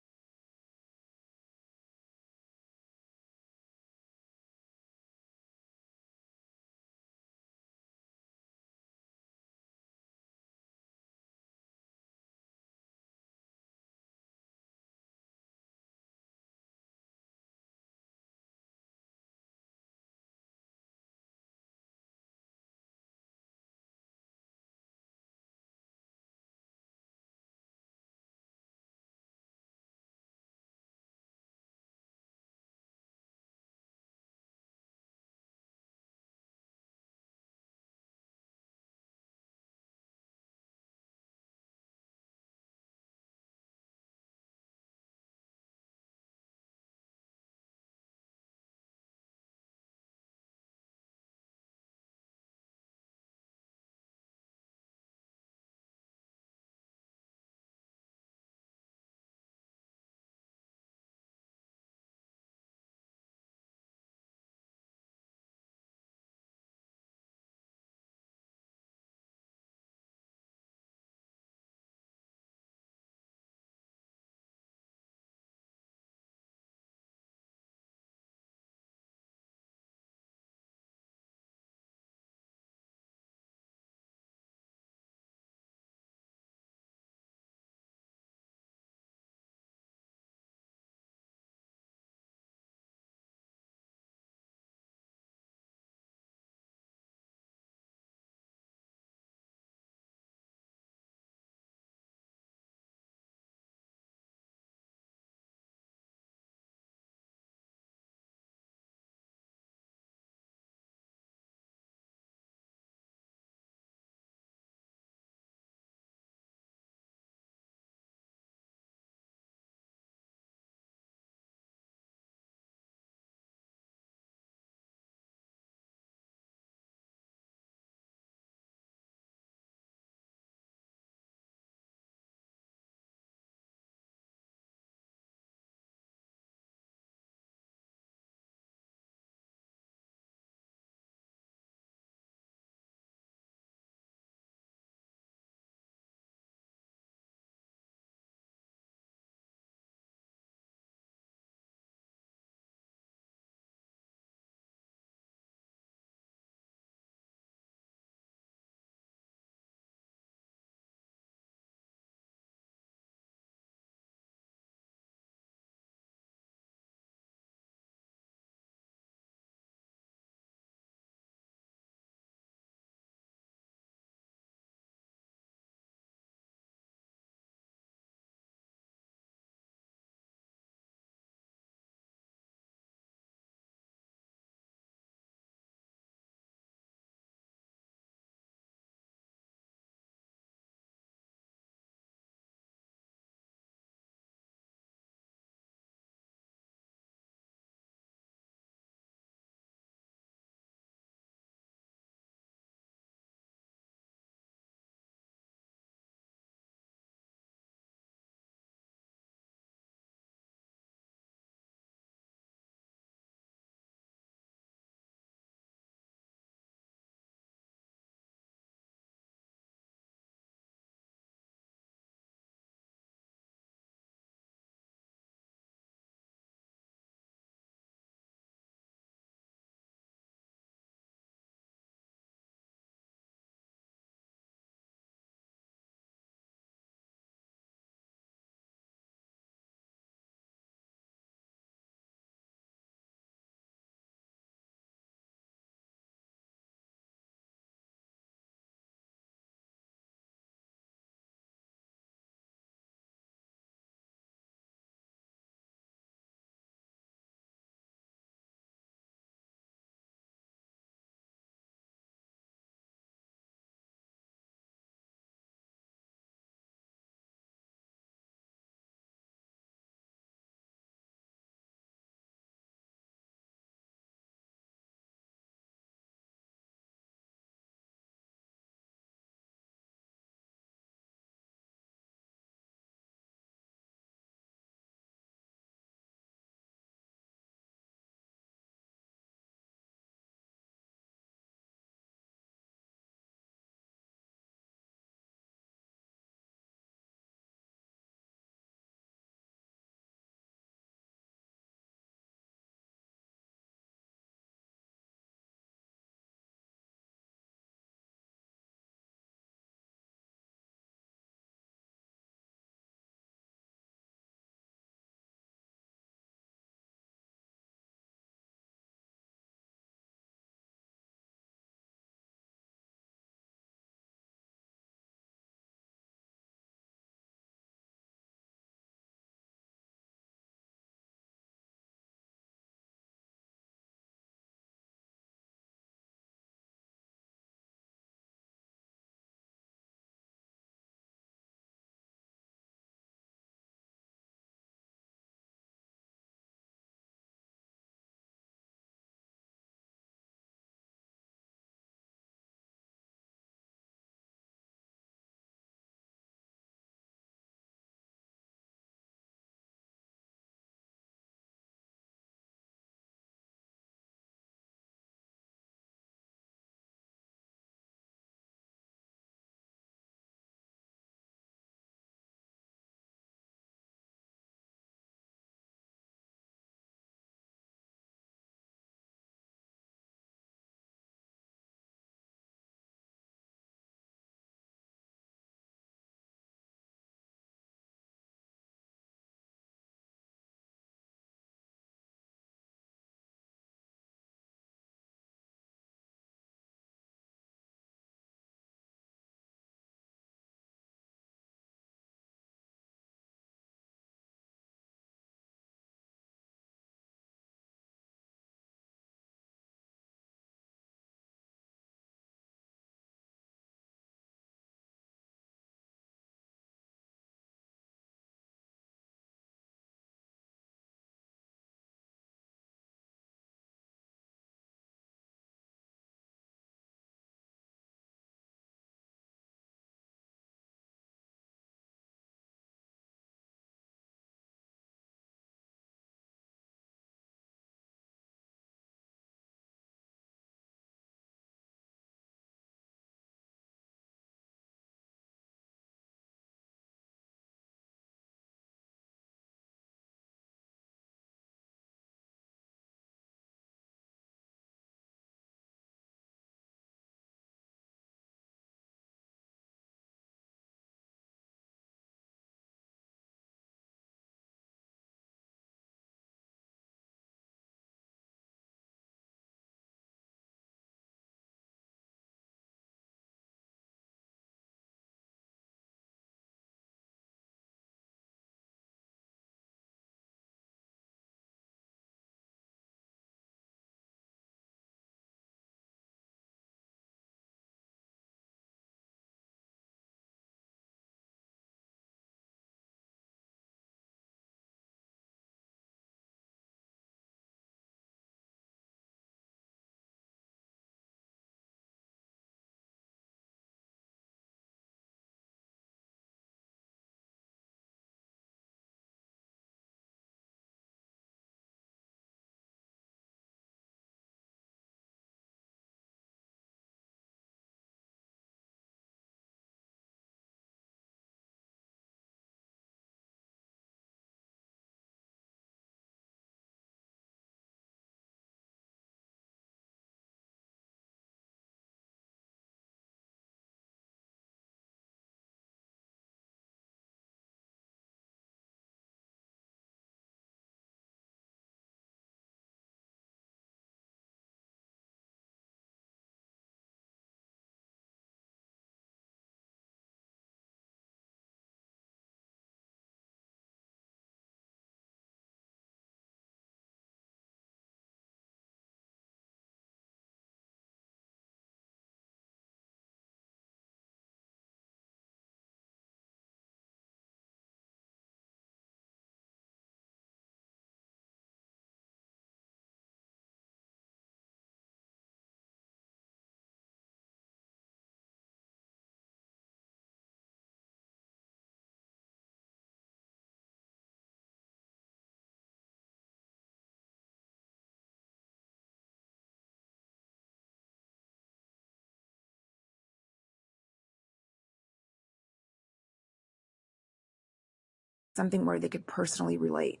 [598.38, 600.00] Something where they could personally relate.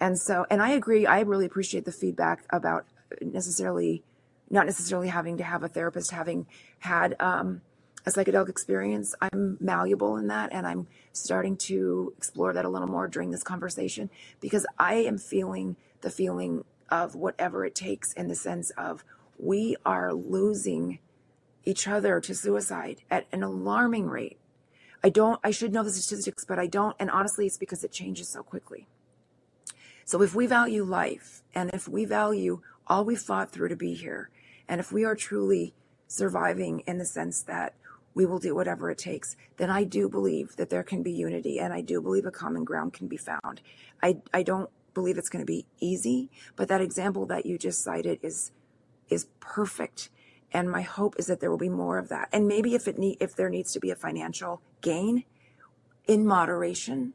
[0.00, 2.86] And so, and I agree, I really appreciate the feedback about
[3.20, 4.02] necessarily,
[4.50, 6.46] not necessarily having to have a therapist, having
[6.80, 7.60] had um,
[8.06, 9.14] a psychedelic experience.
[9.20, 13.42] I'm malleable in that, and I'm starting to explore that a little more during this
[13.42, 19.04] conversation because I am feeling the feeling of whatever it takes in the sense of
[19.38, 20.98] we are losing
[21.64, 24.38] each other to suicide at an alarming rate.
[25.04, 26.96] I don't, I should know the statistics, but I don't.
[26.98, 28.88] And honestly, it's because it changes so quickly.
[30.06, 33.92] So if we value life and if we value all we fought through to be
[33.92, 34.30] here,
[34.66, 35.74] and if we are truly
[36.08, 37.74] surviving in the sense that
[38.14, 41.58] we will do whatever it takes, then I do believe that there can be unity
[41.58, 43.60] and I do believe a common ground can be found.
[44.02, 47.82] I, I don't believe it's going to be easy, but that example that you just
[47.82, 48.52] cited is
[49.10, 50.08] is perfect.
[50.50, 52.28] And my hope is that there will be more of that.
[52.32, 55.24] And maybe if it need, if there needs to be a financial gain
[56.06, 57.14] in moderation,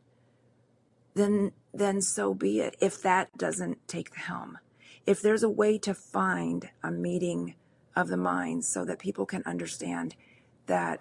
[1.13, 2.75] then then so be it.
[2.81, 4.57] If that doesn't take the helm,
[5.05, 7.55] if there's a way to find a meeting
[7.95, 10.15] of the minds so that people can understand
[10.65, 10.99] that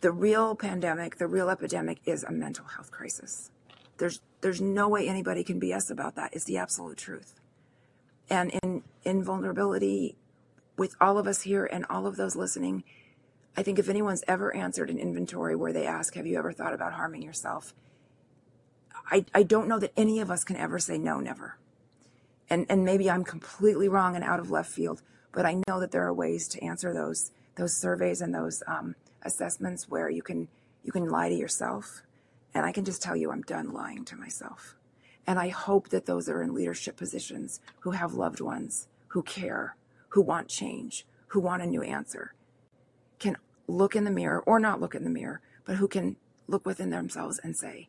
[0.00, 3.50] the real pandemic, the real epidemic is a mental health crisis.
[3.98, 6.34] There's there's no way anybody can BS about that.
[6.34, 7.40] It's the absolute truth.
[8.28, 10.16] And in in vulnerability
[10.76, 12.82] with all of us here and all of those listening,
[13.56, 16.74] I think if anyone's ever answered an inventory where they ask, Have you ever thought
[16.74, 17.74] about harming yourself?
[19.10, 21.58] I, I don't know that any of us can ever say no, never.
[22.48, 25.02] And, and maybe I'm completely wrong and out of left field,
[25.32, 28.96] but I know that there are ways to answer those those surveys and those um,
[29.22, 30.48] assessments where you can
[30.82, 32.02] you can lie to yourself.
[32.52, 34.76] And I can just tell you, I'm done lying to myself.
[35.26, 39.76] And I hope that those are in leadership positions who have loved ones who care,
[40.08, 42.33] who want change, who want a new answer,
[43.66, 46.16] look in the mirror or not look in the mirror, but who can
[46.46, 47.88] look within themselves and say,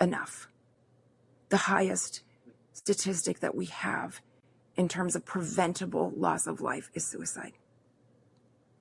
[0.00, 0.48] enough.
[1.48, 2.22] The highest
[2.72, 4.20] statistic that we have
[4.76, 7.52] in terms of preventable loss of life is suicide.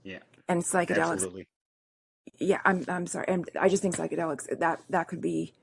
[0.04, 0.20] Yeah.
[0.48, 1.14] And psychedelics.
[1.14, 1.48] Absolutely.
[2.40, 3.26] Yeah, I'm I'm sorry.
[3.28, 5.54] And I just think psychedelics that that could be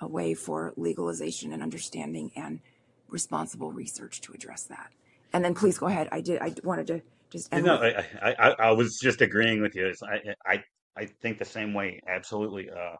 [0.00, 2.60] a way for legalization and understanding and
[3.08, 4.90] responsible research to address that.
[5.32, 6.08] And then please go ahead.
[6.10, 6.40] I did.
[6.40, 7.02] I wanted to
[7.32, 7.52] just.
[7.52, 9.86] No, I, I, I, I was just agreeing with you.
[9.88, 10.64] It's- I, I,
[10.96, 12.00] I think the same way.
[12.06, 12.70] Absolutely.
[12.70, 12.96] Uh,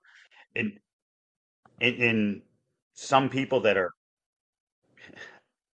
[0.57, 0.79] in,
[1.81, 2.43] in, in
[2.95, 3.93] some people that are,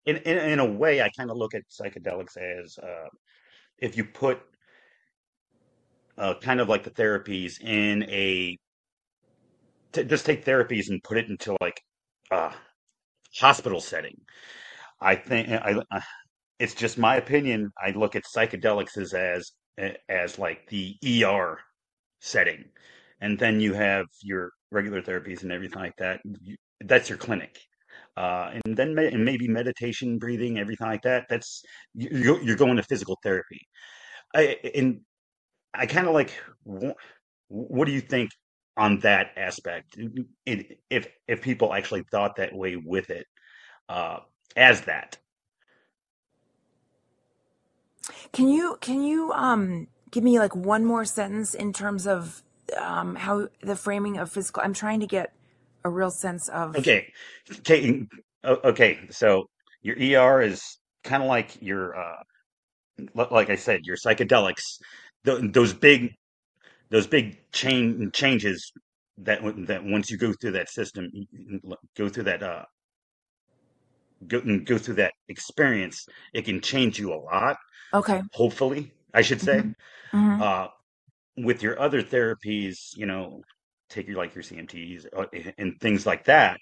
[0.05, 3.07] in, in, in a way, I kind of look at psychedelics as, uh,
[3.79, 4.39] if you put,
[6.17, 8.57] uh, kind of like the therapies in a,
[10.05, 11.81] just take therapies and put it into like
[12.31, 12.53] a
[13.35, 14.17] hospital setting.
[15.01, 16.01] I think I, I
[16.59, 17.71] it's just my opinion.
[17.83, 19.51] I look at psychedelics as as
[20.09, 21.59] as like the ER
[22.21, 22.65] setting,
[23.21, 26.21] and then you have your regular therapies and everything like that.
[26.41, 26.55] You,
[26.85, 27.57] that's your clinic,
[28.17, 31.25] uh, and then me, and maybe meditation, breathing, everything like that.
[31.29, 31.63] That's
[31.93, 33.61] you, you're going to physical therapy.
[34.35, 35.01] I and
[35.73, 36.31] I kind of like.
[37.49, 38.31] What do you think
[38.75, 39.97] on that aspect?
[40.45, 43.25] If if people actually thought that way with it,
[43.89, 44.19] uh,
[44.55, 45.17] as that.
[48.33, 52.43] Can you can you um give me like one more sentence in terms of
[52.77, 54.63] um how the framing of physical?
[54.63, 55.33] I'm trying to get
[55.83, 56.75] a real sense of.
[56.75, 57.11] Okay,
[57.59, 58.07] okay,
[58.45, 58.99] okay.
[59.09, 59.49] So
[59.81, 60.61] your ER is
[61.03, 62.23] kind of like your, uh,
[63.15, 64.63] like I said, your psychedelics.
[65.25, 66.13] Th those big,
[66.89, 68.71] those big chain changes
[69.17, 71.09] that that once you go through that system,
[71.97, 72.65] go through that, uh,
[74.27, 77.57] go go through that experience, it can change you a lot.
[77.93, 78.21] Okay.
[78.33, 79.61] Hopefully, I should say.
[79.61, 79.71] hmm
[80.11, 80.67] hmm Uh,
[81.37, 83.41] with your other therapies, you know,
[83.89, 85.25] take your like your CMTs uh,
[85.57, 86.59] and things like that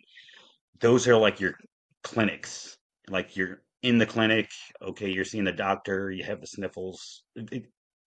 [0.79, 1.55] those are like your
[2.03, 2.77] clinics.
[3.09, 4.49] Like you're in the clinic,
[4.81, 7.23] okay, you're seeing the doctor, you have the sniffles.
[7.35, 7.65] It-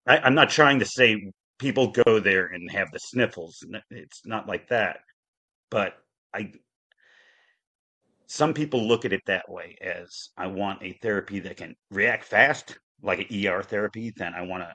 [0.07, 3.63] I, I'm not trying to say people go there and have the sniffles.
[3.91, 5.01] It's not like that.
[5.71, 5.95] But
[6.35, 6.53] I,
[8.27, 12.25] some people look at it that way as I want a therapy that can react
[12.25, 14.13] fast, like an ER therapy.
[14.17, 14.75] Then I want to,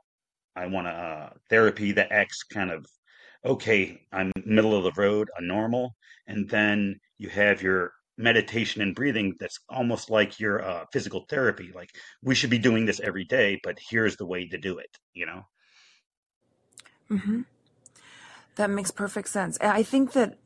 [0.55, 2.85] I want a uh, therapy that acts kind of
[3.45, 5.95] okay, I'm middle of the road, a normal,
[6.27, 11.71] and then you have your meditation and breathing that's almost like your uh, physical therapy.
[11.75, 11.91] Like
[12.23, 14.89] we should be doing this every day, but here's the way to do it.
[15.13, 15.43] You know?
[17.09, 17.41] hmm
[18.55, 19.57] That makes perfect sense.
[19.61, 20.37] I think that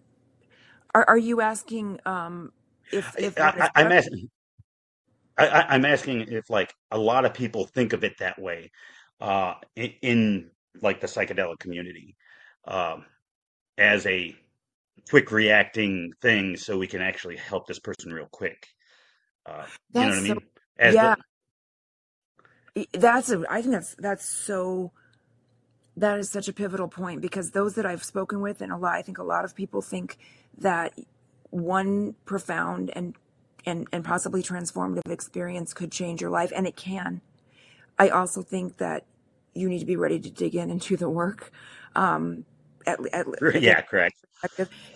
[0.95, 2.51] are are you asking um
[2.91, 4.29] if if I, I'm asking.
[5.39, 8.71] I, I- I'm asking if like a lot of people think of it that way,
[9.21, 10.51] uh, in, in
[10.81, 12.15] like the psychedelic community,
[12.65, 13.05] um,
[13.77, 14.35] as a
[15.09, 18.67] quick reacting thing, so we can actually help this person real quick.
[19.45, 20.37] Uh, you know what I mean?
[20.77, 21.15] As yeah.
[22.75, 23.43] the That's a.
[23.49, 24.91] I think that's that's so.
[25.97, 28.95] That is such a pivotal point because those that I've spoken with, and a lot,
[28.95, 30.17] I think a lot of people think
[30.57, 30.93] that
[31.49, 33.15] one profound and
[33.65, 37.21] and and possibly transformative experience could change your life, and it can.
[37.97, 39.05] I also think that
[39.53, 41.51] you need to be ready to dig in and do the work.
[41.95, 42.45] Um,
[42.87, 43.25] at, at,
[43.61, 44.15] yeah, correct.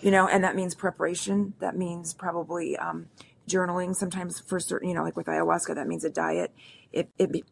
[0.00, 1.54] you know, and that means preparation.
[1.60, 3.06] That means probably um,
[3.48, 3.94] journaling.
[3.94, 6.52] Sometimes for certain, you know, like with ayahuasca, that means a diet.
[6.92, 7.44] It, it be,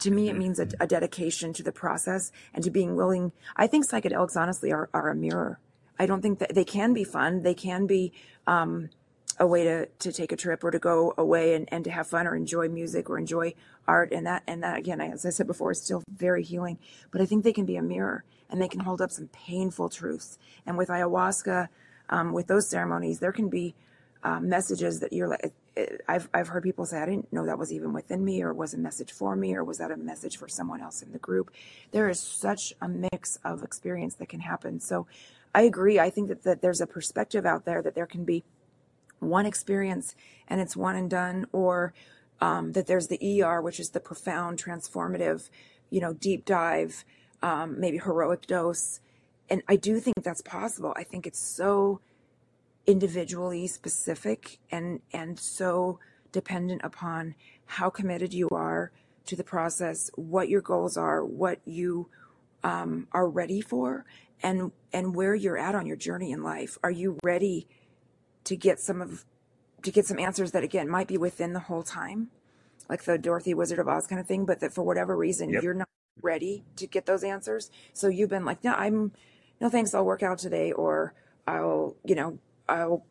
[0.00, 3.32] to me, it means a, a dedication to the process and to being willing.
[3.56, 5.58] I think psychedelics, honestly, are, are a mirror.
[5.98, 7.42] I don't think that they can be fun.
[7.42, 8.12] They can be
[8.46, 8.90] um,
[9.38, 12.06] a way to, to take a trip or to go away and, and to have
[12.06, 13.54] fun or enjoy music or enjoy
[13.86, 14.12] art.
[14.12, 16.78] And that, and that, again, as I said before, is still very healing.
[17.10, 19.88] But I think they can be a mirror and they can hold up some painful
[19.88, 20.38] truths.
[20.66, 21.68] And with ayahuasca,
[22.10, 23.74] um, with those ceremonies, there can be
[24.22, 25.52] uh, messages that you're like,
[26.06, 28.74] I've, I've heard people say, I didn't know that was even within me, or was
[28.74, 31.50] a message for me, or was that a message for someone else in the group?
[31.92, 34.80] There is such a mix of experience that can happen.
[34.80, 35.06] So
[35.54, 35.98] I agree.
[35.98, 38.44] I think that, that there's a perspective out there that there can be
[39.22, 40.14] one experience
[40.48, 41.94] and it's one and done, or
[42.40, 45.48] um, that there's the ER, which is the profound, transformative,
[45.90, 47.04] you know, deep dive,
[47.42, 49.00] um, maybe heroic dose.
[49.48, 50.92] And I do think that's possible.
[50.96, 52.00] I think it's so
[52.86, 56.00] individually specific and and so
[56.32, 57.34] dependent upon
[57.66, 58.90] how committed you are
[59.26, 62.08] to the process, what your goals are, what you
[62.64, 64.04] um, are ready for,
[64.42, 66.76] and and where you're at on your journey in life.
[66.82, 67.68] Are you ready
[68.44, 69.24] to get some of
[69.82, 72.28] to get some answers that again might be within the whole time,
[72.88, 75.58] like the Dorothy Wizard of Oz kind of thing, but that for whatever reason Yep.
[75.58, 75.88] you're not
[76.22, 77.70] ready to get those answers.
[77.92, 79.12] So you've been like, no, I'm
[79.60, 81.14] no thanks, I'll work out today, or
[81.48, 82.38] I'll you know
[82.68, 83.04] I'll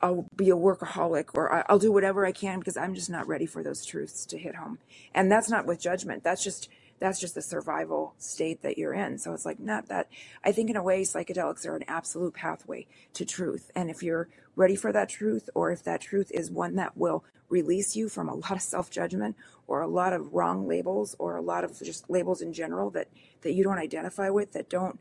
[0.00, 3.46] I'll be a workaholic or I'll do whatever I can because I'm just not ready
[3.46, 4.78] for those truths to hit home.
[5.14, 6.24] And that's not with judgment.
[6.24, 6.68] That's just
[6.98, 9.18] that's just the survival state that you're in.
[9.18, 10.08] So it's like not that
[10.44, 13.70] I think in a way psychedelics are an absolute pathway to truth.
[13.74, 17.24] And if you're ready for that truth or if that truth is one that will
[17.48, 19.36] release you from a lot of self-judgment
[19.66, 23.08] or a lot of wrong labels or a lot of just labels in general that
[23.42, 24.98] that you don't identify with that don't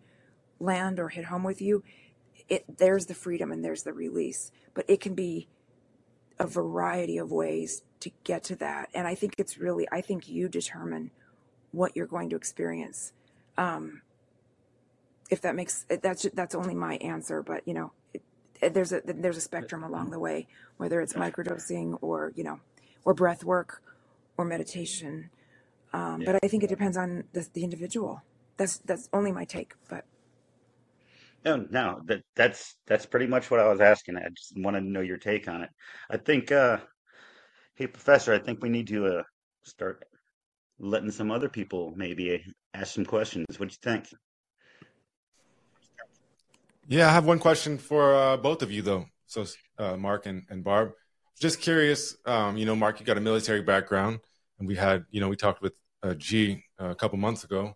[0.60, 1.84] land or hit home with you,
[2.50, 4.52] it there's the freedom and there's the release.
[4.74, 5.48] But it can be
[6.38, 8.90] a variety of ways to get to that.
[8.94, 11.12] And I think it's really, I think you determine
[11.76, 13.14] what you're going to experience.
[13.58, 14.02] Um,
[15.30, 19.38] if that makes that's that's only my answer, but you know, it, there's a there's
[19.38, 20.48] a spectrum along the way,
[20.78, 22.60] whether it's microdosing or you know,
[23.06, 23.82] or breath work
[24.38, 25.30] or meditation.
[25.94, 26.34] Um, Yeah.
[26.34, 28.22] but I think it depends on the, the individual.
[28.58, 29.74] That's that's only my take.
[29.90, 30.06] But
[31.46, 34.18] No, no, that that's that's pretty much what I was asking.
[34.18, 35.70] I just wanted to know your take on it.
[36.10, 36.80] I think, uh,
[37.76, 39.24] hey, Professor, I think we need to uh,
[39.64, 40.04] start
[40.80, 42.44] letting some other people maybe
[42.74, 43.46] ask some questions.
[43.58, 44.08] What do you think?
[46.88, 49.06] Yeah, I have one question for uh, both of you, though.
[49.26, 49.46] So,
[49.80, 50.92] uh, Mark and, and Barb,
[51.40, 52.16] just curious.
[52.26, 54.20] Um, you know, Mark, you got a military background,
[54.60, 55.74] and we had, you know, we talked with
[56.04, 57.76] uh, G uh, couple months ago.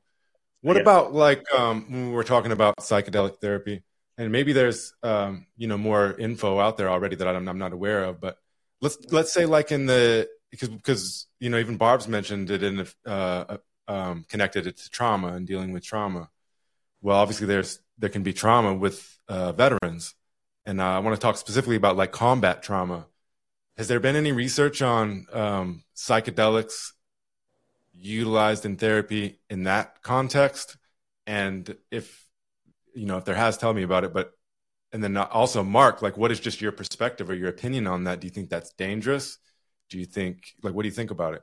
[0.61, 0.83] What Yeah.
[0.83, 3.81] about like um, when we were talking about psychedelic therapy,
[4.17, 7.73] and maybe there's, um, you know, more info out there already that I'm, I'm not
[7.73, 8.21] aware of.
[8.21, 8.37] But
[8.81, 12.79] let's let's say like in the because because you know even Barb's mentioned it in
[13.05, 13.57] uh, uh,
[13.87, 16.29] um, connected it to trauma and dealing with trauma.
[17.01, 20.15] Well obviously there's there can be trauma with uh, veterans.
[20.65, 23.07] And uh, i want to talk specifically about like combat trauma.
[23.77, 26.91] Has there been any research on um, psychedelics
[27.93, 30.77] utilized in therapy in that context?
[31.25, 32.25] And if
[32.93, 34.31] you know if there has tell me about it but
[34.91, 38.19] and then also mark like what is just your perspective or your opinion on that?
[38.19, 39.37] Do you think that's dangerous
[39.89, 41.41] do you think like what do you think about it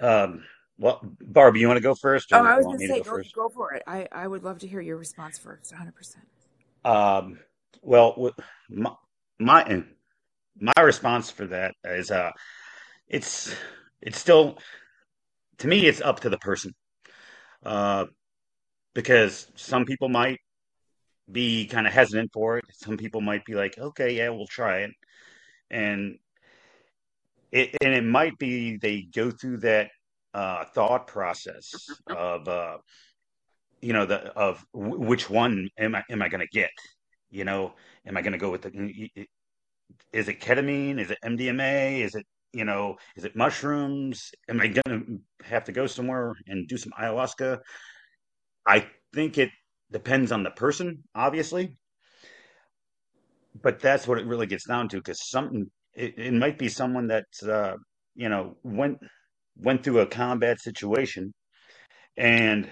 [0.00, 0.44] Um,
[0.78, 3.00] well, Barb, you want to go first, or oh, I was gonna me to say,
[3.00, 3.82] go go go for it.
[3.86, 5.94] I I would love to hear your response first, 100.
[5.94, 6.24] percent
[6.84, 7.38] Um,
[7.82, 8.32] well,
[8.70, 8.92] my
[9.38, 9.84] my
[10.58, 12.30] my response for that is, uh,
[13.08, 13.54] it's
[14.00, 14.58] it's still
[15.58, 16.74] to me, it's up to the person,
[17.62, 18.06] uh,
[18.94, 20.38] because some people might
[21.30, 22.64] be kind of hesitant for it.
[22.72, 24.92] Some people might be like, okay, yeah, we'll try it,
[25.70, 26.18] and
[27.52, 29.90] it and it might be they go through that
[30.34, 32.78] uh, thought process of uh,
[33.80, 36.70] you know the of w- which one am I am I going to get?
[37.30, 37.74] You know,
[38.06, 39.08] am I going to go with the
[40.12, 40.98] is it ketamine?
[40.98, 42.00] Is it MDMA?
[42.00, 44.30] Is it you know is it mushrooms?
[44.48, 47.58] Am I going to have to go somewhere and do some ayahuasca?
[48.66, 49.50] I think it
[49.90, 51.76] depends on the person, obviously.
[53.62, 55.70] but that's what it really gets down to because something
[56.00, 57.76] it, it might be someone that uh,
[58.14, 58.98] you know went
[59.56, 61.32] went through a combat situation
[62.16, 62.70] and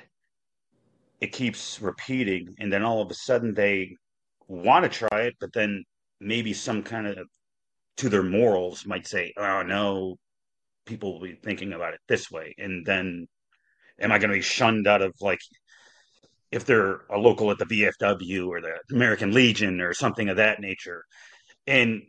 [1.21, 3.95] it keeps repeating and then all of a sudden they
[4.47, 5.85] want to try it but then
[6.21, 7.27] maybe some kind of
[7.97, 10.17] to their morals might say oh no
[10.89, 12.55] people will be thinking about it this way.
[12.59, 13.27] And then
[14.01, 15.41] am i going to be shunned out of like
[16.51, 20.61] if they're a local at the vfw or the american legion or something of that
[20.61, 21.05] nature?
[21.67, 22.03] And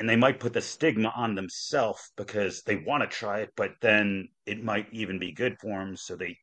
[0.00, 3.72] and they might put the stigma on themselves because they want to try it but
[3.80, 6.36] then it might even be good for them so they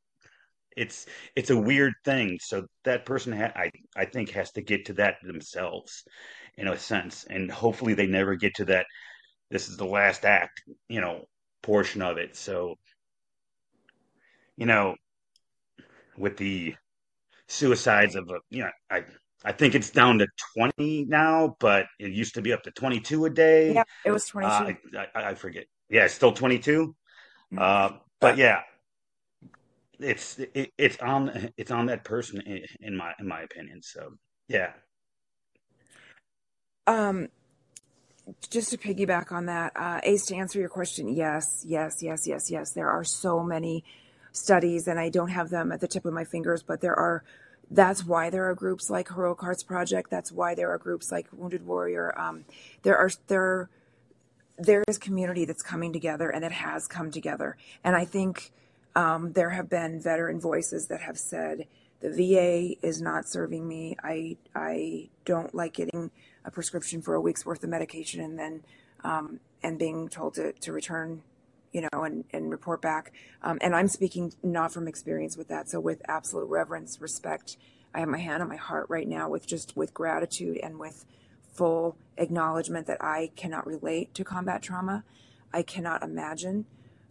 [0.75, 1.05] it's
[1.35, 2.37] it's a weird thing.
[2.41, 6.03] So that person ha- i i think has to get to that themselves
[6.57, 8.85] in a sense and hopefully they never get to that
[9.49, 11.25] this is the last act you know
[11.61, 12.35] portion of it.
[12.35, 12.75] So
[14.57, 14.95] you know
[16.17, 16.75] with the
[17.47, 19.03] suicides of you know i
[19.45, 20.27] i think it's down to
[20.57, 24.29] 20 now but it used to be up to 22 a day Yeah, it was
[24.43, 24.97] uh, 22.
[24.97, 26.95] I, I, I forget yeah it's still 22
[27.53, 27.59] Mhm.
[27.61, 28.61] uh but yeah
[29.99, 34.13] it's it, it's on it's on that person in, in my in my opinion so
[34.49, 34.73] yeah
[36.87, 37.29] Um,
[38.49, 42.49] just to piggyback on that, uh, Ace, to answer your question, yes, yes, yes, yes,
[42.49, 42.71] yes.
[42.71, 43.83] There are so many
[44.31, 47.23] studies, and I don't have them at the tip of my fingers, but there are.
[47.71, 50.09] That's why there are groups like Heroic Hearts Project.
[50.09, 52.17] That's why there are groups like Wounded Warrior.
[52.19, 52.45] Um,
[52.83, 53.69] there are there
[54.57, 57.57] there is community that's coming together, and it has come together.
[57.83, 58.51] And I think
[58.95, 61.67] um, there have been veteran voices that have said
[62.01, 63.97] the VA is not serving me.
[64.03, 66.11] I I don't like getting
[66.43, 68.63] a prescription for a week's worth of medication and then
[69.03, 71.23] um, and being told to, to return
[71.75, 73.11] you know and, and report back.
[73.43, 75.69] Um, and i'm speaking not from experience with that.
[75.69, 77.57] So with absolute reverence respect
[77.93, 81.05] i have my hand on my heart right now with just with gratitude and with
[81.51, 85.03] full acknowledgement that i cannot relate to combat trauma.
[85.53, 86.65] I cannot imagine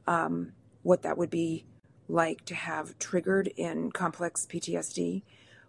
[0.06, 1.64] um, what that would be
[2.08, 5.22] like to have triggered in complex ptsd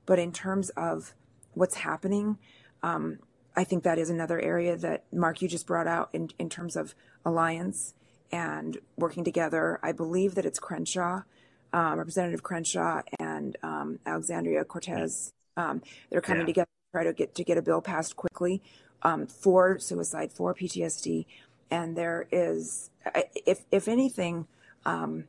[0.05, 1.13] but in terms of
[1.53, 2.37] what's happening
[2.81, 3.19] um,
[3.57, 6.75] I think that is another area that Mark you just brought out in, in terms
[6.75, 6.93] of
[7.23, 7.93] alliance
[8.31, 9.79] and working together.
[9.83, 11.23] I believe that it's Crenshaw,
[11.73, 15.31] um, Representative Crenshaw and um, Alexandria Cortez.
[15.57, 18.61] Um, they're coming yeah together to try to get to get a bill passed quickly
[19.03, 21.25] um, for suicide, for PTSD,
[21.71, 22.89] and there is,
[23.45, 24.47] if if anything.
[24.85, 25.25] Um,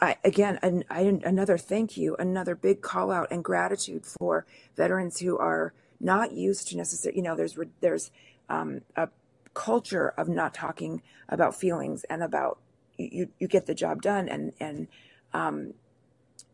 [0.00, 4.44] I, again, an, I, another thank you, another big call out and gratitude for
[4.76, 8.10] veterans who are not used to necessarily, you know, there's, there's
[8.48, 9.08] um, a
[9.54, 12.58] culture of not talking about feelings and about
[12.98, 14.88] you, you get the job done and, and
[15.32, 15.74] um,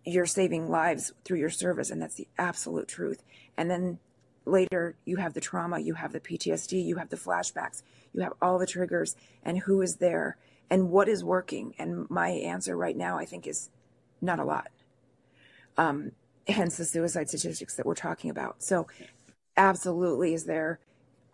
[0.05, 1.91] you're saving lives through your service.
[1.91, 3.23] And that's the absolute truth.
[3.57, 3.99] And then
[4.45, 8.33] later you have the trauma, you have the PTSD, you have the flashbacks, you have
[8.41, 10.37] all the triggers and who is there
[10.71, 11.75] and what is working.
[11.79, 13.71] And my answer right now, I think, is
[14.21, 14.69] not a lot.
[15.77, 16.13] Um,
[16.47, 18.63] hence the suicide statistics that we're talking about.
[18.63, 18.87] So,
[19.57, 20.81] absolutely, is there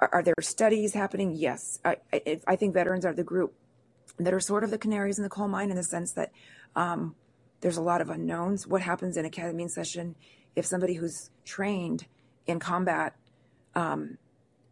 [0.01, 1.33] are, are there studies happening?
[1.35, 3.55] Yes, I, I, I think veterans are the group
[4.19, 6.31] that are sort of the canaries in the coal mine in the sense that
[6.77, 7.15] um,
[7.61, 8.67] there's a lot of unknowns.
[8.67, 10.15] What happens in a ketamine session
[10.55, 12.07] if somebody who's trained
[12.47, 13.17] in combat
[13.75, 14.19] um,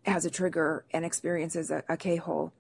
[0.05, 2.53] has a trigger and experiences a, a K-hole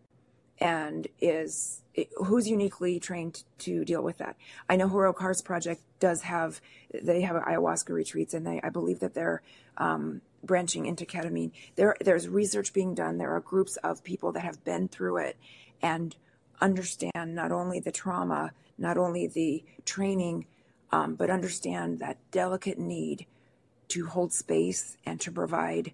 [0.58, 1.82] and is
[2.16, 4.36] who's uniquely trained to deal with that.
[4.68, 6.60] I know Heroic Hearts Project does have
[6.92, 9.42] they have ayahuasca retreats, and they I believe that they're
[9.76, 11.52] um, branching into ketamine.
[11.76, 13.18] There there's research being done.
[13.18, 15.36] There are groups of people that have been through it
[15.80, 16.16] and
[16.60, 20.46] understand not only the trauma, not only the training,
[20.90, 23.26] um, but understand that delicate need
[23.88, 25.92] to hold space and to provide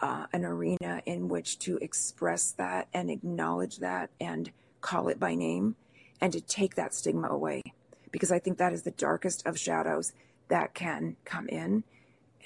[0.00, 4.50] uh, an arena in which to express that and acknowledge that and
[4.80, 5.74] call it by name
[6.20, 7.62] and to take that stigma away
[8.10, 10.12] because i think that is the darkest of shadows
[10.48, 11.82] that can come in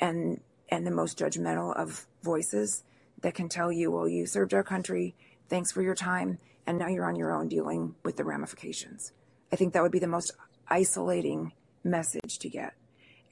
[0.01, 0.41] and
[0.71, 2.85] and the most judgmental of voices
[3.21, 5.15] that can tell you well you served our country
[5.49, 9.13] thanks for your time and now you're on your own dealing with the ramifications.
[9.53, 10.33] I think that would be the most
[10.69, 11.53] isolating
[11.83, 12.75] message to get.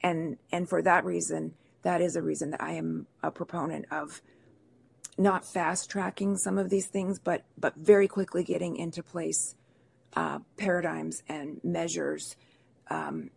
[0.01, 1.53] And and for that reason
[1.83, 4.21] that is a reason that I am a proponent of
[5.17, 9.55] not fast tracking some of these things, but but very quickly getting into place
[10.15, 12.35] uh, paradigms and measures
[12.89, 13.29] um,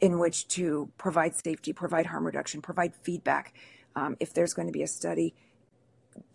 [0.00, 3.54] in which to provide safety, provide harm reduction, provide feedback.
[3.94, 5.34] Um, if there's going to be a study,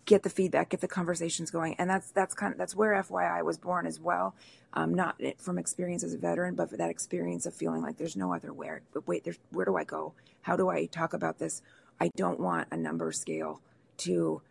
[0.04, 3.44] get the feedback, get the conversations going, and that's that's kind of that's where FYI
[3.44, 4.34] was born as well.
[4.74, 8.16] Um, not from experience as a veteran, but for that experience of feeling like there's
[8.16, 8.82] no other where.
[8.92, 10.14] But wait, there's where do I go?
[10.42, 11.62] How do I talk about this?
[12.00, 13.60] I don't want a number scale
[13.98, 14.42] to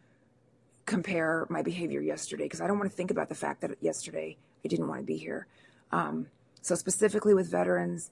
[0.86, 4.38] compare my behavior yesterday because I don't want to think about the fact that yesterday
[4.64, 5.48] I didn't want to be here.
[5.92, 6.28] Um,
[6.62, 8.12] so specifically with veterans,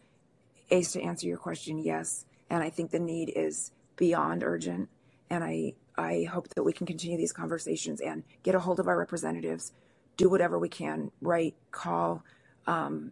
[0.72, 4.90] Ace, to answer your question, yes, and I think the need is beyond urgent,
[5.30, 8.88] and I I hope that we can continue these conversations and get a hold of
[8.88, 9.74] our representatives,
[10.16, 12.24] do whatever we can, write, call,
[12.68, 13.12] um,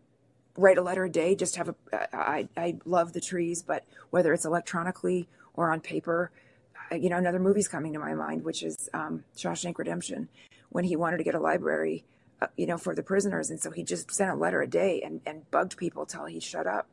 [0.55, 1.35] write a letter a day.
[1.35, 1.75] Just have a.
[2.15, 6.31] I I love the trees, but whether it's electronically or on paper,
[6.91, 10.29] you know, another movie's coming to my mind, which is um, Shawshank Redemption,
[10.69, 12.05] when he wanted to get a library,
[12.41, 15.01] uh, you know, for the prisoners, and so he just sent a letter a day
[15.03, 16.87] and, and bugged people till he shut up.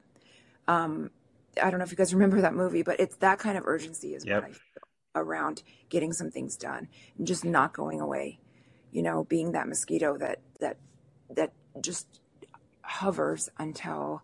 [0.69, 1.11] Um,
[1.63, 4.15] I don't know if you guys remember that movie, but it's that kind of urgency
[4.15, 4.43] is Yep.
[4.43, 4.61] what I feel
[5.17, 6.89] around getting some things done
[7.19, 8.39] and just not going away.
[8.93, 10.77] You know, being that mosquito that that
[11.31, 12.21] that just
[12.83, 14.23] hovers until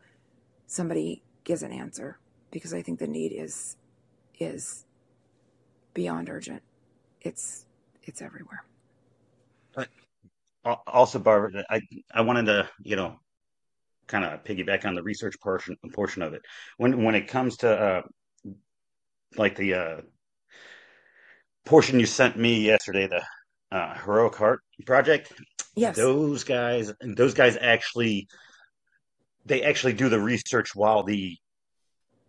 [0.67, 2.19] somebody gives an answer,
[2.51, 3.77] because I think the need is
[4.39, 4.87] is
[5.95, 6.63] beyond urgent.
[7.21, 7.67] It's
[8.03, 8.65] it's everywhere.
[10.65, 11.81] Al- Also, Barbara, I
[12.13, 13.19] I wanted to, you know,
[14.11, 16.43] kind of piggyback on the research portion portion of it.
[16.77, 18.03] When when it comes to uh,
[19.37, 20.01] like the uh,
[21.65, 23.23] portion you sent me yesterday, the
[23.77, 25.33] uh, Heroic Heart project,
[25.77, 25.97] Yes.
[25.97, 28.27] those guys, those guys actually,
[29.47, 31.37] they actually do the research while the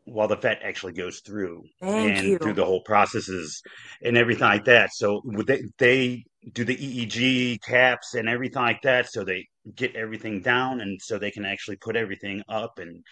[0.06, 2.38] while the vet actually goes through Thank and you.
[2.38, 3.62] through the whole processes
[4.04, 4.92] and everything like that.
[4.94, 10.42] So they they do the EEG caps and everything like that, so they get everything
[10.42, 13.04] down, and so they can actually put everything up and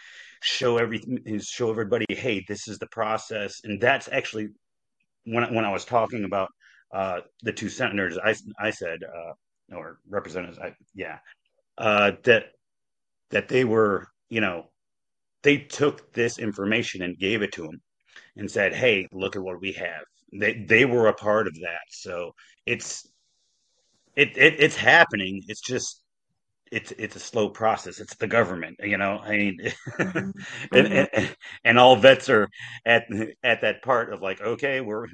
[0.42, 4.50] show everything, show everybody, hey, this is the process, and that's actually
[5.26, 6.50] when when I was talking about
[6.94, 11.20] uh, the two senators, I I said uh, or representatives, I, yeah,
[11.78, 12.46] uh, that
[13.30, 14.70] that they were, you know,
[15.44, 17.82] they took this information and gave it to them
[18.36, 20.04] and said, "Hey, look at what we have."
[20.34, 22.34] They they were a part of that, so
[22.66, 23.08] it's
[24.16, 25.44] it, it it's happening.
[25.48, 26.02] It's just
[26.72, 28.00] it's it's a slow process.
[28.00, 29.20] It's the government, you know.
[29.20, 29.58] I mean,
[30.00, 30.34] Mhm.
[30.74, 31.08] and, Mhm.
[31.14, 31.36] and
[31.66, 32.48] and all vets are
[32.86, 33.06] at
[33.44, 35.08] at that part of like, okay, we're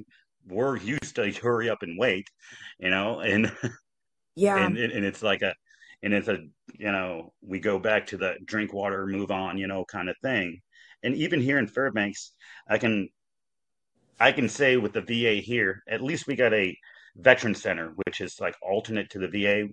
[0.48, 2.28] we're used to hurry up and wait,
[2.80, 3.52] you know, and
[4.36, 4.66] Yeah.
[4.66, 5.54] and and it's like a
[6.04, 6.38] and it's a
[6.74, 10.16] you know we go back to the drink water move on you know kind of
[10.22, 10.62] thing
[11.04, 12.34] and even here in fairbanks
[12.70, 13.10] i can
[14.20, 16.78] i can say with the va here at least we got a
[17.18, 19.68] veteran center which is like alternate to the va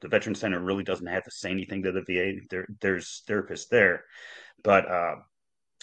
[0.00, 3.68] the veteran center really doesn't have to say anything to the va there there's therapists
[3.68, 4.04] there
[4.62, 5.16] but uh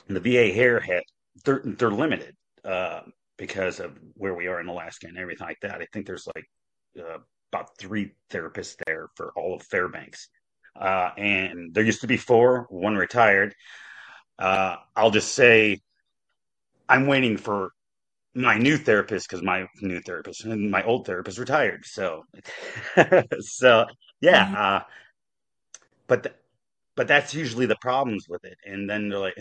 [0.07, 1.03] the va here had
[1.45, 2.35] they're they're limited
[2.65, 3.01] uh
[3.37, 6.45] because of where we are in alaska and everything like that i think there's like
[6.99, 7.17] uh,
[7.53, 10.29] about three therapists there for all of Fairbanks.
[10.79, 13.53] Uh, and there used to be four, one retired.
[14.39, 15.81] Uh, I'll just say
[16.89, 17.71] I'm waiting for
[18.35, 21.85] my new therapist because my new therapist and my old therapist retired.
[21.85, 22.23] So,
[23.41, 23.85] so
[24.21, 24.47] yeah.
[24.47, 24.55] Mhm.
[24.55, 24.83] Uh,
[26.07, 26.35] but th-
[26.95, 28.57] but that's usually the problems with it.
[28.65, 29.35] And then they're like,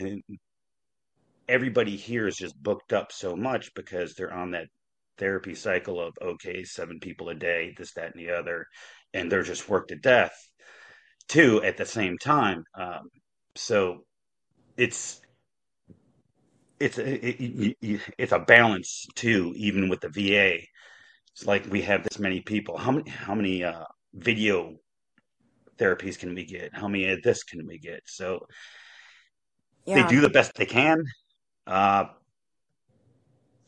[1.49, 4.67] everybody here is just booked up so much because they're on that
[5.19, 8.67] therapy cycle of okay, seven people a day, this, that, and the other,
[9.15, 10.35] and they're just worked to death
[11.29, 12.65] too at the same time.
[12.79, 13.11] Um,
[13.57, 14.05] so
[14.79, 15.22] it's
[16.85, 20.69] it's it, it, it- it's a balance too, even with the VA.
[21.35, 22.77] It's like we have this many people.
[22.79, 23.85] How many how many uh,
[24.15, 24.77] video
[25.79, 26.75] therapies can we get?
[26.75, 28.03] How many of this can we get?
[28.07, 28.47] So
[29.93, 31.05] they do the best they can.
[31.67, 32.07] Uh,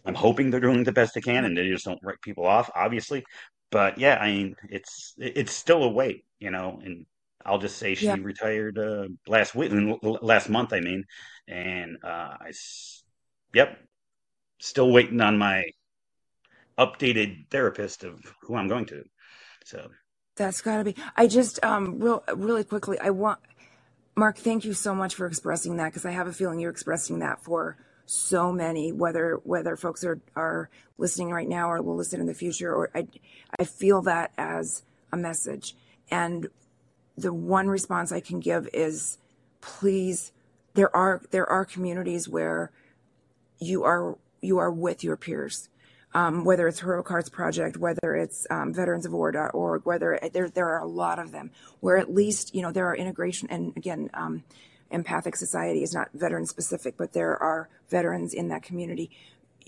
[0.05, 2.71] I'm hoping they're doing the best they can, and they just don't write people off,
[2.75, 3.25] obviously.
[3.71, 6.81] But yeah, I mean, it's it's still a wait, you know.
[6.85, 7.07] And
[7.45, 8.19] I'll just say she Yeah.
[8.21, 9.73] retired uh, last week,
[10.03, 11.05] last month, I mean,
[11.49, 12.53] and uh, I,
[13.55, 13.79] yep,
[14.59, 15.65] still waiting on my
[16.79, 19.05] updated therapist of who I'm going to.
[19.65, 19.91] So
[20.37, 20.97] That's got to be.
[21.17, 22.99] I just um real really quickly.
[22.99, 23.39] I want
[24.17, 24.37] Mark.
[24.37, 27.43] Thank you so much for expressing that because I have a feeling you're expressing that
[27.43, 27.77] for
[28.07, 30.69] so many, whether whether folks are are
[30.99, 32.75] listening right now or will listen in the future.
[32.75, 33.07] Or I
[33.59, 34.83] I feel that as
[35.13, 35.77] a message,
[36.11, 36.49] and
[37.17, 39.19] the one response I can give is,
[39.61, 40.33] please.
[40.75, 42.73] There are there are communities where
[43.65, 45.69] you are you are with your peers
[46.15, 50.69] um, whether it's Heroic Hearts Project, whether it's um, Veterans of War.org, whether there there
[50.69, 51.51] are a lot of them
[51.81, 54.45] where at least you know there are integration and again, um,
[54.91, 59.11] Empathic Society is not veteran specific, but there are veterans in that community.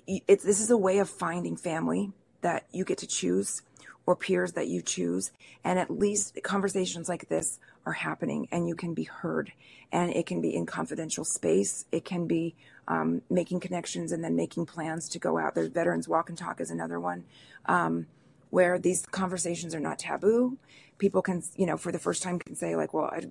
[0.06, 2.12] It's this is a way of finding family
[2.42, 3.62] that you get to choose
[4.06, 5.32] or peers that you choose.
[5.64, 9.52] And at least conversations like this are happening and you can be heard.
[9.92, 11.84] And it can be in confidential space.
[11.92, 12.54] It can be
[12.88, 15.54] um, making connections and then making plans to go out.
[15.54, 17.24] There's Veterans Walk and Talk is another one
[17.66, 18.06] um,
[18.50, 20.56] where these conversations are not taboo.
[20.98, 23.26] People can, you know, for the first time can say, like, well, I,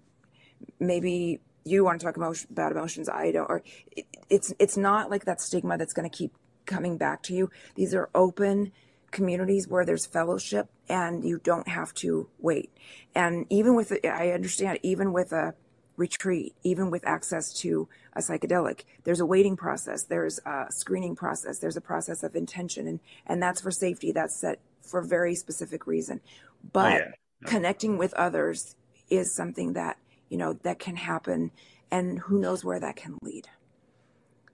[0.80, 3.50] maybe you want to talk emotion, about emotions, I don't.
[3.50, 3.64] Or
[3.96, 6.34] it, it's, it's not like that stigma that's going to keep
[6.66, 7.50] coming back to you.
[7.76, 8.72] These are open,
[9.16, 12.70] communities where there's fellowship and you don't have to wait.
[13.16, 15.56] And even with, I understand, even with a
[15.96, 21.60] retreat, even with access to a psychedelic, there's a waiting process, there's a screening process,
[21.60, 24.12] there's a process of intention, and, and that's for safety.
[24.12, 26.20] That's set for a very specific reason.
[26.22, 27.48] Oh, but oh, yeah.
[27.48, 28.76] connecting with others
[29.10, 29.98] is something that,
[30.28, 31.52] you know, that can happen
[31.90, 33.48] and who knows where that can lead.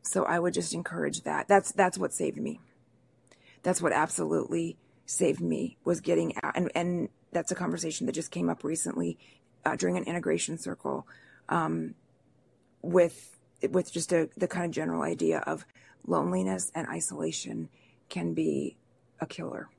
[0.04, 1.48] So I would just encourage that.
[1.48, 2.60] That's that's what saved me
[3.64, 6.56] that's what absolutely saved me was getting out.
[6.56, 9.18] And, and that's a conversation that just came up recently
[9.66, 11.08] uh, during an integration circle
[11.50, 11.96] um,
[12.82, 13.38] with
[13.70, 15.66] with just a, the kind of general idea of
[16.08, 17.70] loneliness and isolation
[18.10, 18.76] can be
[19.20, 19.70] a killer.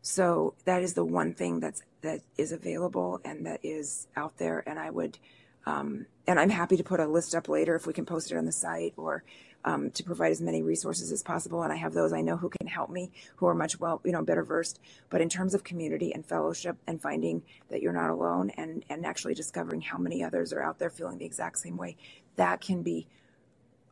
[0.00, 4.62] So that is the one thing that's that is available and that is out there.
[4.66, 5.18] And I would,
[5.66, 8.36] um, and I'm happy to put a list up later if we can post it
[8.36, 9.22] on the site or
[9.64, 11.62] um, to provide as many resources as possible.
[11.62, 14.12] And I have those I know who can help me, who are much well, you
[14.12, 14.80] know, better versed.
[15.10, 19.06] But in terms of community and fellowship and finding that you're not alone and, and
[19.06, 21.96] actually discovering how many others are out there feeling the exact same way,
[22.36, 23.06] that can be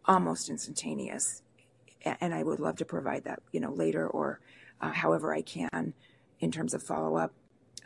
[0.06, 1.42] almost instantaneous.
[2.04, 4.40] And I would love to provide that, you know, later or
[4.80, 5.92] uh, however I can
[6.40, 7.32] in terms of follow up,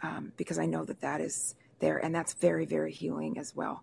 [0.02, 1.98] um, because I know that that is there.
[1.98, 3.82] And that's very, very healing as well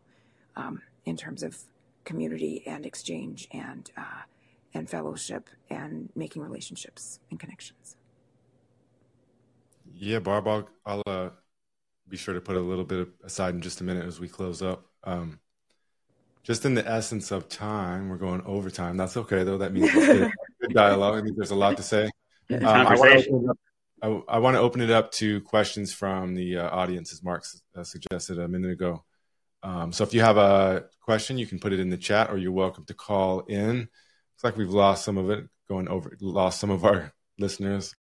[0.55, 1.57] um, in terms of
[2.05, 4.23] community and exchange and uh,
[4.73, 7.95] and fellowship and making relationships and connections.
[9.93, 11.29] Yeah, Barb, I'll, I'll uh,
[12.07, 14.61] be sure to put a little bit aside in just a minute as we close
[14.61, 14.85] up.
[15.03, 15.39] Um,
[16.43, 18.97] just in the essence of time, we're going overtime.
[18.97, 19.57] That's okay, though.
[19.57, 21.19] That means good, good dialogue.
[21.19, 22.09] I mean, there's a lot to say.
[22.51, 23.57] Um, I, want
[24.27, 27.45] I, want to open it up to questions from the uh, audience, as Mark
[27.75, 29.03] uh, suggested a minute ago.
[29.63, 32.37] Um, so if you have a question, you can put it in the chat, or
[32.37, 33.79] you're welcome to call in.
[33.79, 37.93] Looks like we've lost some of it, going over, lost some of our listeners.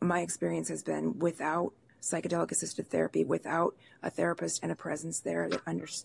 [0.00, 5.48] My experience has been without psychedelic assisted therapy, without a therapist and a presence there
[5.48, 6.02] that understands